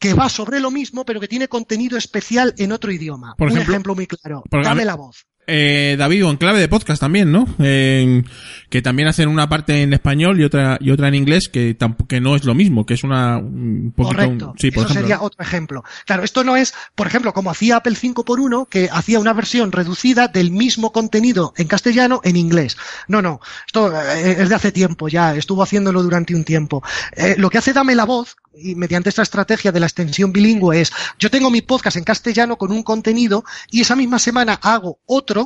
que 0.00 0.14
va 0.14 0.28
sobre 0.28 0.58
lo 0.58 0.70
mismo, 0.70 1.04
pero 1.04 1.20
que 1.20 1.28
tiene 1.28 1.46
contenido 1.46 1.96
especial 1.98 2.54
en 2.56 2.72
otro 2.72 2.90
idioma. 2.90 3.34
Por 3.36 3.48
un 3.48 3.52
ejemplo, 3.52 3.74
ejemplo 3.74 3.94
muy 3.94 4.06
claro. 4.06 4.42
Dame 4.50 4.84
la 4.84 4.96
voz. 4.96 5.26
Eh, 5.52 5.96
David, 5.98 6.26
o 6.26 6.30
en 6.30 6.36
clave 6.36 6.60
de 6.60 6.68
podcast 6.68 7.00
también, 7.00 7.32
¿no? 7.32 7.44
Que 7.58 8.82
también 8.82 9.08
hacen 9.08 9.28
una 9.28 9.48
parte 9.48 9.82
en 9.82 9.92
español 9.92 10.40
y 10.40 10.44
otra 10.44 10.78
y 10.80 10.92
otra 10.92 11.08
en 11.08 11.16
inglés, 11.16 11.48
que 11.48 11.74
tampoco 11.74 12.06
que 12.06 12.20
no 12.20 12.36
es 12.36 12.44
lo 12.44 12.54
mismo, 12.54 12.86
que 12.86 12.94
es 12.94 13.02
una 13.02 13.38
un 13.38 13.92
poquito, 13.96 14.16
Correcto. 14.16 14.54
sí, 14.58 14.70
por 14.70 14.84
Eso 14.84 14.92
ejemplo. 14.92 15.08
sería 15.08 15.22
otro 15.22 15.42
ejemplo. 15.44 15.84
Claro, 16.06 16.22
esto 16.22 16.44
no 16.44 16.56
es, 16.56 16.72
por 16.94 17.08
ejemplo, 17.08 17.32
como 17.32 17.50
hacía 17.50 17.76
Apple 17.76 17.96
5x1, 17.96 18.68
que 18.68 18.88
hacía 18.92 19.18
una 19.18 19.32
versión 19.32 19.72
reducida 19.72 20.28
del 20.28 20.52
mismo 20.52 20.92
contenido 20.92 21.52
en 21.56 21.66
castellano 21.66 22.20
en 22.22 22.36
inglés. 22.36 22.76
No, 23.08 23.20
no. 23.20 23.40
Esto 23.66 23.92
eh, 23.92 24.36
es 24.38 24.48
de 24.48 24.54
hace 24.54 24.70
tiempo 24.70 25.08
ya. 25.08 25.34
Estuvo 25.34 25.62
haciéndolo 25.64 26.02
durante 26.02 26.34
un 26.34 26.44
tiempo. 26.44 26.82
Eh, 27.16 27.34
lo 27.38 27.50
que 27.50 27.58
hace 27.58 27.72
Dame 27.72 27.94
la 27.96 28.04
Voz, 28.04 28.36
y 28.52 28.74
mediante 28.74 29.08
esta 29.08 29.22
estrategia 29.22 29.70
de 29.72 29.78
la 29.80 29.86
extensión 29.86 30.32
bilingüe, 30.32 30.80
es 30.80 30.92
yo 31.18 31.30
tengo 31.30 31.50
mi 31.50 31.62
podcast 31.62 31.96
en 31.96 32.04
castellano 32.04 32.56
con 32.56 32.72
un 32.72 32.82
contenido 32.82 33.44
y 33.70 33.80
esa 33.80 33.94
misma 33.94 34.18
semana 34.18 34.58
hago 34.60 34.98
otro 35.06 35.39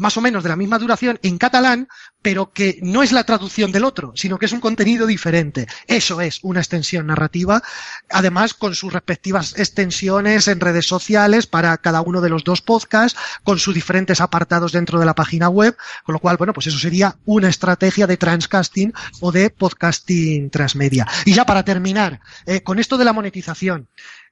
más 0.00 0.16
o 0.16 0.20
menos 0.20 0.42
de 0.42 0.48
la 0.48 0.56
misma 0.56 0.78
duración 0.78 1.18
en 1.22 1.38
catalán, 1.38 1.88
pero 2.22 2.52
que 2.52 2.78
no 2.82 3.02
es 3.02 3.12
la 3.12 3.24
traducción 3.24 3.70
del 3.72 3.84
otro, 3.84 4.12
sino 4.16 4.38
que 4.38 4.46
es 4.46 4.52
un 4.52 4.60
contenido 4.60 5.06
diferente. 5.06 5.66
Eso 5.86 6.20
es 6.20 6.40
una 6.42 6.60
extensión 6.60 7.06
narrativa, 7.06 7.62
además 8.10 8.54
con 8.54 8.74
sus 8.74 8.92
respectivas 8.92 9.58
extensiones 9.58 10.48
en 10.48 10.60
redes 10.60 10.86
sociales 10.86 11.46
para 11.46 11.76
cada 11.78 12.00
uno 12.00 12.20
de 12.20 12.30
los 12.30 12.44
dos 12.44 12.62
podcasts, 12.62 13.18
con 13.44 13.58
sus 13.58 13.74
diferentes 13.74 14.20
apartados 14.20 14.72
dentro 14.72 14.98
de 14.98 15.06
la 15.06 15.14
página 15.14 15.48
web, 15.48 15.76
con 16.04 16.14
lo 16.14 16.18
cual, 16.18 16.36
bueno, 16.36 16.52
pues 16.52 16.66
eso 16.66 16.78
sería 16.78 17.16
una 17.24 17.48
estrategia 17.48 18.06
de 18.06 18.16
transcasting 18.16 18.92
o 19.20 19.32
de 19.32 19.50
podcasting 19.50 20.50
transmedia. 20.50 21.06
Y 21.24 21.34
ya 21.34 21.44
para 21.44 21.64
terminar, 21.64 22.20
eh, 22.46 22.62
con 22.62 22.78
esto 22.78 22.96
de 22.96 23.04
la 23.04 23.12
monetización, 23.12 23.88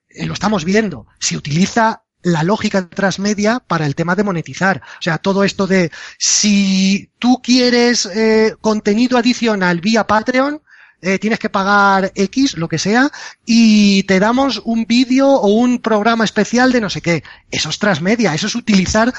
eh, 0.08 0.26
lo 0.26 0.32
estamos 0.32 0.64
viendo, 0.64 1.06
se 1.18 1.36
utiliza 1.36 2.02
la 2.22 2.42
lógica 2.42 2.88
transmedia 2.88 3.60
para 3.60 3.86
el 3.86 3.94
tema 3.94 4.14
de 4.16 4.24
monetizar. 4.24 4.82
O 4.98 5.02
sea, 5.02 5.18
todo 5.18 5.44
esto 5.44 5.66
de 5.66 5.90
si 6.18 7.10
tú 7.18 7.40
quieres 7.42 8.06
eh, 8.06 8.54
contenido 8.60 9.18
adicional 9.18 9.80
vía 9.80 10.06
Patreon, 10.06 10.62
eh, 11.00 11.18
tienes 11.20 11.38
que 11.38 11.48
pagar 11.48 12.10
X, 12.14 12.56
lo 12.56 12.68
que 12.68 12.78
sea, 12.78 13.10
y 13.46 14.02
te 14.04 14.18
damos 14.18 14.60
un 14.64 14.84
vídeo 14.84 15.28
o 15.28 15.48
un 15.48 15.78
programa 15.78 16.24
especial 16.24 16.72
de 16.72 16.80
no 16.80 16.90
sé 16.90 17.00
qué. 17.00 17.22
Eso 17.50 17.70
es 17.70 17.78
transmedia, 17.78 18.34
eso 18.34 18.48
es 18.48 18.56
utilizar 18.56 19.14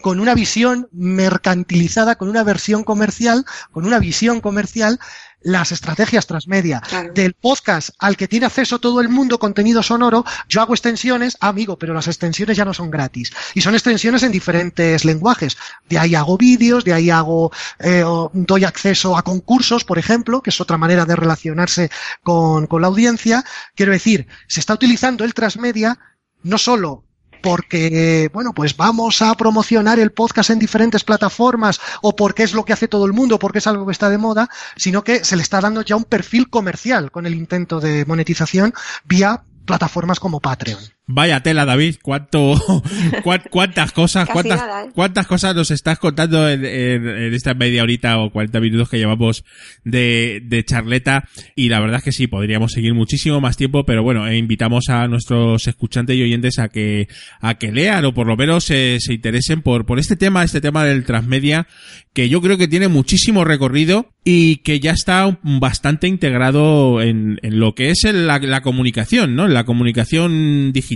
con 0.00 0.20
una 0.20 0.34
visión 0.34 0.88
mercantilizada, 0.92 2.16
con 2.16 2.28
una 2.28 2.44
versión 2.44 2.84
comercial, 2.84 3.44
con 3.72 3.84
una 3.84 3.98
visión 3.98 4.40
comercial, 4.40 4.98
las 5.40 5.72
estrategias 5.72 6.26
transmedia. 6.26 6.80
Claro. 6.80 7.12
Del 7.12 7.34
podcast 7.34 7.90
al 7.98 8.16
que 8.16 8.28
tiene 8.28 8.46
acceso 8.46 8.78
todo 8.78 9.00
el 9.00 9.08
mundo, 9.08 9.38
contenido 9.38 9.82
sonoro, 9.82 10.24
yo 10.48 10.60
hago 10.60 10.74
extensiones, 10.74 11.36
ah, 11.40 11.48
amigo, 11.48 11.76
pero 11.76 11.94
las 11.94 12.06
extensiones 12.06 12.56
ya 12.56 12.64
no 12.64 12.74
son 12.74 12.90
gratis. 12.90 13.32
Y 13.54 13.60
son 13.60 13.74
extensiones 13.74 14.22
en 14.22 14.32
diferentes 14.32 15.04
lenguajes. 15.04 15.56
De 15.88 15.98
ahí 15.98 16.14
hago 16.14 16.38
vídeos, 16.38 16.84
de 16.84 16.92
ahí 16.92 17.10
hago, 17.10 17.50
eh, 17.80 18.04
doy 18.32 18.64
acceso 18.64 19.16
a 19.16 19.22
concursos, 19.22 19.84
por 19.84 19.98
ejemplo, 19.98 20.42
que 20.42 20.50
es 20.50 20.60
otra 20.60 20.78
manera 20.78 21.04
de 21.04 21.16
relacionarse 21.16 21.90
con, 22.22 22.66
con 22.66 22.82
la 22.82 22.88
audiencia. 22.88 23.44
Quiero 23.74 23.92
decir, 23.92 24.26
se 24.46 24.60
está 24.60 24.74
utilizando 24.74 25.24
el 25.24 25.34
transmedia 25.34 25.98
no 26.44 26.58
solo 26.58 27.04
porque, 27.42 28.30
bueno, 28.32 28.54
pues 28.54 28.76
vamos 28.76 29.20
a 29.20 29.34
promocionar 29.34 29.98
el 29.98 30.12
podcast 30.12 30.50
en 30.50 30.58
diferentes 30.58 31.04
plataformas 31.04 31.80
o 32.00 32.16
porque 32.16 32.44
es 32.44 32.54
lo 32.54 32.64
que 32.64 32.72
hace 32.72 32.88
todo 32.88 33.04
el 33.04 33.12
mundo, 33.12 33.38
porque 33.38 33.58
es 33.58 33.66
algo 33.66 33.84
que 33.84 33.92
está 33.92 34.08
de 34.08 34.18
moda, 34.18 34.48
sino 34.76 35.04
que 35.04 35.24
se 35.24 35.36
le 35.36 35.42
está 35.42 35.60
dando 35.60 35.82
ya 35.82 35.96
un 35.96 36.04
perfil 36.04 36.48
comercial 36.48 37.10
con 37.10 37.26
el 37.26 37.34
intento 37.34 37.80
de 37.80 38.04
monetización 38.06 38.72
vía 39.04 39.44
plataformas 39.66 40.20
como 40.20 40.40
Patreon. 40.40 40.80
Vaya 41.08 41.40
tela, 41.40 41.64
David, 41.64 41.96
cuánto, 42.00 42.54
cuán- 43.24 43.42
cuántas 43.50 43.90
cosas, 43.90 44.28
cuántas, 44.28 44.60
nada, 44.60 44.84
¿eh? 44.84 44.88
cuántas 44.94 45.26
cosas 45.26 45.54
nos 45.54 45.72
estás 45.72 45.98
contando 45.98 46.48
en, 46.48 46.64
en- 46.64 47.08
en 47.08 47.34
esta 47.34 47.54
media 47.54 47.82
horita 47.82 48.18
o 48.18 48.30
40 48.30 48.60
minutos 48.60 48.88
que 48.88 48.98
llevamos 48.98 49.44
de, 49.84 50.40
de 50.44 50.64
charleta. 50.64 51.28
Y 51.56 51.68
la 51.70 51.80
verdad 51.80 51.98
es 51.98 52.04
que 52.04 52.12
sí, 52.12 52.28
podríamos 52.28 52.70
seguir 52.72 52.94
muchísimo 52.94 53.40
más 53.40 53.56
tiempo, 53.56 53.84
pero 53.84 54.04
bueno, 54.04 54.26
eh, 54.28 54.36
invitamos 54.38 54.88
a 54.90 55.08
nuestros 55.08 55.66
escuchantes 55.66 56.16
y 56.16 56.22
oyentes 56.22 56.58
a 56.60 56.68
que, 56.68 57.08
a 57.40 57.54
que 57.58 57.72
lean 57.72 58.04
o 58.04 58.14
por 58.14 58.28
lo 58.28 58.36
menos 58.36 58.62
se, 58.64 58.98
se 59.00 59.12
interesen 59.12 59.60
por, 59.62 59.84
por 59.84 59.98
este 59.98 60.14
tema, 60.14 60.44
este 60.44 60.60
tema 60.60 60.84
del 60.84 61.04
transmedia, 61.04 61.66
que 62.14 62.28
yo 62.28 62.40
creo 62.40 62.56
que 62.58 62.68
tiene 62.68 62.86
muchísimo 62.86 63.44
recorrido 63.44 64.12
y 64.24 64.58
que 64.58 64.78
ya 64.78 64.92
está 64.92 65.36
bastante 65.42 66.06
integrado 66.06 67.02
en, 67.02 67.40
en 67.42 67.58
lo 67.58 67.74
que 67.74 67.90
es 67.90 68.04
el- 68.04 68.28
la, 68.28 68.38
la 68.38 68.60
comunicación, 68.62 69.34
¿no? 69.34 69.46
En 69.46 69.54
la 69.54 69.64
comunicación 69.64 70.72
digital. 70.72 70.91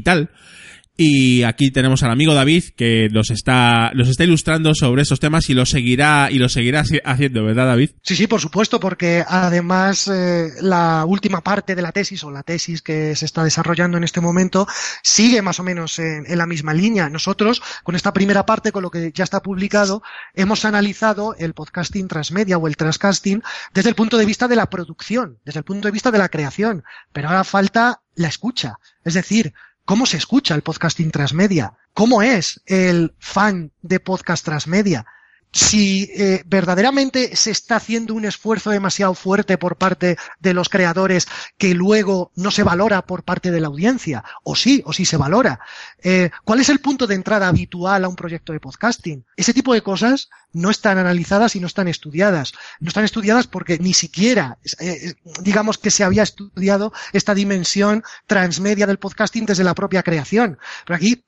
Y 0.98 1.42
aquí 1.42 1.70
tenemos 1.70 2.02
al 2.02 2.10
amigo 2.10 2.32
David 2.32 2.64
que 2.74 3.10
nos 3.12 3.28
está, 3.30 3.90
nos 3.94 4.08
está 4.08 4.24
ilustrando 4.24 4.74
sobre 4.74 5.02
esos 5.02 5.20
temas 5.20 5.50
y 5.50 5.52
lo 5.52 5.66
seguirá, 5.66 6.30
y 6.30 6.38
lo 6.38 6.48
seguirá 6.48 6.84
haci- 6.84 7.02
haciendo, 7.04 7.44
¿verdad, 7.44 7.66
David? 7.66 7.90
Sí, 8.02 8.16
sí, 8.16 8.26
por 8.26 8.40
supuesto, 8.40 8.80
porque 8.80 9.22
además 9.28 10.08
eh, 10.08 10.48
la 10.62 11.04
última 11.04 11.42
parte 11.42 11.74
de 11.74 11.82
la 11.82 11.92
tesis 11.92 12.24
o 12.24 12.30
la 12.30 12.42
tesis 12.42 12.80
que 12.80 13.14
se 13.14 13.26
está 13.26 13.44
desarrollando 13.44 13.98
en 13.98 14.04
este 14.04 14.22
momento 14.22 14.66
sigue 15.02 15.42
más 15.42 15.60
o 15.60 15.64
menos 15.64 15.98
en, 15.98 16.24
en 16.26 16.38
la 16.38 16.46
misma 16.46 16.72
línea. 16.72 17.10
Nosotros, 17.10 17.60
con 17.82 17.94
esta 17.94 18.14
primera 18.14 18.46
parte, 18.46 18.72
con 18.72 18.82
lo 18.82 18.90
que 18.90 19.12
ya 19.14 19.24
está 19.24 19.42
publicado, 19.42 20.02
hemos 20.32 20.64
analizado 20.64 21.36
el 21.38 21.52
podcasting 21.52 22.08
transmedia 22.08 22.56
o 22.56 22.68
el 22.68 22.78
transcasting 22.78 23.42
desde 23.74 23.90
el 23.90 23.96
punto 23.96 24.16
de 24.16 24.24
vista 24.24 24.48
de 24.48 24.56
la 24.56 24.70
producción, 24.70 25.40
desde 25.44 25.58
el 25.60 25.64
punto 25.64 25.88
de 25.88 25.92
vista 25.92 26.10
de 26.10 26.16
la 26.16 26.30
creación. 26.30 26.84
Pero 27.12 27.28
ahora 27.28 27.44
falta 27.44 28.00
la 28.14 28.28
escucha. 28.28 28.78
Es 29.04 29.12
decir, 29.12 29.52
¿Cómo 29.86 30.04
se 30.04 30.16
escucha 30.16 30.56
el 30.56 30.62
podcasting 30.62 31.12
transmedia? 31.12 31.74
¿Cómo 31.94 32.20
es 32.20 32.60
el 32.66 33.14
fan 33.20 33.70
de 33.82 34.00
podcast 34.00 34.44
transmedia? 34.44 35.06
Si 35.52 36.10
eh, 36.14 36.42
verdaderamente 36.46 37.34
se 37.34 37.50
está 37.50 37.76
haciendo 37.76 38.14
un 38.14 38.26
esfuerzo 38.26 38.70
demasiado 38.70 39.14
fuerte 39.14 39.56
por 39.56 39.76
parte 39.76 40.18
de 40.38 40.52
los 40.52 40.68
creadores 40.68 41.26
que 41.56 41.74
luego 41.74 42.30
no 42.34 42.50
se 42.50 42.62
valora 42.62 43.06
por 43.06 43.22
parte 43.22 43.50
de 43.50 43.60
la 43.60 43.68
audiencia, 43.68 44.22
o 44.42 44.54
sí, 44.54 44.82
o 44.84 44.92
sí 44.92 45.04
se 45.06 45.16
valora. 45.16 45.60
Eh, 46.02 46.30
¿Cuál 46.44 46.60
es 46.60 46.68
el 46.68 46.80
punto 46.80 47.06
de 47.06 47.14
entrada 47.14 47.48
habitual 47.48 48.04
a 48.04 48.08
un 48.08 48.16
proyecto 48.16 48.52
de 48.52 48.60
podcasting? 48.60 49.24
Ese 49.36 49.54
tipo 49.54 49.72
de 49.72 49.82
cosas 49.82 50.28
no 50.52 50.70
están 50.70 50.98
analizadas 50.98 51.56
y 51.56 51.60
no 51.60 51.66
están 51.66 51.88
estudiadas. 51.88 52.52
No 52.80 52.88
están 52.88 53.04
estudiadas 53.04 53.46
porque 53.46 53.78
ni 53.78 53.94
siquiera, 53.94 54.58
eh, 54.78 55.14
digamos 55.40 55.78
que 55.78 55.90
se 55.90 56.04
había 56.04 56.22
estudiado 56.22 56.92
esta 57.12 57.34
dimensión 57.34 58.02
transmedia 58.26 58.86
del 58.86 58.98
podcasting 58.98 59.46
desde 59.46 59.64
la 59.64 59.74
propia 59.74 60.02
creación. 60.02 60.58
Pero 60.84 60.96
aquí 60.96 61.24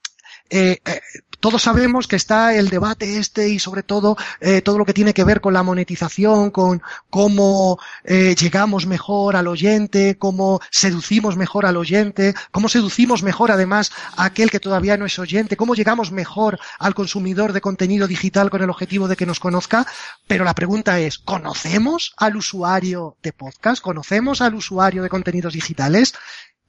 eh, 0.51 0.79
eh, 0.85 1.01
todos 1.41 1.63
sabemos 1.63 2.09
que 2.09 2.17
está 2.17 2.55
el 2.55 2.69
debate 2.69 3.19
este 3.19 3.49
y 3.49 3.59
sobre 3.59 3.83
todo 3.83 4.17
eh, 4.41 4.61
todo 4.61 4.77
lo 4.77 4.85
que 4.85 4.95
tiene 4.95 5.15
que 5.15 5.23
ver 5.23 5.41
con 5.41 5.53
la 5.55 5.63
monetización, 5.63 6.51
con 6.51 6.83
cómo 7.11 7.79
llegamos 8.05 8.87
mejor 8.87 9.37
al 9.37 9.47
oyente, 9.47 10.17
cómo 10.19 10.61
seducimos 10.71 11.37
mejor 11.37 11.65
al 11.65 11.77
oyente, 11.77 12.35
cómo 12.51 12.69
seducimos 12.69 13.23
mejor 13.23 13.53
además 13.53 13.93
a 14.17 14.25
aquel 14.25 14.51
que 14.51 14.59
todavía 14.59 14.97
no 14.97 15.07
es 15.07 15.19
oyente, 15.19 15.57
cómo 15.57 15.75
llegamos 15.75 16.11
mejor 16.11 16.59
al 16.79 16.95
consumidor 16.95 17.53
de 17.53 17.61
contenido 17.61 18.09
digital 18.09 18.51
con 18.51 18.63
el 18.63 18.71
objetivo 18.71 19.07
de 19.07 19.17
que 19.17 19.27
nos 19.27 19.39
conozca. 19.39 19.87
Pero 20.27 20.45
la 20.45 20.55
pregunta 20.55 20.99
es, 20.99 21.19
¿conocemos 21.19 22.15
al 22.17 22.37
usuario 22.37 23.17
de 23.23 23.33
podcast? 23.33 23.81
¿Conocemos 23.81 24.41
al 24.41 24.55
usuario 24.55 25.03
de 25.03 25.09
contenidos 25.09 25.53
digitales? 25.53 26.15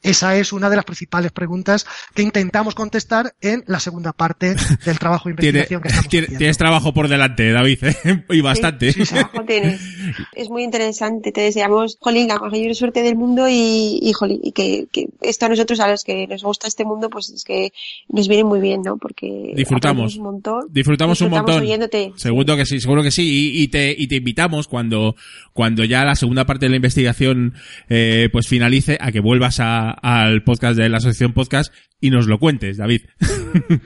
Esa 0.01 0.37
es 0.37 0.53
una 0.53 0.69
de 0.69 0.77
las 0.77 0.85
principales 0.85 1.31
preguntas 1.31 1.85
que 2.13 2.21
intentamos 2.21 2.73
contestar 2.73 3.33
en 3.41 3.63
la 3.67 3.79
segunda 3.79 4.13
parte 4.13 4.55
del 4.85 4.97
trabajo 4.97 5.29
de 5.29 5.31
investigación 5.37 5.81
que 5.81 5.87
estamos 5.89 6.07
haciendo. 6.07 6.37
Tienes 6.37 6.57
trabajo 6.57 6.93
por 6.93 7.07
delante, 7.07 7.51
David, 7.51 7.83
¿eh? 7.83 8.23
y 8.29 8.41
bastante. 8.41 8.93
Sí, 8.93 9.05
sí, 9.05 9.13
trabajo 9.13 9.43
tienes. 9.45 9.81
Es 10.33 10.49
muy 10.49 10.63
interesante. 10.63 11.31
Te 11.31 11.41
deseamos, 11.41 11.97
Jolín, 11.99 12.29
la 12.29 12.39
mayor 12.39 12.73
suerte 12.75 13.03
del 13.03 13.15
mundo 13.15 13.47
y, 13.49 13.99
y, 14.01 14.13
jolín, 14.13 14.39
y 14.41 14.51
que, 14.53 14.87
que, 14.91 15.07
esto 15.21 15.45
a 15.45 15.49
nosotros, 15.49 15.79
a 15.79 15.89
los 15.89 16.03
que 16.03 16.27
nos 16.27 16.43
gusta 16.43 16.67
este 16.67 16.85
mundo, 16.85 17.09
pues 17.09 17.29
es 17.29 17.43
que 17.43 17.71
nos 18.07 18.27
viene 18.27 18.43
muy 18.43 18.59
bien, 18.59 18.81
¿no? 18.81 18.97
Porque 18.97 19.51
disfrutamos 19.55 20.15
un 20.15 20.23
montón. 20.23 20.67
Disfrutamos, 20.71 21.21
un 21.21 21.31
montón. 21.31 21.61
Oyéndote. 21.61 22.13
Seguro 22.15 22.55
que 22.55 22.65
sí, 22.65 22.79
seguro 22.79 23.03
que 23.03 23.11
sí. 23.11 23.23
Y, 23.23 23.63
y, 23.63 23.67
te, 23.67 23.95
y 23.97 24.07
te 24.07 24.15
invitamos 24.15 24.67
cuando, 24.67 25.15
cuando 25.53 25.83
ya 25.83 26.05
la 26.05 26.15
segunda 26.15 26.45
parte 26.45 26.65
de 26.65 26.69
la 26.71 26.77
investigación, 26.77 27.53
eh, 27.89 28.29
pues 28.31 28.47
finalice 28.47 28.97
a 28.99 29.11
que 29.11 29.19
vuelvas 29.19 29.59
a, 29.59 29.88
al 29.91 30.43
podcast 30.43 30.77
de 30.77 30.89
la 30.89 30.97
Asociación 30.97 31.33
Podcast 31.33 31.73
y 31.99 32.09
nos 32.09 32.27
lo 32.27 32.39
cuentes, 32.39 32.77
David. 32.77 33.01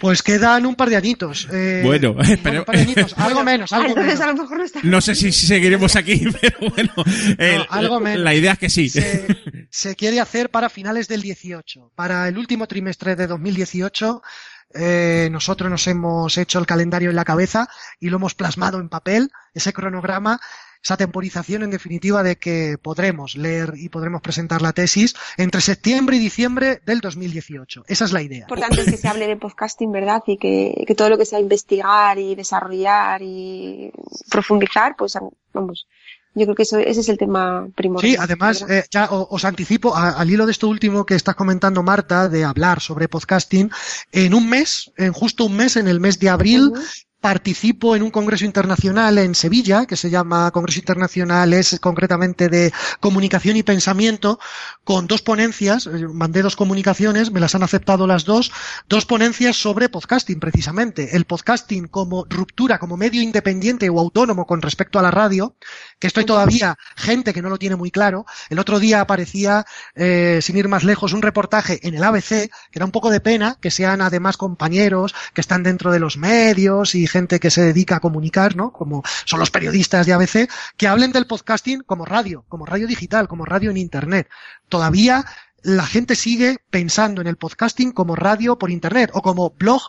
Pues 0.00 0.22
quedan 0.22 0.66
un 0.66 0.74
par 0.74 0.90
de 0.90 0.96
añitos. 0.96 1.48
Eh, 1.50 1.80
bueno, 1.82 2.14
pero... 2.42 2.64
par 2.64 2.76
de 2.76 2.82
añitos. 2.82 3.14
algo 3.16 3.42
menos, 3.42 3.72
algo 3.72 3.88
Entonces, 3.88 4.18
menos. 4.18 4.20
a 4.20 4.32
lo 4.32 4.42
mejor 4.42 4.58
no 4.58 4.64
está. 4.64 4.80
No 4.82 5.00
sé 5.00 5.14
si 5.14 5.32
seguiremos 5.32 5.96
aquí, 5.96 6.26
pero 6.40 6.58
bueno, 6.74 6.92
el, 7.38 7.58
No, 7.58 7.66
algo 7.70 8.00
menos. 8.00 8.20
la 8.20 8.34
idea 8.34 8.52
es 8.52 8.58
que 8.58 8.68
sí. 8.68 8.90
Se, 8.90 9.26
se 9.70 9.96
quiere 9.96 10.20
hacer 10.20 10.50
para 10.50 10.68
finales 10.68 11.08
del 11.08 11.22
18. 11.22 11.92
Para 11.94 12.28
el 12.28 12.36
último 12.36 12.66
trimestre 12.66 13.16
de 13.16 13.26
2018 13.26 14.20
eh, 14.74 15.28
nosotros 15.32 15.70
nos 15.70 15.86
hemos 15.86 16.36
hecho 16.36 16.58
el 16.58 16.66
calendario 16.66 17.10
en 17.10 17.16
la 17.16 17.24
cabeza 17.24 17.68
y 18.00 18.10
lo 18.10 18.16
hemos 18.16 18.34
plasmado 18.34 18.78
en 18.80 18.90
papel, 18.90 19.30
ese 19.54 19.72
cronograma, 19.72 20.40
esa 20.82 20.96
temporización 20.96 21.62
en 21.62 21.70
definitiva 21.70 22.22
de 22.22 22.36
que 22.36 22.76
podremos 22.80 23.36
leer 23.36 23.74
y 23.76 23.88
podremos 23.88 24.22
presentar 24.22 24.62
la 24.62 24.72
tesis 24.72 25.14
entre 25.36 25.60
septiembre 25.60 26.16
y 26.16 26.20
diciembre 26.20 26.80
del 26.84 27.00
2018. 27.00 27.84
Esa 27.86 28.04
es 28.04 28.12
la 28.12 28.22
idea. 28.22 28.40
importante 28.40 28.80
es 28.80 28.90
que 28.90 28.96
se 28.96 29.08
hable 29.08 29.26
de 29.26 29.36
podcasting, 29.36 29.92
¿verdad? 29.92 30.22
Y 30.26 30.36
que, 30.36 30.84
que 30.86 30.94
todo 30.94 31.08
lo 31.10 31.18
que 31.18 31.26
sea 31.26 31.40
investigar 31.40 32.18
y 32.18 32.34
desarrollar 32.34 33.20
y 33.22 33.90
profundizar, 34.30 34.94
pues 34.96 35.14
vamos, 35.52 35.86
yo 36.34 36.46
creo 36.46 36.54
que 36.54 36.62
eso, 36.62 36.78
ese 36.78 37.00
es 37.00 37.08
el 37.08 37.18
tema 37.18 37.68
primordial. 37.74 38.12
Sí, 38.12 38.16
además, 38.20 38.64
eh, 38.68 38.84
ya 38.90 39.08
os 39.10 39.44
anticipo, 39.44 39.96
a, 39.96 40.10
al 40.10 40.30
hilo 40.30 40.46
de 40.46 40.52
esto 40.52 40.68
último 40.68 41.04
que 41.04 41.14
estás 41.14 41.34
comentando, 41.34 41.82
Marta, 41.82 42.28
de 42.28 42.44
hablar 42.44 42.80
sobre 42.80 43.08
podcasting, 43.08 43.70
en 44.12 44.34
un 44.34 44.48
mes, 44.48 44.92
en 44.96 45.12
justo 45.12 45.44
un 45.44 45.56
mes, 45.56 45.76
en 45.76 45.88
el 45.88 46.00
mes 46.00 46.18
de 46.18 46.28
abril, 46.28 46.68
uh 46.68 46.76
-huh 46.76 47.07
participo 47.20 47.96
en 47.96 48.02
un 48.02 48.10
congreso 48.10 48.44
internacional 48.44 49.18
en 49.18 49.34
Sevilla, 49.34 49.86
que 49.86 49.96
se 49.96 50.08
llama 50.08 50.50
Congreso 50.52 50.78
Internacional, 50.78 51.52
es 51.52 51.78
concretamente 51.80 52.48
de 52.48 52.72
comunicación 53.00 53.56
y 53.56 53.64
pensamiento, 53.64 54.38
con 54.84 55.06
dos 55.06 55.22
ponencias, 55.22 55.88
mandé 56.12 56.42
dos 56.42 56.54
comunicaciones, 56.54 57.32
me 57.32 57.40
las 57.40 57.54
han 57.54 57.64
aceptado 57.64 58.06
las 58.06 58.24
dos, 58.24 58.52
dos 58.88 59.04
ponencias 59.04 59.56
sobre 59.56 59.88
podcasting, 59.88 60.38
precisamente. 60.38 61.16
El 61.16 61.24
podcasting 61.24 61.88
como 61.88 62.24
ruptura, 62.28 62.78
como 62.78 62.96
medio 62.96 63.20
independiente 63.20 63.90
o 63.90 63.98
autónomo 63.98 64.46
con 64.46 64.62
respecto 64.62 64.98
a 64.98 65.02
la 65.02 65.10
radio, 65.10 65.56
que 65.98 66.06
estoy 66.06 66.24
todavía 66.24 66.76
gente 66.96 67.34
que 67.34 67.42
no 67.42 67.50
lo 67.50 67.58
tiene 67.58 67.76
muy 67.76 67.90
claro. 67.90 68.26
El 68.48 68.60
otro 68.60 68.78
día 68.78 69.00
aparecía, 69.00 69.66
eh, 69.96 70.38
sin 70.40 70.56
ir 70.56 70.68
más 70.68 70.84
lejos, 70.84 71.12
un 71.12 71.22
reportaje 71.22 71.80
en 71.86 71.94
el 71.94 72.04
ABC, 72.04 72.48
que 72.70 72.78
era 72.78 72.84
un 72.84 72.92
poco 72.92 73.10
de 73.10 73.20
pena, 73.20 73.58
que 73.60 73.72
sean 73.72 74.00
además 74.00 74.36
compañeros 74.36 75.14
que 75.34 75.40
están 75.40 75.64
dentro 75.64 75.90
de 75.90 75.98
los 75.98 76.16
medios 76.16 76.94
y 76.94 77.07
gente 77.08 77.40
que 77.40 77.50
se 77.50 77.62
dedica 77.62 77.96
a 77.96 78.00
comunicar, 78.00 78.56
¿no? 78.56 78.72
Como 78.72 79.02
son 79.24 79.40
los 79.40 79.50
periodistas 79.50 80.06
de 80.06 80.12
ABC, 80.12 80.48
que 80.76 80.88
hablen 80.88 81.12
del 81.12 81.26
podcasting 81.26 81.82
como 81.82 82.04
radio, 82.04 82.44
como 82.48 82.66
radio 82.66 82.86
digital, 82.86 83.28
como 83.28 83.44
radio 83.44 83.70
en 83.70 83.76
Internet. 83.76 84.28
Todavía 84.68 85.24
la 85.62 85.86
gente 85.86 86.14
sigue 86.14 86.58
pensando 86.70 87.20
en 87.20 87.26
el 87.26 87.36
podcasting 87.36 87.92
como 87.92 88.14
radio 88.14 88.58
por 88.58 88.70
Internet 88.70 89.10
o 89.12 89.22
como 89.22 89.50
blog 89.50 89.82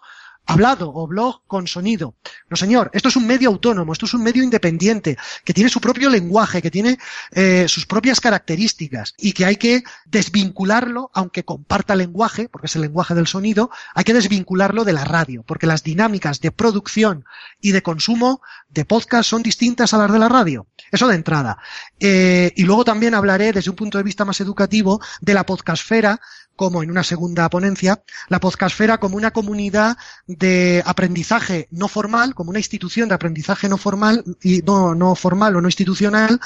hablado 0.50 0.92
o 0.94 1.08
blog 1.08 1.42
con 1.46 1.68
sonido. 1.68 2.16
No, 2.50 2.58
señor, 2.58 2.90
esto 2.94 3.10
es 3.10 3.16
un 3.16 3.28
medio 3.28 3.50
autónomo, 3.50 3.94
esto 3.94 4.08
es 4.08 4.14
un 4.16 4.24
medio 4.24 4.44
independiente, 4.44 5.16
que 5.46 5.54
tiene 5.54 5.70
su 5.70 5.80
propio 5.80 6.10
lenguaje, 6.10 6.62
que 6.62 6.72
tiene 6.72 6.98
eh, 7.32 7.68
sus 7.68 7.86
propias 7.86 8.20
características 8.20 9.14
y 9.18 9.34
que 9.34 9.46
hay 9.46 9.58
que 9.58 9.84
desvincularlo, 10.08 11.12
aunque 11.14 11.46
comparta 11.46 11.96
lenguaje, 11.96 12.50
porque 12.50 12.66
es 12.66 12.76
el 12.76 12.82
lenguaje 12.82 13.14
del 13.14 13.28
sonido, 13.28 13.70
hay 13.94 14.04
que 14.04 14.14
desvincularlo 14.14 14.84
de 14.84 14.94
la 14.94 15.06
radio, 15.06 15.44
porque 15.44 15.68
las 15.68 15.84
dinámicas 15.84 16.42
de 16.42 16.52
producción 16.52 17.26
y 17.62 17.72
de 17.72 17.84
consumo 17.84 18.42
de 18.70 18.86
podcast 18.86 19.30
son 19.30 19.44
distintas 19.44 19.94
a 19.94 20.00
las 20.00 20.12
de 20.12 20.20
la 20.20 20.30
radio. 20.30 20.66
Eso 20.92 21.08
de 21.08 21.16
entrada. 21.16 21.60
Eh, 22.00 22.52
y 22.56 22.64
luego 22.64 22.84
también 22.84 23.14
hablaré 23.14 23.52
desde 23.52 23.70
un 23.70 23.76
punto 23.76 24.00
de 24.00 24.04
vista 24.04 24.26
más 24.26 24.42
educativo 24.42 25.00
de 25.22 25.36
la 25.36 25.46
podcastfera, 25.46 26.20
como 26.60 26.84
en 26.84 26.92
una 26.92 27.06
segunda 27.06 27.50
ponencia, 27.50 28.04
la 28.28 28.42
podcastfera 28.42 28.98
como 28.98 29.16
una 29.16 29.32
comunidad 29.32 29.96
de 30.28 30.84
aprendizaje 30.86 31.70
no 31.72 31.88
formal, 31.88 32.36
como 32.36 32.50
una 32.50 32.60
institución 32.60 33.08
de 33.08 33.16
aprendizaje 33.16 33.70
no 33.70 33.78
formal 33.78 34.26
y 34.44 34.62
no, 34.64 34.94
no 34.94 35.16
formal 35.16 35.56
o 35.56 35.62
no 35.62 35.70
institucional, 35.70 36.38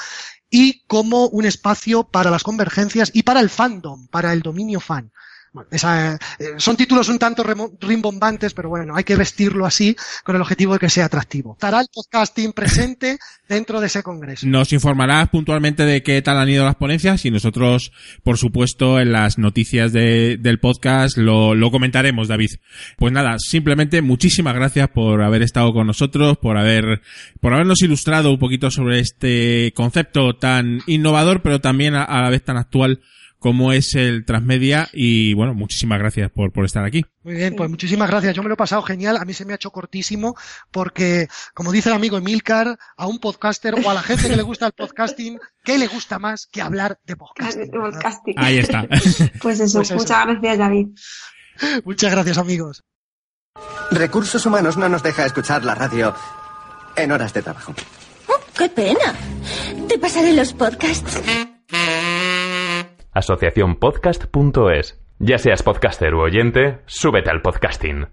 y 0.48 0.84
como 0.86 1.26
un 1.26 1.46
espacio 1.46 2.04
para 2.04 2.30
las 2.30 2.44
convergencias 2.44 3.10
y 3.12 3.24
para 3.24 3.40
el 3.40 3.50
fandom, 3.50 4.06
para 4.06 4.32
el 4.32 4.42
dominio 4.42 4.78
fan. 4.78 5.10
Bueno, 5.54 5.68
esa, 5.70 6.16
eh, 6.16 6.18
son 6.56 6.76
títulos 6.76 7.08
un 7.08 7.16
tanto 7.20 7.44
rimbombantes, 7.80 8.52
pero 8.54 8.68
bueno, 8.68 8.96
hay 8.96 9.04
que 9.04 9.14
vestirlo 9.14 9.64
así 9.64 9.94
con 10.24 10.34
el 10.34 10.42
objetivo 10.42 10.72
de 10.72 10.80
que 10.80 10.90
sea 10.90 11.04
atractivo. 11.04 11.52
Estará 11.52 11.80
el 11.80 11.86
podcasting 11.94 12.52
presente 12.52 13.18
dentro 13.48 13.80
de 13.80 13.86
ese 13.86 14.02
congreso. 14.02 14.48
Nos 14.48 14.72
informarás 14.72 15.28
puntualmente 15.28 15.84
de 15.84 16.02
qué 16.02 16.20
tal 16.22 16.38
han 16.38 16.48
ido 16.48 16.64
las 16.64 16.74
ponencias 16.74 17.24
y 17.24 17.30
nosotros, 17.30 17.92
por 18.24 18.36
supuesto, 18.36 18.98
en 18.98 19.12
las 19.12 19.38
noticias 19.38 19.92
de, 19.92 20.38
del 20.40 20.58
podcast 20.58 21.16
lo, 21.16 21.54
lo 21.54 21.70
comentaremos, 21.70 22.26
David. 22.26 22.50
Pues 22.98 23.12
nada, 23.12 23.36
simplemente 23.38 24.02
muchísimas 24.02 24.56
gracias 24.56 24.88
por 24.88 25.22
haber 25.22 25.42
estado 25.42 25.72
con 25.72 25.86
nosotros, 25.86 26.36
por 26.36 26.58
haber, 26.58 27.00
por 27.40 27.54
habernos 27.54 27.80
ilustrado 27.80 28.32
un 28.32 28.40
poquito 28.40 28.72
sobre 28.72 28.98
este 28.98 29.72
concepto 29.76 30.34
tan 30.34 30.80
innovador, 30.88 31.42
pero 31.42 31.60
también 31.60 31.94
a, 31.94 32.02
a 32.02 32.22
la 32.22 32.30
vez 32.30 32.42
tan 32.42 32.56
actual 32.56 33.02
como 33.44 33.72
es 33.72 33.94
el 33.94 34.24
Transmedia 34.24 34.88
y 34.94 35.34
bueno, 35.34 35.52
muchísimas 35.52 35.98
gracias 35.98 36.30
por, 36.30 36.50
por 36.50 36.64
estar 36.64 36.82
aquí. 36.82 37.04
Muy 37.24 37.34
bien, 37.34 37.54
pues 37.54 37.68
muchísimas 37.68 38.08
gracias. 38.08 38.34
Yo 38.34 38.42
me 38.42 38.48
lo 38.48 38.54
he 38.54 38.56
pasado 38.56 38.80
genial. 38.80 39.18
A 39.18 39.26
mí 39.26 39.34
se 39.34 39.44
me 39.44 39.52
ha 39.52 39.56
hecho 39.56 39.70
cortísimo 39.70 40.34
porque, 40.70 41.28
como 41.52 41.70
dice 41.70 41.90
el 41.90 41.94
amigo 41.94 42.16
Emilcar, 42.16 42.78
a 42.96 43.06
un 43.06 43.18
podcaster 43.18 43.74
o 43.74 43.90
a 43.90 43.92
la 43.92 44.02
gente 44.02 44.30
que 44.30 44.36
le 44.36 44.42
gusta 44.42 44.64
el 44.64 44.72
podcasting, 44.72 45.38
¿qué 45.62 45.76
le 45.76 45.88
gusta 45.88 46.18
más 46.18 46.46
que 46.46 46.62
hablar 46.62 46.98
de 47.04 47.16
podcasting? 47.16 47.70
podcasting. 47.70 48.34
Ahí 48.38 48.56
está. 48.56 48.88
pues 49.42 49.60
eso, 49.60 49.80
pues 49.80 49.90
eso. 49.90 49.96
muchas 49.96 50.26
gracias 50.26 50.58
David. 50.58 50.86
Muchas 51.84 52.12
gracias 52.12 52.38
amigos. 52.38 52.82
Recursos 53.90 54.46
Humanos 54.46 54.78
no 54.78 54.88
nos 54.88 55.02
deja 55.02 55.26
escuchar 55.26 55.66
la 55.66 55.74
radio 55.74 56.14
en 56.96 57.12
horas 57.12 57.34
de 57.34 57.42
trabajo. 57.42 57.74
Oh, 58.26 58.40
¡Qué 58.56 58.70
pena! 58.70 59.14
Te 59.86 59.98
pasaré 59.98 60.32
los 60.32 60.54
podcasts 60.54 61.20
asociacionpodcast.es. 63.14 65.00
Ya 65.18 65.38
seas 65.38 65.62
podcaster 65.62 66.14
u 66.14 66.20
oyente, 66.20 66.80
súbete 66.86 67.30
al 67.30 67.40
podcasting. 67.40 68.08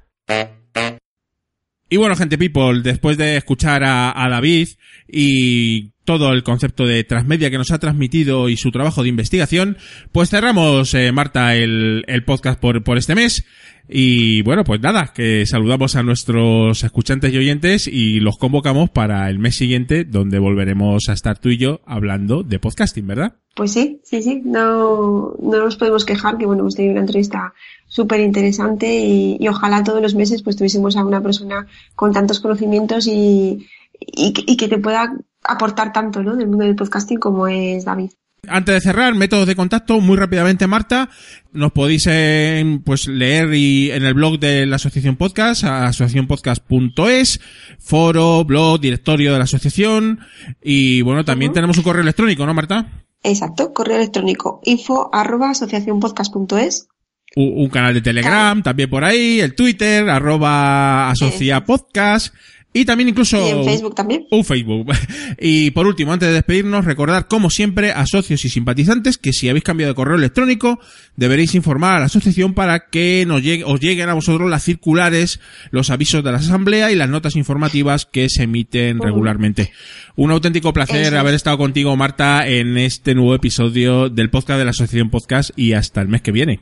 Y 1.91 1.97
bueno, 1.97 2.15
gente 2.15 2.37
people, 2.37 2.81
después 2.83 3.17
de 3.17 3.35
escuchar 3.35 3.83
a, 3.83 4.29
David 4.29 4.69
y 5.09 5.89
todo 6.05 6.31
el 6.31 6.41
concepto 6.41 6.85
de 6.85 7.03
transmedia 7.03 7.51
que 7.51 7.57
nos 7.57 7.71
ha 7.71 7.79
transmitido 7.79 8.47
y 8.47 8.55
su 8.55 8.71
trabajo 8.71 9.03
de 9.03 9.09
investigación, 9.09 9.75
pues 10.13 10.29
cerramos, 10.29 10.93
eh, 10.93 11.11
Marta, 11.11 11.53
el, 11.53 12.05
el 12.07 12.23
podcast 12.23 12.61
por, 12.61 12.81
por 12.81 12.97
este 12.97 13.13
mes. 13.13 13.43
Y 13.89 14.41
bueno, 14.43 14.63
pues 14.63 14.79
nada, 14.79 15.11
que 15.13 15.45
saludamos 15.45 15.97
a 15.97 16.03
nuestros 16.03 16.81
escuchantes 16.81 17.33
y 17.33 17.37
oyentes 17.37 17.87
y 17.87 18.21
los 18.21 18.37
convocamos 18.37 18.89
para 18.89 19.29
el 19.29 19.37
mes 19.37 19.57
siguiente, 19.57 20.05
donde 20.05 20.39
volveremos 20.39 21.09
a 21.09 21.13
estar 21.13 21.39
tú 21.39 21.49
y 21.49 21.57
yo 21.57 21.81
hablando 21.85 22.43
de 22.43 22.57
podcasting, 22.57 23.05
¿verdad? 23.05 23.35
Pues 23.53 23.73
sí, 23.73 23.99
sí, 24.05 24.23
sí, 24.23 24.41
no, 24.45 25.35
no 25.41 25.57
nos 25.59 25.75
podemos 25.75 26.05
quejar, 26.05 26.37
que 26.37 26.45
bueno, 26.45 26.61
hemos 26.61 26.75
tenido 26.75 26.93
una 26.93 27.01
entrevista 27.01 27.53
súper 27.91 28.21
interesante 28.21 28.87
y, 28.99 29.35
y, 29.37 29.47
ojalá 29.49 29.83
todos 29.83 30.01
los 30.01 30.15
meses 30.15 30.43
pues 30.43 30.55
tuviésemos 30.55 30.95
a 30.95 31.03
una 31.03 31.21
persona 31.21 31.67
con 31.93 32.13
tantos 32.13 32.39
conocimientos 32.39 33.05
y, 33.05 33.67
y, 33.99 34.33
y 34.47 34.55
que 34.55 34.69
te 34.69 34.77
pueda 34.77 35.13
aportar 35.43 35.91
tanto, 35.91 36.23
¿no? 36.23 36.37
Del 36.37 36.47
mundo 36.47 36.63
del 36.63 36.77
podcasting 36.77 37.19
como 37.19 37.47
es 37.47 37.83
David. 37.83 38.11
Antes 38.47 38.75
de 38.75 38.81
cerrar, 38.81 39.13
métodos 39.13 39.45
de 39.45 39.57
contacto, 39.57 39.99
muy 39.99 40.15
rápidamente, 40.15 40.67
Marta, 40.67 41.09
nos 41.51 41.73
podéis 41.73 42.07
eh, 42.09 42.79
pues 42.85 43.07
leer 43.07 43.53
y, 43.53 43.91
en 43.91 44.03
el 44.03 44.13
blog 44.13 44.39
de 44.39 44.65
la 44.65 44.77
Asociación 44.77 45.17
Podcast, 45.17 45.65
asociacionpodcast.es, 45.65 47.41
foro, 47.77 48.45
blog, 48.45 48.79
directorio 48.79 49.33
de 49.33 49.37
la 49.37 49.43
asociación 49.43 50.21
y 50.63 51.01
bueno, 51.01 51.25
también 51.25 51.51
tenemos 51.51 51.77
un 51.77 51.83
correo 51.83 52.03
electrónico, 52.03 52.45
¿no, 52.45 52.53
Marta? 52.53 53.03
Exacto, 53.21 53.73
correo 53.73 53.97
electrónico 53.97 54.61
info 54.63 55.09
arroba 55.13 55.49
asociacionpodcast.es 55.49 56.87
un, 57.35 57.69
canal 57.69 57.93
de 57.93 58.01
Telegram 58.01 58.61
también 58.61 58.89
por 58.89 59.03
ahí, 59.03 59.39
el 59.39 59.55
Twitter, 59.55 60.09
arroba 60.09 61.09
asociapodcast. 61.11 62.33
Y 62.73 62.85
también 62.85 63.09
incluso... 63.09 63.37
Y 63.45 63.49
en 63.49 63.65
Facebook 63.65 63.95
también. 63.95 64.25
Un 64.31 64.45
Facebook. 64.45 64.93
Y 65.39 65.71
por 65.71 65.87
último, 65.87 66.13
antes 66.13 66.29
de 66.29 66.35
despedirnos, 66.35 66.85
recordar 66.85 67.27
como 67.27 67.49
siempre 67.49 67.91
a 67.91 68.05
socios 68.05 68.45
y 68.45 68.49
simpatizantes 68.49 69.17
que 69.17 69.33
si 69.33 69.49
habéis 69.49 69.63
cambiado 69.63 69.91
de 69.91 69.95
correo 69.95 70.15
electrónico, 70.15 70.79
deberéis 71.17 71.53
informar 71.55 71.95
a 71.95 71.99
la 71.99 72.05
asociación 72.05 72.53
para 72.53 72.87
que 72.89 73.25
nos 73.27 73.41
llegue, 73.41 73.65
os 73.65 73.79
lleguen 73.81 74.07
a 74.07 74.13
vosotros 74.13 74.49
las 74.49 74.63
circulares, 74.63 75.41
los 75.71 75.89
avisos 75.89 76.23
de 76.23 76.31
la 76.31 76.37
asamblea 76.37 76.91
y 76.91 76.95
las 76.95 77.09
notas 77.09 77.35
informativas 77.35 78.05
que 78.05 78.29
se 78.29 78.43
emiten 78.43 78.99
regularmente. 78.99 79.73
Un 80.15 80.31
auténtico 80.31 80.71
placer 80.71 81.15
haber 81.17 81.33
estado 81.33 81.57
contigo, 81.57 81.95
Marta, 81.97 82.47
en 82.47 82.77
este 82.77 83.15
nuevo 83.15 83.35
episodio 83.35 84.07
del 84.07 84.29
podcast 84.29 84.59
de 84.59 84.65
la 84.65 84.71
Asociación 84.71 85.09
Podcast 85.09 85.49
y 85.57 85.73
hasta 85.73 86.01
el 86.01 86.07
mes 86.07 86.21
que 86.21 86.31
viene. 86.31 86.61